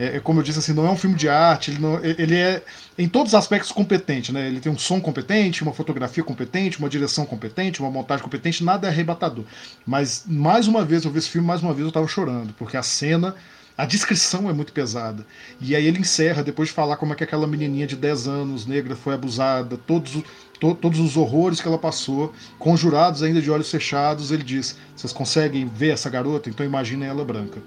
é, 0.00 0.16
é, 0.16 0.20
como 0.20 0.40
eu 0.40 0.42
disse 0.42 0.58
assim, 0.58 0.72
não 0.72 0.86
é 0.86 0.90
um 0.90 0.96
filme 0.96 1.14
de 1.14 1.28
arte, 1.28 1.70
ele, 1.70 1.78
não, 1.78 2.02
ele 2.02 2.34
é 2.34 2.62
em 2.96 3.06
todos 3.06 3.32
os 3.32 3.34
aspectos 3.34 3.70
competente, 3.70 4.32
né? 4.32 4.46
Ele 4.46 4.58
tem 4.58 4.72
um 4.72 4.78
som 4.78 4.98
competente, 4.98 5.62
uma 5.62 5.74
fotografia 5.74 6.24
competente, 6.24 6.78
uma 6.78 6.88
direção 6.88 7.26
competente, 7.26 7.80
uma 7.80 7.90
montagem 7.90 8.24
competente, 8.24 8.64
nada 8.64 8.86
é 8.86 8.90
arrebatador. 8.90 9.44
Mas 9.86 10.24
mais 10.26 10.66
uma 10.66 10.86
vez 10.86 11.04
eu 11.04 11.10
vi 11.10 11.18
esse 11.18 11.28
filme, 11.28 11.46
mais 11.46 11.62
uma 11.62 11.74
vez 11.74 11.84
eu 11.86 11.92
tava 11.92 12.08
chorando, 12.08 12.54
porque 12.54 12.78
a 12.78 12.82
cena 12.82 13.34
a 13.80 13.86
descrição 13.86 14.50
é 14.50 14.52
muito 14.52 14.74
pesada. 14.74 15.24
E 15.58 15.74
aí 15.74 15.86
ele 15.86 16.00
encerra, 16.00 16.42
depois 16.42 16.68
de 16.68 16.74
falar 16.74 16.98
como 16.98 17.14
é 17.14 17.16
que 17.16 17.24
aquela 17.24 17.46
menininha 17.46 17.86
de 17.86 17.96
10 17.96 18.28
anos, 18.28 18.66
negra, 18.66 18.94
foi 18.94 19.14
abusada, 19.14 19.78
todos, 19.78 20.22
to, 20.58 20.74
todos 20.74 21.00
os 21.00 21.16
horrores 21.16 21.62
que 21.62 21.66
ela 21.66 21.78
passou, 21.78 22.30
conjurados 22.58 23.22
ainda 23.22 23.40
de 23.40 23.50
olhos 23.50 23.70
fechados, 23.70 24.30
ele 24.30 24.42
diz: 24.42 24.76
Vocês 24.94 25.14
conseguem 25.14 25.66
ver 25.66 25.94
essa 25.94 26.10
garota? 26.10 26.50
Então 26.50 26.64
imaginem 26.64 27.08
ela 27.08 27.24
branca. 27.24 27.58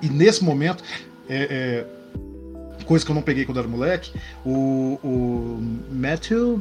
E 0.00 0.08
nesse 0.08 0.44
momento, 0.44 0.84
é, 1.28 1.84
é, 2.78 2.84
coisa 2.84 3.04
que 3.04 3.10
eu 3.10 3.16
não 3.16 3.22
peguei 3.22 3.44
quando 3.44 3.58
era 3.58 3.66
moleque, 3.66 4.12
o, 4.44 5.00
o 5.02 5.58
Matthew. 5.90 6.60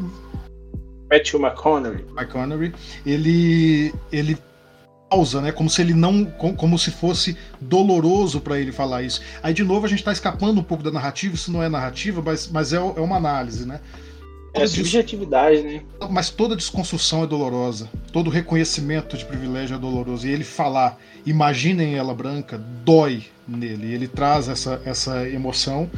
Matthew 1.12 1.40
McConaughey. 1.40 2.06
McConaughey, 2.18 2.74
ele, 3.06 3.94
ele 4.12 4.36
pausa, 5.10 5.42
né? 5.42 5.52
Como 5.52 5.70
se 5.70 5.82
ele 5.82 5.94
não, 5.94 6.26
como 6.26 6.78
se 6.78 6.92
fosse 6.92 7.38
doloroso 7.60 8.42
para 8.42 8.60
ele 8.60 8.72
falar 8.72 9.04
isso. 9.04 9.22
Aí 9.42 9.54
de 9.54 9.64
novo 9.64 9.86
a 9.86 9.90
gente 9.90 10.00
está 10.00 10.12
escapando 10.12 10.60
um 10.60 10.64
pouco 10.64 10.84
da 10.84 10.92
narrativa. 10.92 11.36
Isso 11.36 11.52
não 11.52 11.62
é 11.62 11.70
narrativa, 11.70 12.22
mas, 12.24 12.48
mas 12.48 12.74
é, 12.74 12.78
é 12.78 12.80
uma 12.80 13.18
análise, 13.18 13.66
né? 13.66 13.80
É 14.54 14.66
subjetividade, 14.68 15.62
né? 15.62 15.82
Mas 16.10 16.30
toda 16.30 16.56
desconstrução 16.56 17.24
é 17.24 17.28
dolorosa. 17.28 17.90
Todo 18.14 18.30
reconhecimento 18.30 19.18
de 19.18 19.26
privilégio 19.26 19.76
é 19.76 19.78
doloroso. 19.78 20.26
E 20.26 20.32
ele 20.32 20.46
falar, 20.46 20.98
imaginem 21.26 21.96
ela 21.96 22.14
branca, 22.14 22.58
dói 22.58 23.26
nele. 23.46 23.94
Ele 23.94 24.08
traz 24.08 24.48
essa, 24.48 24.82
essa 24.86 25.28
emoção 25.28 25.90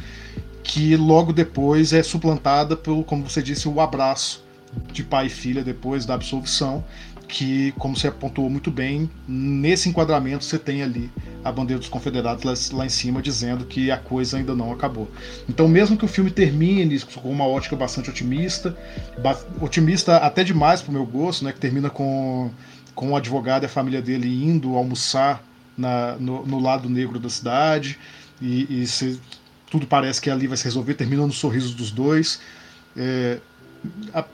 que 0.64 0.96
logo 0.96 1.32
depois 1.32 1.92
é 1.92 2.02
suplantada 2.02 2.76
pelo, 2.76 3.04
como 3.04 3.28
você 3.28 3.40
disse, 3.40 3.68
o 3.68 3.80
abraço 3.80 4.44
de 4.92 5.02
pai 5.02 5.26
e 5.26 5.30
filha 5.30 5.62
depois 5.62 6.04
da 6.04 6.14
absolvição 6.14 6.84
que, 7.28 7.72
como 7.72 7.94
você 7.94 8.08
apontou 8.08 8.48
muito 8.48 8.70
bem, 8.70 9.08
nesse 9.28 9.88
enquadramento 9.88 10.44
você 10.44 10.58
tem 10.58 10.82
ali 10.82 11.10
a 11.44 11.52
bandeira 11.52 11.78
dos 11.78 11.88
confederados 11.88 12.42
lá, 12.42 12.78
lá, 12.78 12.86
em 12.86 12.88
cima 12.88 13.20
dizendo 13.20 13.66
que 13.66 13.90
a 13.90 13.98
coisa 13.98 14.38
ainda 14.38 14.54
não 14.54 14.72
acabou. 14.72 15.08
Então, 15.48 15.68
mesmo 15.68 15.96
que 15.96 16.04
o 16.04 16.08
filme 16.08 16.30
termine 16.30 16.98
com 17.00 17.30
uma 17.30 17.46
ótica 17.46 17.76
bastante 17.76 18.08
otimista, 18.08 18.76
otimista 19.60 20.16
até 20.16 20.42
demais 20.42 20.80
para 20.80 20.90
o 20.90 20.94
meu 20.94 21.04
gosto, 21.04 21.44
né, 21.44 21.52
que 21.52 21.60
termina 21.60 21.90
com, 21.90 22.50
com 22.94 23.12
o 23.12 23.16
advogado 23.16 23.64
e 23.64 23.66
a 23.66 23.68
família 23.68 24.00
dele 24.00 24.26
indo 24.44 24.74
almoçar 24.74 25.44
na, 25.76 26.16
no, 26.16 26.46
no 26.46 26.58
lado 26.58 26.88
negro 26.88 27.18
da 27.18 27.28
cidade, 27.28 27.98
e, 28.40 28.82
e 28.82 28.86
se, 28.86 29.20
tudo 29.70 29.86
parece 29.86 30.20
que 30.20 30.30
ali 30.30 30.46
vai 30.46 30.56
se 30.56 30.64
resolver, 30.64 30.94
termina 30.94 31.26
nos 31.26 31.36
sorrisos 31.36 31.74
dos 31.74 31.90
dois. 31.90 32.40
É, 32.96 33.38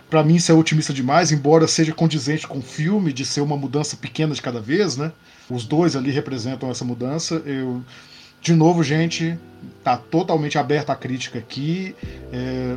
para 0.08 0.22
mim 0.22 0.36
isso 0.36 0.50
é 0.50 0.54
otimista 0.54 0.92
demais, 0.92 1.32
embora 1.32 1.66
seja 1.66 1.92
condizente 1.92 2.46
com 2.46 2.58
o 2.58 2.62
filme 2.62 3.12
de 3.12 3.24
ser 3.24 3.40
uma 3.40 3.56
mudança 3.56 3.96
pequena 3.96 4.34
de 4.34 4.42
cada 4.42 4.60
vez, 4.60 4.96
né? 4.96 5.12
Os 5.50 5.64
dois 5.64 5.96
ali 5.96 6.10
representam 6.10 6.70
essa 6.70 6.84
mudança. 6.84 7.42
Eu, 7.44 7.82
de 8.40 8.54
novo, 8.54 8.82
gente, 8.82 9.38
tá 9.82 9.96
totalmente 9.96 10.58
aberta 10.58 10.92
à 10.92 10.96
crítica 10.96 11.38
aqui. 11.38 11.94
É, 12.32 12.76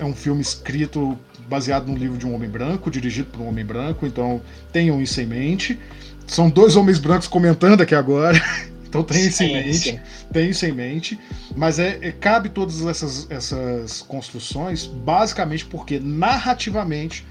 é 0.00 0.04
um 0.04 0.14
filme 0.14 0.40
escrito 0.40 1.18
baseado 1.48 1.86
num 1.86 1.96
livro 1.96 2.16
de 2.16 2.26
um 2.26 2.34
homem 2.34 2.48
branco, 2.48 2.90
dirigido 2.90 3.30
por 3.30 3.40
um 3.42 3.48
homem 3.48 3.64
branco, 3.64 4.06
então 4.06 4.40
tenham 4.72 5.00
isso 5.02 5.20
em 5.20 5.26
mente. 5.26 5.78
São 6.26 6.48
dois 6.48 6.76
homens 6.76 6.98
brancos 6.98 7.28
comentando 7.28 7.82
aqui 7.82 7.94
agora. 7.94 8.40
Então 8.92 9.02
tem 9.02 9.26
isso 9.26 9.42
em 9.42 9.46
Sim, 9.46 9.54
mente, 9.54 10.00
tem 10.30 10.50
isso 10.50 10.66
em 10.66 10.72
mente, 10.72 11.18
mas 11.56 11.78
é, 11.78 11.98
é- 12.02 12.12
cabe 12.12 12.50
todas 12.50 12.84
essas, 12.84 13.26
essas 13.30 14.02
construções 14.02 14.84
basicamente 14.84 15.64
porque 15.64 15.98
narrativamente 15.98 17.24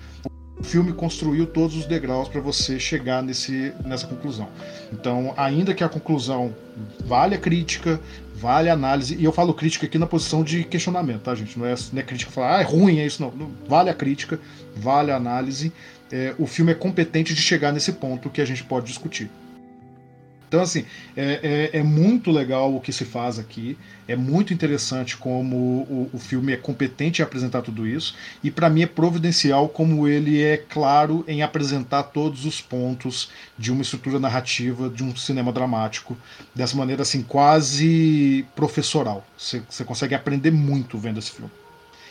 o 0.60 0.64
filme 0.64 0.92
construiu 0.92 1.46
todos 1.46 1.78
os 1.78 1.86
degraus 1.86 2.28
para 2.28 2.42
você 2.42 2.80
chegar 2.80 3.22
nesse, 3.22 3.72
nessa 3.86 4.08
conclusão. 4.08 4.50
Então, 4.92 5.36
ainda 5.38 5.72
que 5.76 5.84
a 5.84 5.90
conclusão 5.90 6.56
vale 7.06 7.36
a 7.36 7.38
crítica, 7.38 8.02
vale 8.34 8.68
a 8.68 8.74
análise, 8.74 9.16
e 9.16 9.24
eu 9.24 9.32
falo 9.32 9.54
crítica 9.54 9.86
aqui 9.86 10.00
na 10.00 10.08
posição 10.08 10.44
de 10.44 10.64
questionamento, 10.64 11.22
tá, 11.22 11.36
gente? 11.36 11.60
Não 11.60 11.66
é, 11.68 11.76
não 11.94 12.00
é 12.00 12.04
crítica 12.04 12.32
falar, 12.32 12.58
ah, 12.58 12.62
é 12.62 12.64
ruim, 12.64 12.98
é 12.98 13.06
isso, 13.06 13.22
não. 13.22 13.32
Não, 13.32 13.52
Vale 13.68 13.92
a 13.92 13.94
crítica, 13.94 14.40
vale 14.76 15.12
a 15.12 15.16
análise. 15.16 15.72
É, 16.12 16.34
o 16.40 16.48
filme 16.48 16.72
é 16.72 16.76
competente 16.76 17.36
de 17.36 17.42
chegar 17.42 17.72
nesse 17.72 17.92
ponto 17.92 18.32
que 18.32 18.42
a 18.42 18.46
gente 18.46 18.64
pode 18.64 18.88
discutir. 18.88 19.30
Então, 20.52 20.60
assim, 20.62 20.86
é, 21.16 21.70
é- 21.74 21.80
é 21.80 21.82
muito 21.82 22.30
legal 22.30 22.76
o 22.76 22.82
que 22.82 22.92
se 22.92 23.06
faz 23.06 23.40
aqui. 23.40 23.78
É 24.06 24.18
muito 24.18 24.54
interessante 24.54 25.16
como 25.16 25.56
o, 25.56 26.10
o 26.12 26.20
filme 26.20 26.52
é 26.52 26.58
competente 26.58 27.22
em 27.22 27.24
apresentar 27.24 27.62
tudo 27.62 27.88
isso. 27.88 28.14
E, 28.44 28.52
para 28.52 28.70
mim, 28.70 28.82
é 28.82 28.86
providencial 28.86 29.70
como 29.70 30.10
ele 30.10 30.44
é 30.44 30.58
claro 30.58 31.24
em 31.26 31.42
apresentar 31.42 32.04
todos 32.04 32.44
os 32.46 32.60
pontos 32.60 33.30
de 33.58 33.72
uma 33.72 33.82
estrutura 33.82 34.20
narrativa, 34.20 34.90
de 34.90 35.06
um 35.06 35.16
cinema 35.16 35.54
dramático, 35.54 36.18
dessa 36.54 36.76
maneira, 36.76 37.04
assim, 37.04 37.24
quase 37.24 38.46
professoral. 38.54 39.26
Você 39.38 39.64
você 39.70 39.86
consegue 39.86 40.16
aprender 40.16 40.52
muito 40.52 40.98
vendo 40.98 41.18
esse 41.18 41.32
filme. 41.32 41.52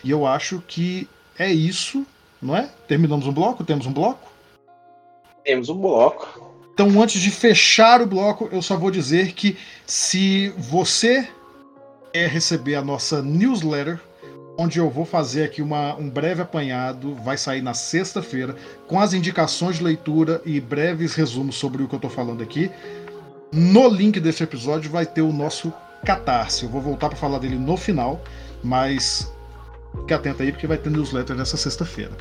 E 0.03 0.11
eu 0.11 0.26
acho 0.26 0.64
que 0.66 1.07
é 1.38 1.53
isso, 1.53 2.07
não 2.41 2.57
é? 2.57 2.70
Terminamos 2.88 3.26
um 3.26 3.32
bloco? 3.32 3.64
Temos 3.64 3.84
um 3.84 3.93
bloco? 3.93 4.32
Temos 5.45 5.68
um 5.68 5.78
bloco. 5.78 6.49
Então, 6.80 7.02
antes 7.02 7.20
de 7.20 7.30
fechar 7.30 8.00
o 8.00 8.06
bloco, 8.06 8.48
eu 8.50 8.62
só 8.62 8.74
vou 8.74 8.90
dizer 8.90 9.34
que 9.34 9.58
se 9.84 10.48
você 10.56 11.28
quer 12.10 12.26
receber 12.30 12.74
a 12.74 12.80
nossa 12.80 13.20
newsletter, 13.20 14.00
onde 14.56 14.78
eu 14.78 14.88
vou 14.88 15.04
fazer 15.04 15.44
aqui 15.44 15.60
uma, 15.60 15.94
um 15.96 16.08
breve 16.08 16.40
apanhado, 16.40 17.14
vai 17.16 17.36
sair 17.36 17.60
na 17.60 17.74
sexta-feira, 17.74 18.56
com 18.88 18.98
as 18.98 19.12
indicações 19.12 19.76
de 19.76 19.84
leitura 19.84 20.40
e 20.42 20.58
breves 20.58 21.14
resumos 21.14 21.56
sobre 21.56 21.82
o 21.82 21.86
que 21.86 21.94
eu 21.96 21.98
estou 21.98 22.10
falando 22.10 22.42
aqui. 22.42 22.70
No 23.52 23.86
link 23.86 24.18
desse 24.18 24.42
episódio 24.42 24.90
vai 24.90 25.04
ter 25.04 25.20
o 25.20 25.34
nosso 25.34 25.70
Catarse. 26.06 26.64
Eu 26.64 26.70
vou 26.70 26.80
voltar 26.80 27.10
para 27.10 27.18
falar 27.18 27.40
dele 27.40 27.56
no 27.56 27.76
final, 27.76 28.22
mas 28.64 29.30
fique 29.98 30.14
atento 30.14 30.42
aí 30.42 30.50
porque 30.50 30.66
vai 30.66 30.78
ter 30.78 30.88
newsletter 30.88 31.36
nessa 31.36 31.58
sexta-feira. 31.58 32.12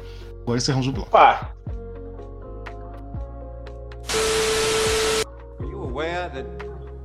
Agora 0.41 0.57
encerramos 0.57 0.89
o 0.89 0.91
bloco. 0.91 1.07
Opa, 1.15 1.55
you 5.79 5.85
aware 5.85 6.29
that 6.29 6.45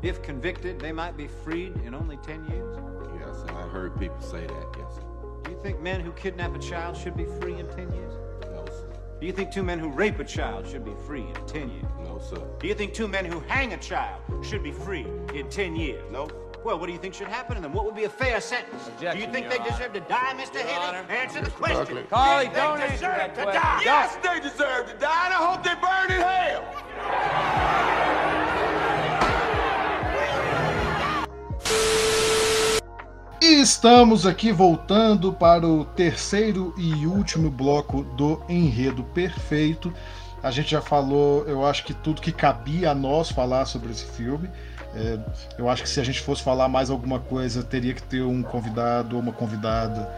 if 0.03 0.22
convicted, 0.22 0.81
they 0.81 0.93
might 0.93 1.16
be 1.16 1.29
freed 1.29 1.75
in 1.85 1.95
only 1.95 2.16
10 2.18 2.47
years? 2.47 2.77
Yes, 3.18 3.37
sir. 3.41 3.55
I 3.57 3.68
heard 3.68 3.99
people 3.99 4.20
say 4.20 4.47
that. 4.47 4.66
Yes, 4.77 4.95
sir. 4.97 5.03
Do 5.45 5.51
you 5.51 5.59
think 5.62 5.81
men 5.81 6.01
who 6.01 6.12
kidnap 6.12 6.55
a 6.55 6.59
child 6.59 6.97
should 6.97 7.16
be 7.16 7.25
free 7.41 7.55
in 7.59 7.66
10 7.68 7.93
years? 7.93 8.14
No, 8.43 8.64
sir. 8.66 8.89
Do 9.20 9.27
you 9.27 9.33
think 9.33 9.53
two 9.53 9.62
men 9.62 9.79
who 9.79 9.91
rape 9.91 10.18
a 10.18 10.25
child 10.25 10.66
should 10.66 10.85
be 10.85 10.95
free 11.07 11.22
in 11.22 11.35
10 11.47 11.70
years? 11.70 11.85
No, 12.03 12.18
sir. 12.18 12.43
Do 12.59 12.66
you 12.66 12.75
think 12.75 12.93
two 12.95 13.09
men 13.09 13.25
who 13.25 13.41
hang 13.41 13.72
a 13.72 13.79
child 13.79 14.20
should 14.43 14.62
be 14.62 14.72
free 14.72 15.07
in 15.35 15.49
10 15.49 15.77
years? 15.77 16.03
No. 16.11 16.29
Well, 16.64 16.79
what 16.79 16.87
do 16.87 16.93
you 16.93 16.99
think 16.99 17.12
should 17.12 17.29
happen 17.29 17.57
to 17.57 17.61
them? 17.62 17.75
What 17.75 17.85
would 17.85 17.95
be 17.95 18.05
a 18.05 18.09
fair 18.09 18.41
sentence? 18.41 18.91
do 18.99 19.07
you 19.18 19.27
think 19.31 19.51
they 19.51 19.59
deserve 19.59 19.93
to 19.93 20.01
die, 20.01 20.33
Mr. 20.35 20.61
Haley? 20.61 20.97
Answer 21.14 21.43
the 21.43 21.51
question. 21.51 21.85
Buckley. 21.85 22.03
Carly, 22.05 22.49
They 22.49 22.55
don't 22.55 22.81
answer 22.81 22.95
deserve 22.95 23.16
that 23.16 23.35
to 23.35 23.43
question. 23.43 23.62
die. 23.62 23.83
Yes, 23.85 24.16
they 24.22 24.41
deserve 24.41 24.91
to 24.91 24.97
die, 24.99 25.27
and 25.27 25.35
I 25.35 25.45
hope 25.45 25.62
they 25.62 25.75
burn 25.75 26.11
in 26.11 26.22
hell. 26.22 27.93
E 33.41 33.61
estamos 33.61 34.27
aqui 34.27 34.53
voltando 34.53 35.33
para 35.33 35.66
o 35.66 35.85
terceiro 35.85 36.75
e 36.79 37.07
último 37.07 37.51
bloco 37.51 38.03
do 38.03 38.43
Enredo 38.49 39.05
Perfeito. 39.05 39.93
A 40.43 40.51
gente 40.51 40.70
já 40.70 40.81
falou, 40.81 41.45
eu 41.47 41.66
acho 41.66 41.85
que 41.85 41.95
tudo 41.95 42.20
que 42.20 42.33
cabia 42.33 42.91
a 42.91 42.95
nós 42.95 43.31
falar 43.31 43.66
sobre 43.66 43.91
esse 43.91 44.05
filme. 44.05 44.49
É, 44.95 45.18
eu 45.59 45.68
acho 45.68 45.83
que 45.83 45.89
se 45.89 46.01
a 46.01 46.05
gente 46.05 46.20
fosse 46.20 46.43
falar 46.43 46.68
mais 46.68 46.89
alguma 46.89 47.18
coisa, 47.18 47.62
teria 47.62 47.93
que 47.95 48.03
ter 48.03 48.22
um 48.22 48.43
convidado 48.43 49.16
ou 49.16 49.22
uma 49.22 49.33
convidada 49.33 50.09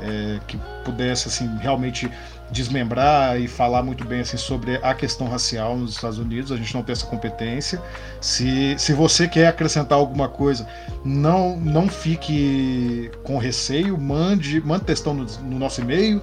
é, 0.00 0.40
que 0.46 0.58
pudesse 0.84 1.28
assim 1.28 1.48
realmente 1.58 2.10
desmembrar 2.52 3.40
e 3.40 3.48
falar 3.48 3.82
muito 3.82 4.04
bem 4.04 4.20
assim 4.20 4.36
sobre 4.36 4.78
a 4.82 4.94
questão 4.94 5.26
racial 5.26 5.76
nos 5.76 5.92
Estados 5.92 6.18
Unidos. 6.18 6.52
A 6.52 6.56
gente 6.56 6.72
não 6.74 6.82
tem 6.82 6.92
essa 6.92 7.06
competência. 7.06 7.80
Se, 8.20 8.74
se 8.78 8.92
você 8.92 9.26
quer 9.26 9.48
acrescentar 9.48 9.98
alguma 9.98 10.28
coisa, 10.28 10.68
não 11.04 11.56
não 11.56 11.88
fique 11.88 13.10
com 13.24 13.38
receio, 13.38 13.98
mande, 13.98 14.60
mande 14.60 14.84
textão 14.84 15.14
no, 15.14 15.24
no 15.24 15.58
nosso 15.58 15.80
e-mail, 15.80 16.22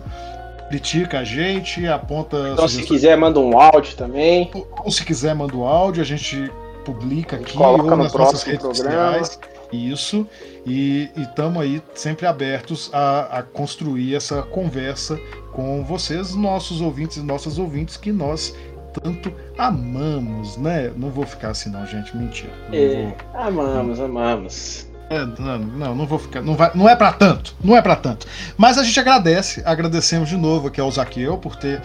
critica 0.70 1.20
a 1.20 1.24
gente, 1.24 1.86
aponta. 1.88 2.38
então 2.54 2.68
se 2.68 2.84
quiser, 2.84 3.18
manda 3.18 3.40
um 3.40 3.60
áudio 3.60 3.96
também. 3.96 4.50
ou 4.54 4.92
se 4.92 5.04
quiser, 5.04 5.34
manda 5.34 5.56
o 5.56 5.66
áudio, 5.66 6.02
a 6.02 6.06
gente 6.06 6.50
publica 6.86 7.36
aqui 7.36 7.58
ou 7.58 7.78
no 7.78 7.96
nas 7.96 8.14
nossas 8.14 8.44
redes 8.44 8.62
programa. 8.62 9.20
sociais. 9.20 9.59
Isso, 9.72 10.28
e 10.66 11.10
estamos 11.16 11.62
aí 11.62 11.82
sempre 11.94 12.26
abertos 12.26 12.90
a, 12.92 13.40
a 13.40 13.44
construir 13.44 14.16
essa 14.16 14.42
conversa 14.42 15.20
com 15.52 15.84
vocês, 15.84 16.34
nossos 16.34 16.82
ouvintes 16.82 17.18
e 17.18 17.22
nossas 17.22 17.60
ouvintes, 17.60 17.96
que 17.96 18.12
nós 18.12 18.56
tanto 18.94 19.32
amamos, 19.58 20.58
né? 20.58 20.92
Não 20.96 21.10
vou 21.10 21.26
ficar 21.26 21.50
assim, 21.50 21.70
não, 21.70 21.86
gente, 21.86 22.16
mentira. 22.18 22.52
É, 22.72 23.04
vou. 23.04 23.42
amamos, 23.42 24.00
amamos. 24.00 24.90
É, 25.10 25.26
não, 25.26 25.58
não, 25.58 25.96
não 25.96 26.06
vou 26.06 26.20
ficar. 26.20 26.42
Não, 26.42 26.56
vai, 26.56 26.72
não 26.76 26.88
é 26.88 26.96
pra 26.96 27.12
tanto. 27.12 27.56
Não 27.64 27.76
é 27.76 27.82
pra 27.82 27.96
tanto. 27.96 28.28
Mas 28.56 28.78
a 28.78 28.84
gente 28.84 29.00
agradece, 29.00 29.62
agradecemos 29.66 30.30
de 30.30 30.38
novo 30.38 30.68
aqui 30.68 30.80
ao 30.80 30.92
Zaqueu 30.92 31.38
por 31.38 31.56
ter 31.56 31.82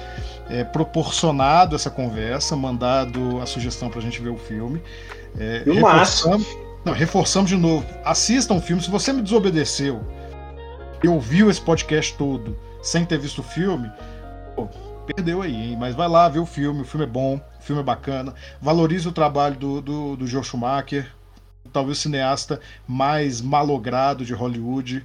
é, 0.50 0.62
proporcionado 0.62 1.74
essa 1.74 1.90
conversa, 1.90 2.54
mandado 2.54 3.40
a 3.40 3.46
sugestão 3.46 3.88
pra 3.88 4.00
gente 4.00 4.20
ver 4.20 4.28
o 4.28 4.36
filme. 4.36 4.82
É, 5.38 5.62
o 5.66 5.74
reforçamos, 5.74 6.46
não, 6.84 6.92
reforçamos 6.92 7.50
de 7.50 7.56
novo. 7.56 7.86
Assistam 8.04 8.54
o 8.54 8.60
filme. 8.60 8.82
Se 8.82 8.90
você 8.90 9.12
me 9.12 9.22
desobedeceu 9.22 10.04
e 11.02 11.08
ouviu 11.08 11.50
esse 11.50 11.60
podcast 11.60 12.14
todo 12.16 12.58
sem 12.82 13.04
ter 13.04 13.18
visto 13.18 13.38
o 13.38 13.42
filme, 13.44 13.90
pô, 14.54 14.68
perdeu 15.06 15.42
aí, 15.42 15.54
hein? 15.54 15.76
Mas 15.78 15.94
vai 15.94 16.08
lá 16.08 16.28
ver 16.28 16.40
o 16.40 16.46
filme. 16.46 16.82
O 16.82 16.84
filme 16.84 17.06
é 17.06 17.08
bom, 17.08 17.40
o 17.58 17.62
filme 17.62 17.80
é 17.80 17.84
bacana. 17.84 18.34
Valorize 18.60 19.08
o 19.08 19.12
trabalho 19.12 19.56
do, 19.56 19.80
do, 19.80 20.16
do 20.16 20.26
Joe 20.26 20.44
Schumacher 20.44 21.10
talvez 21.74 21.98
o 21.98 22.00
cineasta 22.00 22.60
mais 22.86 23.40
malogrado 23.40 24.24
de 24.24 24.32
Hollywood, 24.32 25.04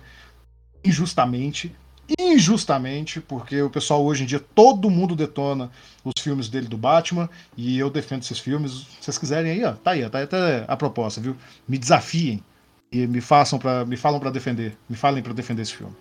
injustamente. 0.85 1.75
Injustamente, 2.17 3.19
porque 3.21 3.61
o 3.61 3.69
pessoal 3.69 4.03
hoje 4.03 4.23
em 4.23 4.25
dia, 4.25 4.39
todo 4.39 4.89
mundo 4.89 5.15
detona 5.15 5.69
os 6.03 6.13
filmes 6.21 6.47
dele 6.49 6.67
do 6.67 6.77
Batman, 6.77 7.29
e 7.57 7.77
eu 7.77 7.89
defendo 7.89 8.23
esses 8.23 8.39
filmes. 8.39 8.71
Se 8.71 8.87
vocês 9.05 9.17
quiserem 9.17 9.51
aí, 9.51 9.63
ó, 9.63 9.73
tá 9.73 9.91
aí, 9.91 10.09
tá 10.09 10.17
aí 10.19 10.23
até 10.23 10.65
a 10.67 10.75
proposta, 10.77 11.19
viu? 11.21 11.35
Me 11.67 11.77
desafiem 11.77 12.43
e 12.91 13.05
me 13.05 13.21
façam 13.21 13.59
para 13.59 13.85
me 13.85 13.95
falam 13.97 14.19
para 14.19 14.31
defender, 14.31 14.75
me 14.89 14.95
falem 14.95 15.21
para 15.21 15.33
defender 15.33 15.61
esse 15.61 15.73
filme. 15.75 15.93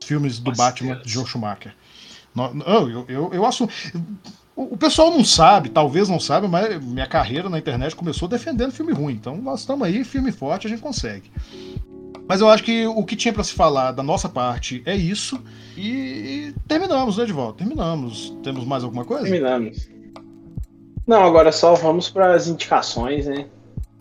Os 0.00 0.06
filmes 0.06 0.38
do 0.38 0.50
Nossa, 0.50 0.62
Batman 0.62 0.94
Deus. 0.94 1.06
de 1.06 1.12
Joe 1.12 1.26
Schumacher. 1.26 1.74
No- 2.34 2.62
Eu, 2.66 3.04
eu, 3.08 3.30
eu 3.34 3.44
assumo. 3.46 3.68
O 4.56 4.74
o 4.74 4.76
pessoal 4.76 5.10
não 5.10 5.24
sabe, 5.24 5.68
talvez 5.70 6.08
não 6.08 6.20
saiba, 6.20 6.46
mas 6.46 6.84
minha 6.84 7.06
carreira 7.06 7.48
na 7.48 7.58
internet 7.58 7.96
começou 7.96 8.28
defendendo 8.28 8.72
filme 8.72 8.92
ruim. 8.92 9.14
Então 9.14 9.36
nós 9.36 9.60
estamos 9.60 9.86
aí, 9.86 10.04
filme 10.04 10.30
forte, 10.32 10.66
a 10.66 10.70
gente 10.70 10.82
consegue. 10.82 11.30
Mas 12.30 12.40
eu 12.40 12.48
acho 12.48 12.62
que 12.62 12.86
o 12.86 13.02
que 13.02 13.16
tinha 13.16 13.34
para 13.34 13.42
se 13.42 13.52
falar 13.52 13.90
da 13.90 14.04
nossa 14.04 14.28
parte 14.28 14.84
é 14.86 14.94
isso. 14.94 15.42
E 15.76 16.54
terminamos, 16.68 17.16
né, 17.16 17.24
de 17.24 17.32
volta? 17.32 17.58
Terminamos. 17.58 18.32
Temos 18.40 18.64
mais 18.64 18.84
alguma 18.84 19.04
coisa? 19.04 19.24
Terminamos. 19.24 19.88
Não, 21.04 21.24
agora 21.24 21.50
só 21.50 21.74
vamos 21.74 22.08
para 22.08 22.32
as 22.32 22.46
indicações, 22.46 23.26
né? 23.26 23.46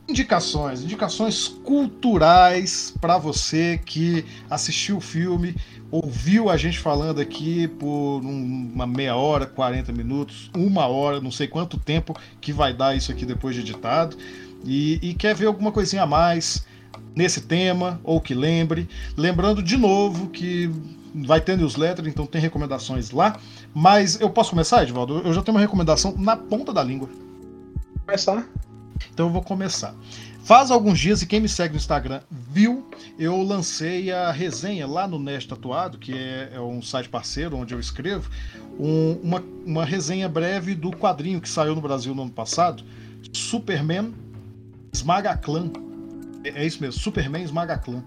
Indicações, 0.07 0.83
indicações 0.83 1.47
culturais 1.47 2.93
para 3.01 3.17
você 3.17 3.81
que 3.83 4.23
assistiu 4.47 4.97
o 4.97 5.01
filme, 5.01 5.55
ouviu 5.89 6.51
a 6.51 6.57
gente 6.57 6.77
falando 6.77 7.19
aqui 7.19 7.67
por 7.67 8.21
um- 8.23 8.71
uma 8.75 8.85
meia 8.85 9.15
hora, 9.15 9.47
40 9.47 9.91
minutos, 9.91 10.51
uma 10.55 10.85
hora, 10.85 11.19
não 11.19 11.31
sei 11.31 11.47
quanto 11.47 11.79
tempo 11.79 12.15
que 12.39 12.53
vai 12.53 12.75
dar 12.75 12.95
isso 12.95 13.11
aqui 13.11 13.25
depois 13.25 13.55
de 13.55 13.61
editado, 13.61 14.15
e, 14.63 14.99
e 15.01 15.15
quer 15.15 15.33
ver 15.33 15.47
alguma 15.47 15.71
coisinha 15.71 16.03
a 16.03 16.07
mais 16.07 16.68
nesse 17.15 17.41
tema, 17.41 17.99
ou 18.03 18.19
que 18.21 18.33
lembre. 18.33 18.87
Lembrando 19.17 19.61
de 19.61 19.77
novo 19.77 20.29
que 20.29 20.69
vai 21.25 21.41
ter 21.41 21.57
newsletter, 21.57 22.07
então 22.07 22.25
tem 22.25 22.39
recomendações 22.39 23.11
lá. 23.11 23.37
Mas 23.73 24.19
eu 24.21 24.29
posso 24.29 24.51
começar, 24.51 24.83
Edvaldo? 24.83 25.19
Eu 25.19 25.33
já 25.33 25.41
tenho 25.41 25.55
uma 25.55 25.61
recomendação 25.61 26.15
na 26.17 26.35
ponta 26.37 26.73
da 26.73 26.83
língua. 26.83 27.09
Começar. 28.05 28.47
Então 29.13 29.27
eu 29.27 29.31
vou 29.31 29.41
começar. 29.41 29.93
Faz 30.43 30.71
alguns 30.71 30.99
dias, 30.99 31.21
e 31.21 31.27
quem 31.27 31.39
me 31.39 31.47
segue 31.47 31.73
no 31.73 31.77
Instagram 31.77 32.21
viu, 32.31 32.87
eu 33.19 33.39
lancei 33.43 34.11
a 34.11 34.31
resenha 34.31 34.87
lá 34.87 35.07
no 35.07 35.19
Nerd 35.19 35.47
Tatuado, 35.47 35.99
que 35.99 36.11
é, 36.11 36.53
é 36.55 36.59
um 36.59 36.81
site 36.81 37.07
parceiro 37.07 37.55
onde 37.55 37.71
eu 37.73 37.79
escrevo, 37.79 38.29
um- 38.79 39.19
uma, 39.21 39.43
uma 39.63 39.85
resenha 39.85 40.27
breve 40.27 40.73
do 40.73 40.89
quadrinho 40.91 41.39
que 41.39 41.47
saiu 41.47 41.75
no 41.75 41.81
Brasil 41.81 42.15
no 42.15 42.23
ano 42.23 42.31
passado, 42.31 42.83
Superman 43.31 44.11
Esmaga 44.91 45.37
Clã. 45.37 45.69
É, 46.43 46.63
é 46.63 46.65
isso 46.65 46.81
mesmo, 46.81 46.99
Superman 46.99 47.43
Esmaga 47.43 47.77
Clã. 47.77 48.03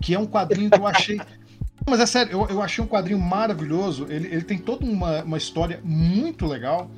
Que 0.00 0.14
é 0.14 0.18
um 0.18 0.26
quadrinho 0.26 0.70
que 0.70 0.78
eu 0.78 0.86
achei. 0.86 1.20
Mas 1.86 2.00
é 2.00 2.06
sério, 2.06 2.32
eu, 2.32 2.46
eu 2.48 2.62
achei 2.62 2.82
um 2.82 2.86
quadrinho 2.86 3.18
maravilhoso. 3.18 4.06
Ele, 4.08 4.28
ele 4.28 4.42
tem 4.42 4.58
toda 4.58 4.86
uma, 4.86 5.22
uma 5.22 5.36
história 5.36 5.80
muito 5.84 6.46
legal, 6.46 6.90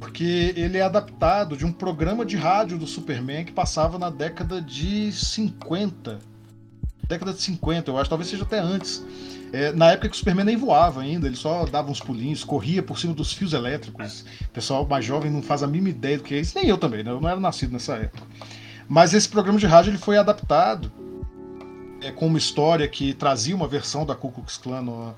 porque 0.00 0.52
ele 0.56 0.78
é 0.78 0.82
adaptado 0.82 1.56
de 1.56 1.64
um 1.64 1.72
programa 1.72 2.24
de 2.24 2.36
rádio 2.36 2.76
do 2.76 2.86
Superman 2.86 3.44
que 3.44 3.52
passava 3.52 3.98
na 3.98 4.10
década 4.10 4.60
de 4.60 5.12
50. 5.12 6.18
Década 7.08 7.32
de 7.32 7.40
50, 7.40 7.88
eu 7.88 7.98
acho, 7.98 8.10
talvez 8.10 8.28
seja 8.28 8.42
até 8.42 8.58
antes. 8.58 9.04
É, 9.52 9.72
na 9.72 9.92
época 9.92 10.08
que 10.08 10.16
o 10.16 10.18
Superman 10.18 10.44
nem 10.44 10.56
voava 10.56 11.00
ainda, 11.00 11.28
ele 11.28 11.36
só 11.36 11.64
dava 11.64 11.90
uns 11.90 12.00
pulinhos, 12.00 12.42
corria 12.42 12.82
por 12.82 12.98
cima 12.98 13.14
dos 13.14 13.32
fios 13.32 13.52
elétricos. 13.52 14.24
O 14.42 14.48
pessoal 14.48 14.84
mais 14.86 15.04
jovem 15.04 15.30
não 15.30 15.40
faz 15.40 15.62
a 15.62 15.68
mínima 15.68 15.90
ideia 15.90 16.18
do 16.18 16.24
que 16.24 16.34
é 16.34 16.40
isso, 16.40 16.58
nem 16.58 16.68
eu 16.68 16.76
também, 16.76 17.04
né? 17.04 17.12
Eu 17.12 17.20
não 17.20 17.28
era 17.28 17.38
nascido 17.38 17.72
nessa 17.72 17.94
época. 17.94 18.26
Mas 18.88 19.12
esse 19.14 19.28
programa 19.28 19.58
de 19.58 19.66
rádio 19.66 19.90
ele 19.90 19.98
foi 19.98 20.16
adaptado 20.16 20.92
é, 22.00 22.10
com 22.10 22.26
uma 22.26 22.38
história 22.38 22.86
que 22.86 23.12
trazia 23.12 23.54
uma 23.54 23.66
versão 23.66 24.06
da 24.06 24.14
Ku 24.14 24.30
Klux 24.30 24.56
Klan 24.56 25.14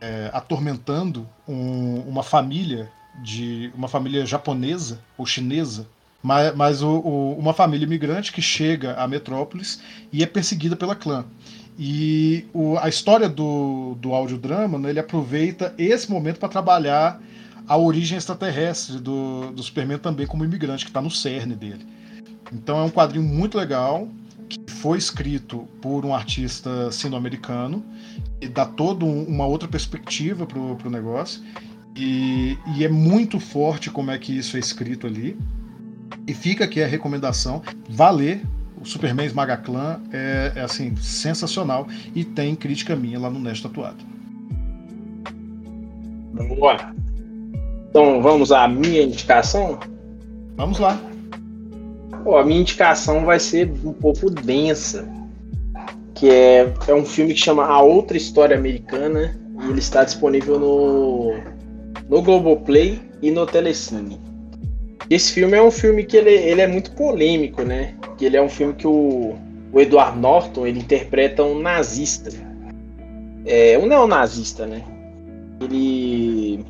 é, 0.00 0.30
atormentando 0.32 1.28
um, 1.46 2.00
uma 2.00 2.22
família 2.22 2.90
de 3.22 3.70
uma 3.74 3.88
família 3.88 4.24
japonesa 4.24 5.00
ou 5.18 5.26
chinesa, 5.26 5.86
mas, 6.22 6.54
mas 6.54 6.82
o, 6.82 6.88
o, 6.88 7.38
uma 7.38 7.52
família 7.52 7.84
imigrante 7.84 8.32
que 8.32 8.40
chega 8.40 8.94
à 8.94 9.06
metrópolis 9.06 9.80
e 10.12 10.22
é 10.22 10.26
perseguida 10.26 10.74
pela 10.74 10.94
clã. 10.96 11.24
E 11.78 12.46
o, 12.52 12.76
a 12.78 12.88
história 12.88 13.28
do, 13.28 13.96
do 14.00 14.14
audiodrama, 14.14 14.78
né, 14.78 14.90
ele 14.90 15.00
aproveita 15.00 15.74
esse 15.78 16.10
momento 16.10 16.38
para 16.38 16.48
trabalhar 16.48 17.20
a 17.66 17.76
origem 17.76 18.18
extraterrestre 18.18 18.98
do, 18.98 19.52
do 19.52 19.62
Superman 19.62 19.98
também 19.98 20.26
como 20.26 20.44
imigrante, 20.44 20.84
que 20.84 20.90
está 20.90 21.00
no 21.00 21.10
cerne 21.10 21.54
dele. 21.54 21.86
Então 22.52 22.78
é 22.78 22.82
um 22.82 22.90
quadrinho 22.90 23.24
muito 23.24 23.56
legal, 23.56 24.08
que 24.48 24.58
foi 24.70 24.98
escrito 24.98 25.68
por 25.80 26.04
um 26.04 26.14
artista 26.14 26.90
sino-americano, 26.90 27.84
e 28.40 28.48
dá 28.48 28.64
toda 28.64 29.04
uma 29.04 29.46
outra 29.46 29.68
perspectiva 29.68 30.46
para 30.46 30.58
o 30.58 30.90
negócio. 30.90 31.42
E, 31.96 32.56
e, 32.76 32.84
é 32.84 32.88
muito 32.88 33.38
forte 33.38 33.90
como 33.90 34.10
é 34.10 34.18
que 34.18 34.36
isso 34.36 34.56
é 34.56 34.60
escrito 34.60 35.06
ali. 35.06 35.36
E 36.26 36.32
fica 36.32 36.64
aqui 36.64 36.82
a 36.82 36.86
recomendação: 36.86 37.62
valer. 37.88 38.42
O 38.80 38.86
Superman 38.86 39.26
Esmaga 39.26 39.58
Clã 39.58 40.00
é, 40.10 40.52
é 40.56 40.60
assim, 40.62 40.96
sensacional 40.96 41.86
e 42.14 42.24
tem 42.24 42.56
crítica 42.56 42.96
minha 42.96 43.18
lá 43.18 43.28
no 43.28 43.38
Nest 43.38 43.62
Tatuado. 43.62 44.02
Boa! 46.32 46.94
Então 47.90 48.22
vamos 48.22 48.50
à 48.50 48.66
minha 48.66 49.02
indicação? 49.02 49.78
Vamos 50.56 50.78
lá. 50.78 50.98
Pô, 52.22 52.36
a 52.36 52.44
minha 52.44 52.60
indicação 52.60 53.24
vai 53.24 53.38
ser 53.38 53.70
um 53.84 53.92
pouco 53.92 54.30
densa, 54.30 55.08
que 56.14 56.28
é, 56.28 56.72
é 56.86 56.94
um 56.94 57.04
filme 57.04 57.32
que 57.32 57.40
chama 57.40 57.64
A 57.64 57.80
Outra 57.80 58.16
História 58.16 58.56
Americana 58.56 59.38
e 59.62 59.70
ele 59.70 59.78
está 59.78 60.04
disponível 60.04 60.58
no, 60.58 61.34
no 62.08 62.22
Globoplay 62.22 63.00
e 63.22 63.30
no 63.30 63.46
Telecine. 63.46 64.20
Esse 65.08 65.32
filme 65.32 65.56
é 65.56 65.62
um 65.62 65.70
filme 65.70 66.04
que 66.04 66.16
ele, 66.16 66.30
ele 66.30 66.60
é 66.60 66.66
muito 66.66 66.92
polêmico, 66.92 67.62
né? 67.62 67.94
Que 68.16 68.26
ele 68.26 68.36
é 68.36 68.42
um 68.42 68.48
filme 68.48 68.74
que 68.74 68.86
o, 68.86 69.34
o 69.72 69.80
Edward 69.80 70.18
Norton 70.18 70.66
ele 70.66 70.78
interpreta 70.78 71.42
um 71.42 71.58
nazista, 71.58 72.30
é 73.46 73.78
um 73.78 73.86
neonazista, 73.86 74.66
né? 74.66 74.84
Ele 75.60 76.64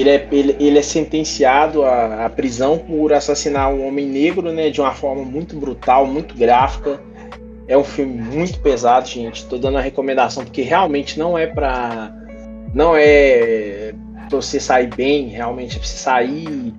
ele 0.00 0.10
é, 0.10 0.28
ele, 0.30 0.56
ele 0.58 0.78
é 0.78 0.82
sentenciado 0.82 1.84
à, 1.84 2.26
à, 2.26 2.30
prisão 2.30 2.78
por 2.78 3.12
assassinar 3.12 3.72
um 3.72 3.86
homem 3.86 4.06
negro, 4.06 4.52
né, 4.52 4.70
de 4.70 4.80
uma 4.80 4.92
forma 4.92 5.24
muito 5.24 5.56
brutal, 5.56 6.06
muito 6.06 6.34
gráfica. 6.34 7.00
É 7.66 7.76
um 7.76 7.84
filme 7.84 8.14
muito 8.14 8.58
pesado, 8.60 9.08
gente. 9.08 9.46
Tô 9.46 9.56
dando 9.58 9.78
a 9.78 9.80
recomendação 9.80 10.44
porque 10.44 10.62
realmente 10.62 11.18
não 11.18 11.38
é 11.38 11.46
para 11.46 12.12
não 12.74 12.94
é 12.96 13.92
pra 14.28 14.40
você 14.40 14.60
sair 14.60 14.88
bem, 14.94 15.28
realmente 15.28 15.76
é 15.76 15.78
pra 15.78 15.88
você 15.88 15.96
sair 15.96 16.74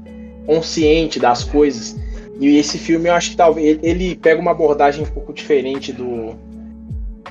consciente 0.45 1.19
das 1.19 1.43
coisas. 1.43 1.97
E 2.39 2.57
esse 2.57 2.77
filme 2.77 3.09
eu 3.09 3.13
acho 3.13 3.31
que 3.31 3.37
talvez 3.37 3.79
ele 3.83 4.15
pega 4.15 4.41
uma 4.41 4.51
abordagem 4.51 5.03
um 5.03 5.07
pouco 5.07 5.33
diferente 5.33 5.93
do 5.93 6.35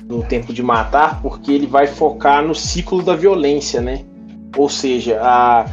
do 0.03 0.23
Tempo 0.23 0.53
de 0.53 0.61
Matar, 0.61 1.21
porque 1.21 1.51
ele 1.51 1.67
vai 1.67 1.87
focar 1.87 2.43
no 2.43 2.53
ciclo 2.55 3.01
da 3.01 3.15
violência, 3.15 3.79
né? 3.79 4.03
Ou 4.57 4.67
seja, 4.67 5.19
a, 5.21 5.65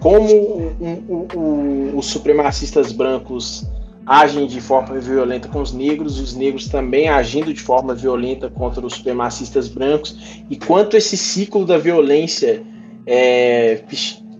como 0.00 0.32
o, 0.32 1.26
o, 1.34 1.98
os 1.98 2.06
supremacistas 2.06 2.92
brancos 2.92 3.66
agem 4.06 4.46
de 4.46 4.60
forma 4.60 4.98
violenta 4.98 5.48
com 5.48 5.60
os 5.60 5.72
negros, 5.72 6.18
os 6.18 6.34
negros 6.34 6.66
também 6.68 7.08
agindo 7.08 7.52
de 7.52 7.60
forma 7.60 7.94
violenta 7.94 8.48
contra 8.48 8.84
os 8.84 8.94
supremacistas 8.94 9.68
brancos, 9.68 10.16
e 10.48 10.56
quanto 10.56 10.96
esse 10.96 11.16
ciclo 11.16 11.66
da 11.66 11.76
violência 11.76 12.62
é, 13.06 13.82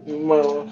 uma, 0.06 0.66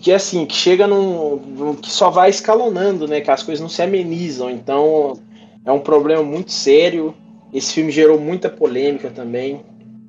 que 0.00 0.12
assim 0.12 0.46
que 0.46 0.54
chega 0.54 0.86
num 0.86 1.74
que 1.80 1.90
só 1.90 2.10
vai 2.10 2.30
escalonando, 2.30 3.08
né? 3.08 3.20
Que 3.20 3.30
as 3.30 3.42
coisas 3.42 3.60
não 3.60 3.68
se 3.68 3.82
amenizam. 3.82 4.50
Então 4.50 5.18
é 5.64 5.72
um 5.72 5.80
problema 5.80 6.22
muito 6.22 6.52
sério. 6.52 7.14
Esse 7.52 7.74
filme 7.74 7.90
gerou 7.90 8.18
muita 8.18 8.48
polêmica 8.48 9.10
também. 9.10 9.62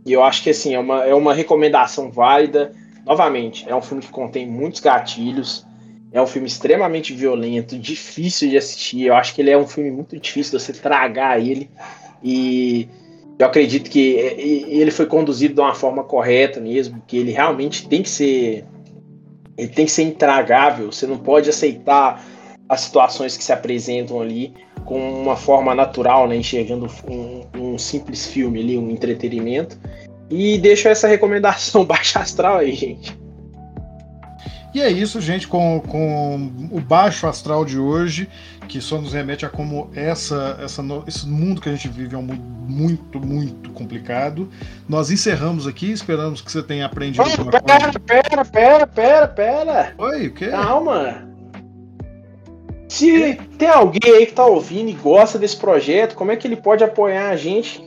E 0.05 0.13
eu 0.13 0.23
acho 0.23 0.43
que 0.43 0.49
assim, 0.49 0.73
é 0.75 0.79
uma, 0.79 1.03
é 1.03 1.13
uma 1.13 1.33
recomendação 1.33 2.11
válida. 2.11 2.71
Novamente, 3.07 3.67
é 3.67 3.73
um 3.73 3.81
filme 3.81 4.03
que 4.03 4.11
contém 4.11 4.45
muitos 4.45 4.81
gatilhos. 4.81 5.65
É 6.11 6.21
um 6.21 6.27
filme 6.27 6.47
extremamente 6.47 7.13
violento, 7.13 7.77
difícil 7.79 8.49
de 8.49 8.57
assistir. 8.57 9.05
Eu 9.05 9.15
acho 9.15 9.33
que 9.33 9.41
ele 9.41 9.49
é 9.49 9.57
um 9.57 9.67
filme 9.67 9.89
muito 9.89 10.17
difícil 10.19 10.57
de 10.57 10.63
você 10.63 10.73
tragar 10.73 11.39
ele. 11.39 11.69
E 12.23 12.87
eu 13.39 13.45
acredito 13.45 13.89
que 13.89 13.99
ele 13.99 14.91
foi 14.91 15.05
conduzido 15.05 15.53
de 15.53 15.61
uma 15.61 15.73
forma 15.73 16.03
correta 16.03 16.59
mesmo, 16.59 17.01
que 17.07 17.17
ele 17.17 17.31
realmente 17.31 17.87
tem 17.87 18.03
que 18.03 18.09
ser 18.09 18.65
ele 19.57 19.69
tem 19.69 19.85
que 19.85 19.91
ser 19.91 20.03
intragável. 20.03 20.91
Você 20.91 21.07
não 21.07 21.17
pode 21.17 21.49
aceitar 21.49 22.23
as 22.69 22.81
situações 22.81 23.35
que 23.35 23.43
se 23.43 23.51
apresentam 23.51 24.21
ali 24.21 24.53
com 24.85 24.99
uma 24.99 25.35
forma 25.35 25.73
natural, 25.73 26.27
né, 26.27 26.35
enxergando 26.35 26.87
um, 27.09 27.41
um, 27.57 27.77
simples 27.77 28.27
filme 28.27 28.59
ali, 28.59 28.77
um 28.77 28.89
entretenimento. 28.91 29.77
E 30.30 30.57
deixo 30.57 30.88
essa 30.88 31.07
recomendação 31.07 31.84
baixa 31.86 32.19
astral 32.19 32.57
aí, 32.57 32.73
gente. 32.73 33.17
E 34.73 34.82
é 34.82 34.91
isso, 34.91 35.19
gente, 35.19 35.47
com, 35.47 35.82
com 35.88 36.51
o 36.71 36.80
baixo 36.80 37.25
astral 37.25 37.65
de 37.65 37.80
hoje, 37.80 38.30
que 38.67 38.80
só 38.80 39.01
nos 39.01 39.13
remete 39.13 39.45
a 39.45 39.49
como 39.49 39.89
essa, 39.95 40.59
essa, 40.61 40.84
esse 41.07 41.28
mundo 41.28 41.59
que 41.61 41.69
a 41.69 41.71
gente 41.71 41.88
vive 41.88 42.13
é 42.13 42.17
um 42.17 42.21
mundo 42.21 42.43
muito, 42.67 43.19
muito 43.19 43.71
complicado. 43.71 44.49
Nós 44.88 45.09
encerramos 45.09 45.65
aqui, 45.65 45.91
esperamos 45.91 46.41
que 46.41 46.51
você 46.51 46.61
tenha 46.61 46.86
aprendido 46.86 47.23
oh, 47.25 47.32
alguma 47.32 47.51
pera, 47.61 47.80
coisa. 47.82 47.99
Pera, 47.99 48.45
pera, 48.45 48.88
pera, 48.88 49.28
pera. 49.28 49.93
Oi, 49.97 50.28
o 50.28 50.34
quê? 50.34 50.49
Calma. 50.49 51.28
Se 52.89 53.36
tem 53.57 53.69
alguém 53.69 54.13
aí 54.13 54.25
que 54.25 54.34
tá 54.34 54.45
ouvindo 54.45 54.89
e 54.89 54.93
gosta 54.93 55.39
desse 55.39 55.57
projeto, 55.57 56.15
como 56.15 56.32
é 56.32 56.36
que 56.36 56.47
ele 56.47 56.55
pode 56.55 56.84
apoiar 56.84 57.30
a 57.30 57.36
gente? 57.36 57.86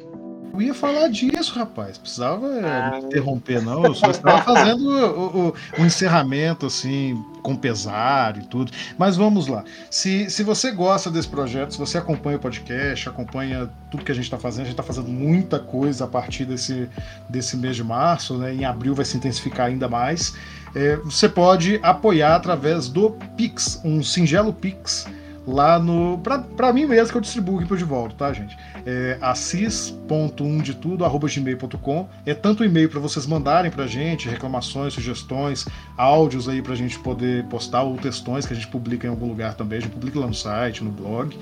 Eu 0.61 0.66
ia 0.66 0.74
falar 0.74 1.08
disso, 1.08 1.58
rapaz. 1.58 1.96
Precisava 1.96 2.46
ah. 2.46 3.00
interromper, 3.02 3.62
não. 3.62 3.82
Eu 3.82 3.94
só 3.94 4.11
estava 4.11 4.42
fazendo 4.44 4.90
o, 4.90 5.48
o, 5.48 5.54
o, 5.78 5.86
encerramento, 5.86 6.66
assim, 6.66 7.24
com 7.42 7.56
pesar 7.56 8.36
e 8.36 8.42
tudo. 8.42 8.70
Mas 8.98 9.16
vamos 9.16 9.46
lá. 9.46 9.64
Se, 9.90 10.28
se 10.28 10.42
você 10.42 10.70
gosta 10.70 11.11
desse 11.11 11.28
projeto, 11.28 11.72
se 11.72 11.78
você 11.78 11.96
acompanha 11.96 12.36
o 12.36 12.40
podcast, 12.40 13.08
acompanha 13.08 13.70
tudo 13.90 14.04
que 14.04 14.12
a 14.12 14.14
gente 14.14 14.24
está 14.24 14.38
fazendo, 14.38 14.62
a 14.62 14.64
gente 14.66 14.74
está 14.74 14.82
fazendo 14.82 15.08
muita 15.08 15.58
coisa 15.58 16.04
a 16.04 16.08
partir 16.08 16.44
desse, 16.44 16.90
desse 17.26 17.56
mês 17.56 17.74
de 17.74 17.82
março, 17.82 18.36
né? 18.36 18.54
Em 18.54 18.66
abril 18.66 18.94
vai 18.94 19.06
se 19.06 19.16
intensificar 19.16 19.68
ainda 19.68 19.88
mais. 19.88 20.34
É, 20.74 20.96
você 20.96 21.26
pode 21.26 21.80
apoiar 21.82 22.36
através 22.36 22.86
do 22.86 23.12
Pix, 23.34 23.80
um 23.82 24.02
singelo 24.02 24.52
Pix 24.52 25.06
lá 25.46 25.78
no. 25.78 26.18
Pra, 26.18 26.72
mim 26.72 26.86
mesmo 26.86 27.11
que 27.11 27.16
eu 27.16 27.20
distribuo 27.20 27.58
aqui 27.58 27.66
pro 27.66 27.76
de 27.76 27.84
volta, 27.84 28.14
tá, 28.16 28.32
gente? 28.32 28.56
É 28.87 29.18
assis.1 29.20 30.62
de 30.62 30.74
tudo, 30.74 31.05
arroba 31.05 31.28
gmail.com. 31.28 32.09
É 32.24 32.35
tanto 32.35 32.64
e-mail 32.64 32.89
para 32.89 33.01
vocês 33.01 33.26
mandarem 33.26 33.70
pra 33.70 33.87
gente, 33.87 34.28
reclamações, 34.28 34.95
sugestões, 34.95 35.66
áudios 35.97 36.49
aí 36.49 36.62
pra 36.62 36.74
gente 36.74 36.99
poder 36.99 37.45
postar, 37.45 37.83
ou 37.83 37.97
textões 37.97 38.47
que 38.47 38.53
a 38.53 38.57
gente 38.57 38.68
publica 38.68 39.07
em 39.07 39.11
algum 39.11 39.26
lugar 39.26 39.55
também. 39.55 39.78
A 39.78 39.83
gente 39.83 39.93
publica 39.93 40.18
lá 40.18 40.26
no 40.26 40.35
site, 40.35 40.83
no 40.83 40.91
blog. 40.91 41.37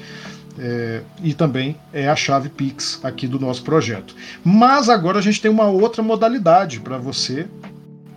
É, 0.59 1.03
e 1.23 1.35
também 1.35 1.77
é 1.93 2.09
a 2.09 2.17
chave 2.17 2.49
Pix 2.49 2.99
aqui 3.05 3.29
do 3.29 3.39
nosso 3.39 3.63
projeto. 3.63 4.15
Mas 4.45 4.89
agora 4.89 5.19
a 5.19 5.23
gente 5.23 5.41
tem 5.41 5.51
uma 5.51 5.67
outra 5.67 6.03
modalidade 6.03 6.81
para 6.81 6.99
você 6.99 7.47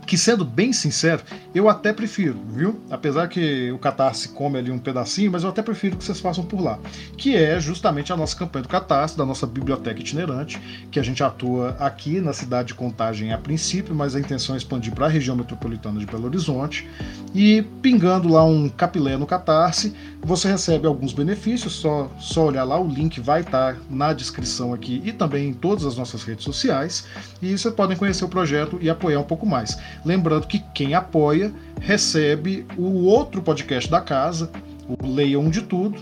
que 0.06 0.18
sendo 0.18 0.44
bem 0.44 0.74
sincero, 0.74 1.22
eu 1.54 1.70
até 1.70 1.94
prefiro, 1.94 2.38
viu? 2.50 2.80
Apesar 2.90 3.28
que 3.28 3.72
o 3.72 3.78
Catarse 3.78 4.30
come 4.30 4.58
ali 4.58 4.72
um 4.72 4.80
pedacinho, 4.80 5.32
mas 5.32 5.44
eu 5.44 5.50
até 5.50 5.62
prefiro 5.62 5.98
que 5.98 6.04
vocês 6.04 6.20
façam 6.20 6.44
por 6.44 6.62
lá. 6.62 6.80
Que 7.18 7.36
é 7.36 7.60
justamente 7.60 8.12
a 8.12 8.18
nossa 8.18 8.36
campanha 8.36 8.64
do 8.64 8.70
Catarse, 8.70 9.18
da 9.18 9.26
nossa 9.26 9.46
biblioteca 9.46 10.00
itinerante, 10.00 10.60
que 10.92 11.00
a 11.00 11.04
gente 11.04 11.24
atua 11.24 11.76
aqui 11.80 12.20
na 12.20 12.34
cidade 12.34 12.70
de 12.70 12.74
Contagem 12.74 13.34
a 13.34 13.38
princípio, 13.38 13.94
mas 13.96 14.16
a 14.16 14.20
intenção 14.20 14.56
é 14.56 14.58
expandir 14.58 14.94
para 14.94 15.06
a 15.06 15.10
região 15.10 15.36
metropolitana 15.36 16.00
de 16.00 16.06
Belo 16.06 16.26
Horizonte. 16.26 16.88
E 17.34 17.62
pingando 17.82 18.30
lá 18.30 18.44
um 18.44 18.68
capilé 18.68 19.16
no 19.16 19.26
Catarse, 19.26 19.94
você 20.22 20.50
recebe 20.50 20.86
alguns 20.86 21.14
benefícios, 21.14 21.74
só, 21.74 22.12
só 22.20 22.46
olhar 22.46 22.64
lá, 22.64 22.80
o 22.80 22.88
link 22.88 23.20
vai 23.20 23.42
estar 23.42 23.78
na 23.90 24.14
descrição 24.14 24.74
aqui 24.74 25.02
e 25.06 25.12
também 25.12 25.50
em 25.50 25.54
todas 25.54 25.86
as 25.86 25.98
nossas 25.98 26.24
redes 26.24 26.44
sociais. 26.44 27.06
E 27.42 27.58
vocês 27.58 27.74
podem 27.74 27.98
conhecer 27.98 28.26
o 28.26 28.30
projeto 28.30 28.78
e 28.82 28.90
apoiar 28.90 29.20
um 29.20 29.24
pouco 29.24 29.46
mais. 29.46 29.78
Lembrando 30.04 30.48
que 30.48 30.60
quem 30.74 30.94
apoia 30.94 31.54
recebe 31.80 32.66
o 32.78 33.06
outro 33.06 33.42
podcast 33.42 33.90
da 33.90 34.02
casa, 34.02 34.52
o 34.88 35.06
Leiam 35.06 35.50
de 35.50 35.62
Tudo, 35.62 36.00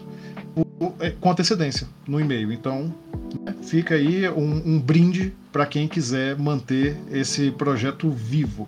é, 1.00 1.12
com 1.12 1.32
antecedência 1.32 1.88
no 2.08 2.20
e-mail. 2.20 2.52
Então, 2.52 2.94
né, 3.44 3.56
fica 3.64 3.96
aí 3.96 4.30
um, 4.30 4.76
um 4.76 4.80
brinde 4.80 5.34
para 5.52 5.66
quem 5.66 5.88
quiser 5.88 6.38
manter 6.38 6.98
esse 7.12 7.52
projeto 7.52 8.10
vivo. 8.10 8.68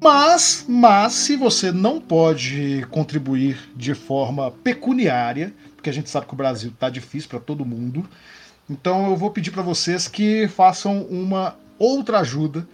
Mas, 0.00 0.64
mas, 0.66 1.12
se 1.12 1.36
você 1.36 1.70
não 1.70 2.00
pode 2.00 2.86
contribuir 2.90 3.58
de 3.76 3.94
forma 3.94 4.50
pecuniária, 4.50 5.52
porque 5.76 5.90
a 5.90 5.92
gente 5.92 6.08
sabe 6.08 6.26
que 6.26 6.32
o 6.32 6.36
Brasil 6.36 6.70
está 6.70 6.88
difícil 6.88 7.28
para 7.28 7.40
todo 7.40 7.66
mundo, 7.66 8.08
então 8.70 9.10
eu 9.10 9.16
vou 9.16 9.30
pedir 9.30 9.50
para 9.50 9.62
vocês 9.62 10.08
que 10.08 10.48
façam 10.48 11.02
uma 11.02 11.56
outra 11.78 12.20
ajuda, 12.20 12.66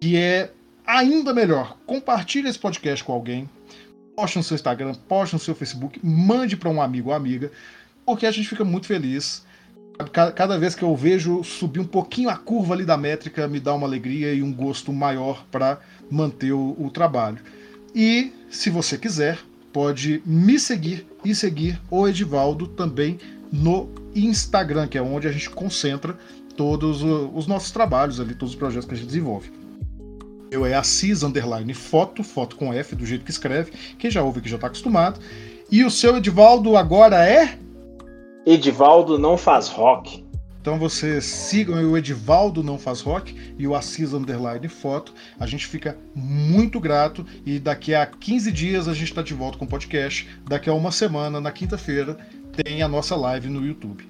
que 0.00 0.16
é 0.16 0.50
ainda 0.86 1.32
melhor. 1.32 1.76
Compartilhe 1.86 2.48
esse 2.48 2.58
podcast 2.58 3.04
com 3.04 3.12
alguém, 3.12 3.48
poste 4.16 4.38
no 4.38 4.44
seu 4.44 4.54
Instagram, 4.54 4.94
poste 5.08 5.34
no 5.34 5.40
seu 5.40 5.54
Facebook, 5.54 6.00
mande 6.02 6.56
para 6.56 6.70
um 6.70 6.80
amigo 6.80 7.10
ou 7.10 7.14
amiga, 7.14 7.50
porque 8.04 8.26
a 8.26 8.30
gente 8.30 8.48
fica 8.48 8.64
muito 8.64 8.86
feliz. 8.86 9.44
Cada 10.34 10.58
vez 10.58 10.74
que 10.74 10.82
eu 10.82 10.94
vejo 10.96 11.44
subir 11.44 11.78
um 11.78 11.86
pouquinho 11.86 12.28
a 12.28 12.36
curva 12.36 12.74
ali 12.74 12.84
da 12.84 12.96
métrica, 12.96 13.46
me 13.46 13.60
dá 13.60 13.72
uma 13.74 13.86
alegria 13.86 14.34
e 14.34 14.42
um 14.42 14.52
gosto 14.52 14.92
maior 14.92 15.44
para 15.50 15.78
manter 16.10 16.52
o, 16.52 16.76
o 16.78 16.90
trabalho. 16.90 17.38
E, 17.94 18.32
se 18.50 18.70
você 18.70 18.98
quiser, 18.98 19.38
pode 19.72 20.20
me 20.26 20.58
seguir 20.58 21.06
e 21.24 21.32
seguir 21.32 21.80
o 21.88 22.08
Edivaldo 22.08 22.66
também 22.66 23.18
no 23.52 23.88
Instagram, 24.16 24.88
que 24.88 24.98
é 24.98 25.02
onde 25.02 25.28
a 25.28 25.32
gente 25.32 25.48
concentra 25.48 26.18
todos 26.56 27.02
os 27.02 27.46
nossos 27.46 27.70
trabalhos 27.70 28.20
ali, 28.20 28.34
todos 28.34 28.54
os 28.54 28.58
projetos 28.58 28.88
que 28.88 28.94
a 28.94 28.96
gente 28.96 29.06
desenvolve. 29.06 29.63
Eu 30.54 30.64
é 30.64 30.72
Assis 30.72 31.24
Underline 31.24 31.74
Foto, 31.74 32.22
foto 32.22 32.54
com 32.54 32.72
F, 32.72 32.94
do 32.94 33.04
jeito 33.04 33.24
que 33.24 33.30
escreve. 33.32 33.72
Quem 33.98 34.08
já 34.08 34.22
ouve 34.22 34.40
que 34.40 34.48
já 34.48 34.54
está 34.54 34.68
acostumado. 34.68 35.18
E 35.68 35.82
o 35.82 35.90
seu 35.90 36.16
Edivaldo 36.16 36.76
agora 36.76 37.28
é? 37.28 37.58
Edivaldo 38.46 39.18
não 39.18 39.36
faz 39.36 39.66
rock. 39.66 40.24
Então 40.60 40.78
vocês 40.78 41.24
sigam 41.24 41.82
o 41.90 41.98
Edivaldo 41.98 42.62
Não 42.62 42.78
Faz 42.78 43.00
Rock 43.00 43.36
e 43.58 43.66
o 43.66 43.74
Assis 43.74 44.12
Underline 44.14 44.68
Foto. 44.68 45.12
A 45.40 45.44
gente 45.44 45.66
fica 45.66 45.98
muito 46.14 46.78
grato 46.78 47.26
e 47.44 47.58
daqui 47.58 47.92
a 47.92 48.06
15 48.06 48.52
dias 48.52 48.86
a 48.86 48.94
gente 48.94 49.08
está 49.08 49.22
de 49.22 49.34
volta 49.34 49.58
com 49.58 49.64
o 49.64 49.68
podcast. 49.68 50.28
Daqui 50.48 50.70
a 50.70 50.72
uma 50.72 50.92
semana, 50.92 51.40
na 51.40 51.50
quinta-feira, 51.50 52.16
tem 52.62 52.80
a 52.80 52.86
nossa 52.86 53.16
live 53.16 53.48
no 53.48 53.66
YouTube. 53.66 54.06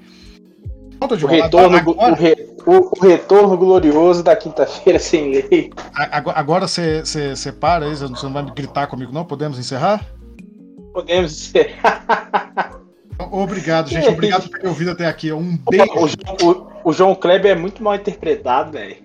O 1.05 1.27
retorno, 1.27 1.77
agora, 1.77 2.13
o, 2.13 2.15
re, 2.15 2.49
o, 2.67 2.73
o, 2.73 3.01
retorno 3.01 3.57
glorioso 3.57 4.23
da 4.23 4.35
quinta-feira 4.35 4.99
sem 5.01 5.33
lei. 5.33 5.71
Agora 5.95 6.67
você 6.67 7.03
para 7.61 7.85
aí, 7.87 7.95
você 7.95 8.25
não 8.25 8.33
vai 8.33 8.45
gritar 8.45 8.87
comigo, 8.87 9.13
não? 9.13 9.25
Podemos 9.25 9.59
encerrar? 9.59 10.05
Podemos 10.93 11.33
encerrar. 11.33 12.81
Obrigado, 13.31 13.89
gente. 13.89 14.09
Obrigado 14.09 14.49
por 14.49 14.59
ter 14.59 14.67
ouvido 14.67 14.91
até 14.91 15.07
aqui. 15.07 15.33
Um 15.33 15.59
beijo. 15.71 16.17
O, 16.43 16.51
o, 16.51 16.67
o 16.85 16.93
João 16.93 17.15
Kleber 17.15 17.53
é 17.53 17.55
muito 17.55 17.83
mal 17.83 17.95
interpretado, 17.95 18.73
velho. 18.73 18.97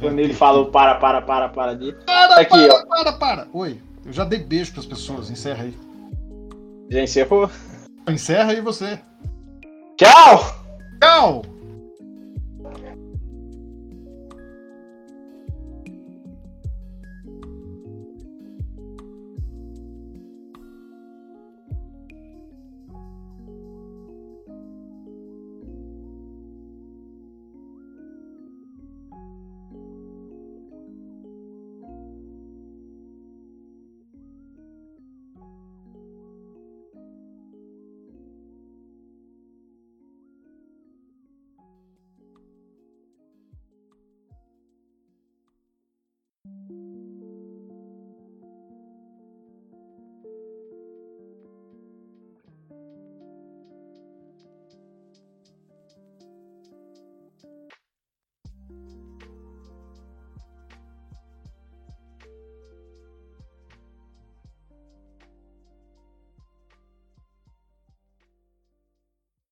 Quando 0.00 0.18
ele 0.18 0.32
falou 0.32 0.66
para, 0.66 0.94
para, 0.94 1.20
para, 1.20 1.48
para 1.48 1.74
de. 1.74 1.92
Para, 2.06 2.40
aqui, 2.40 2.68
para, 2.68 2.74
ó. 2.74 2.86
para, 2.86 3.12
para. 3.12 3.48
Oi. 3.52 3.80
Eu 4.06 4.12
já 4.12 4.24
dei 4.24 4.38
beijo 4.38 4.72
para 4.72 4.80
as 4.80 4.86
pessoas. 4.86 5.30
Encerra 5.30 5.64
aí. 5.64 5.74
Já 6.88 7.02
encerrou? 7.02 7.50
Encerra 8.08 8.52
aí 8.52 8.60
você. 8.60 8.98
Tchau! 9.96 10.57
Tchau! 11.00 11.57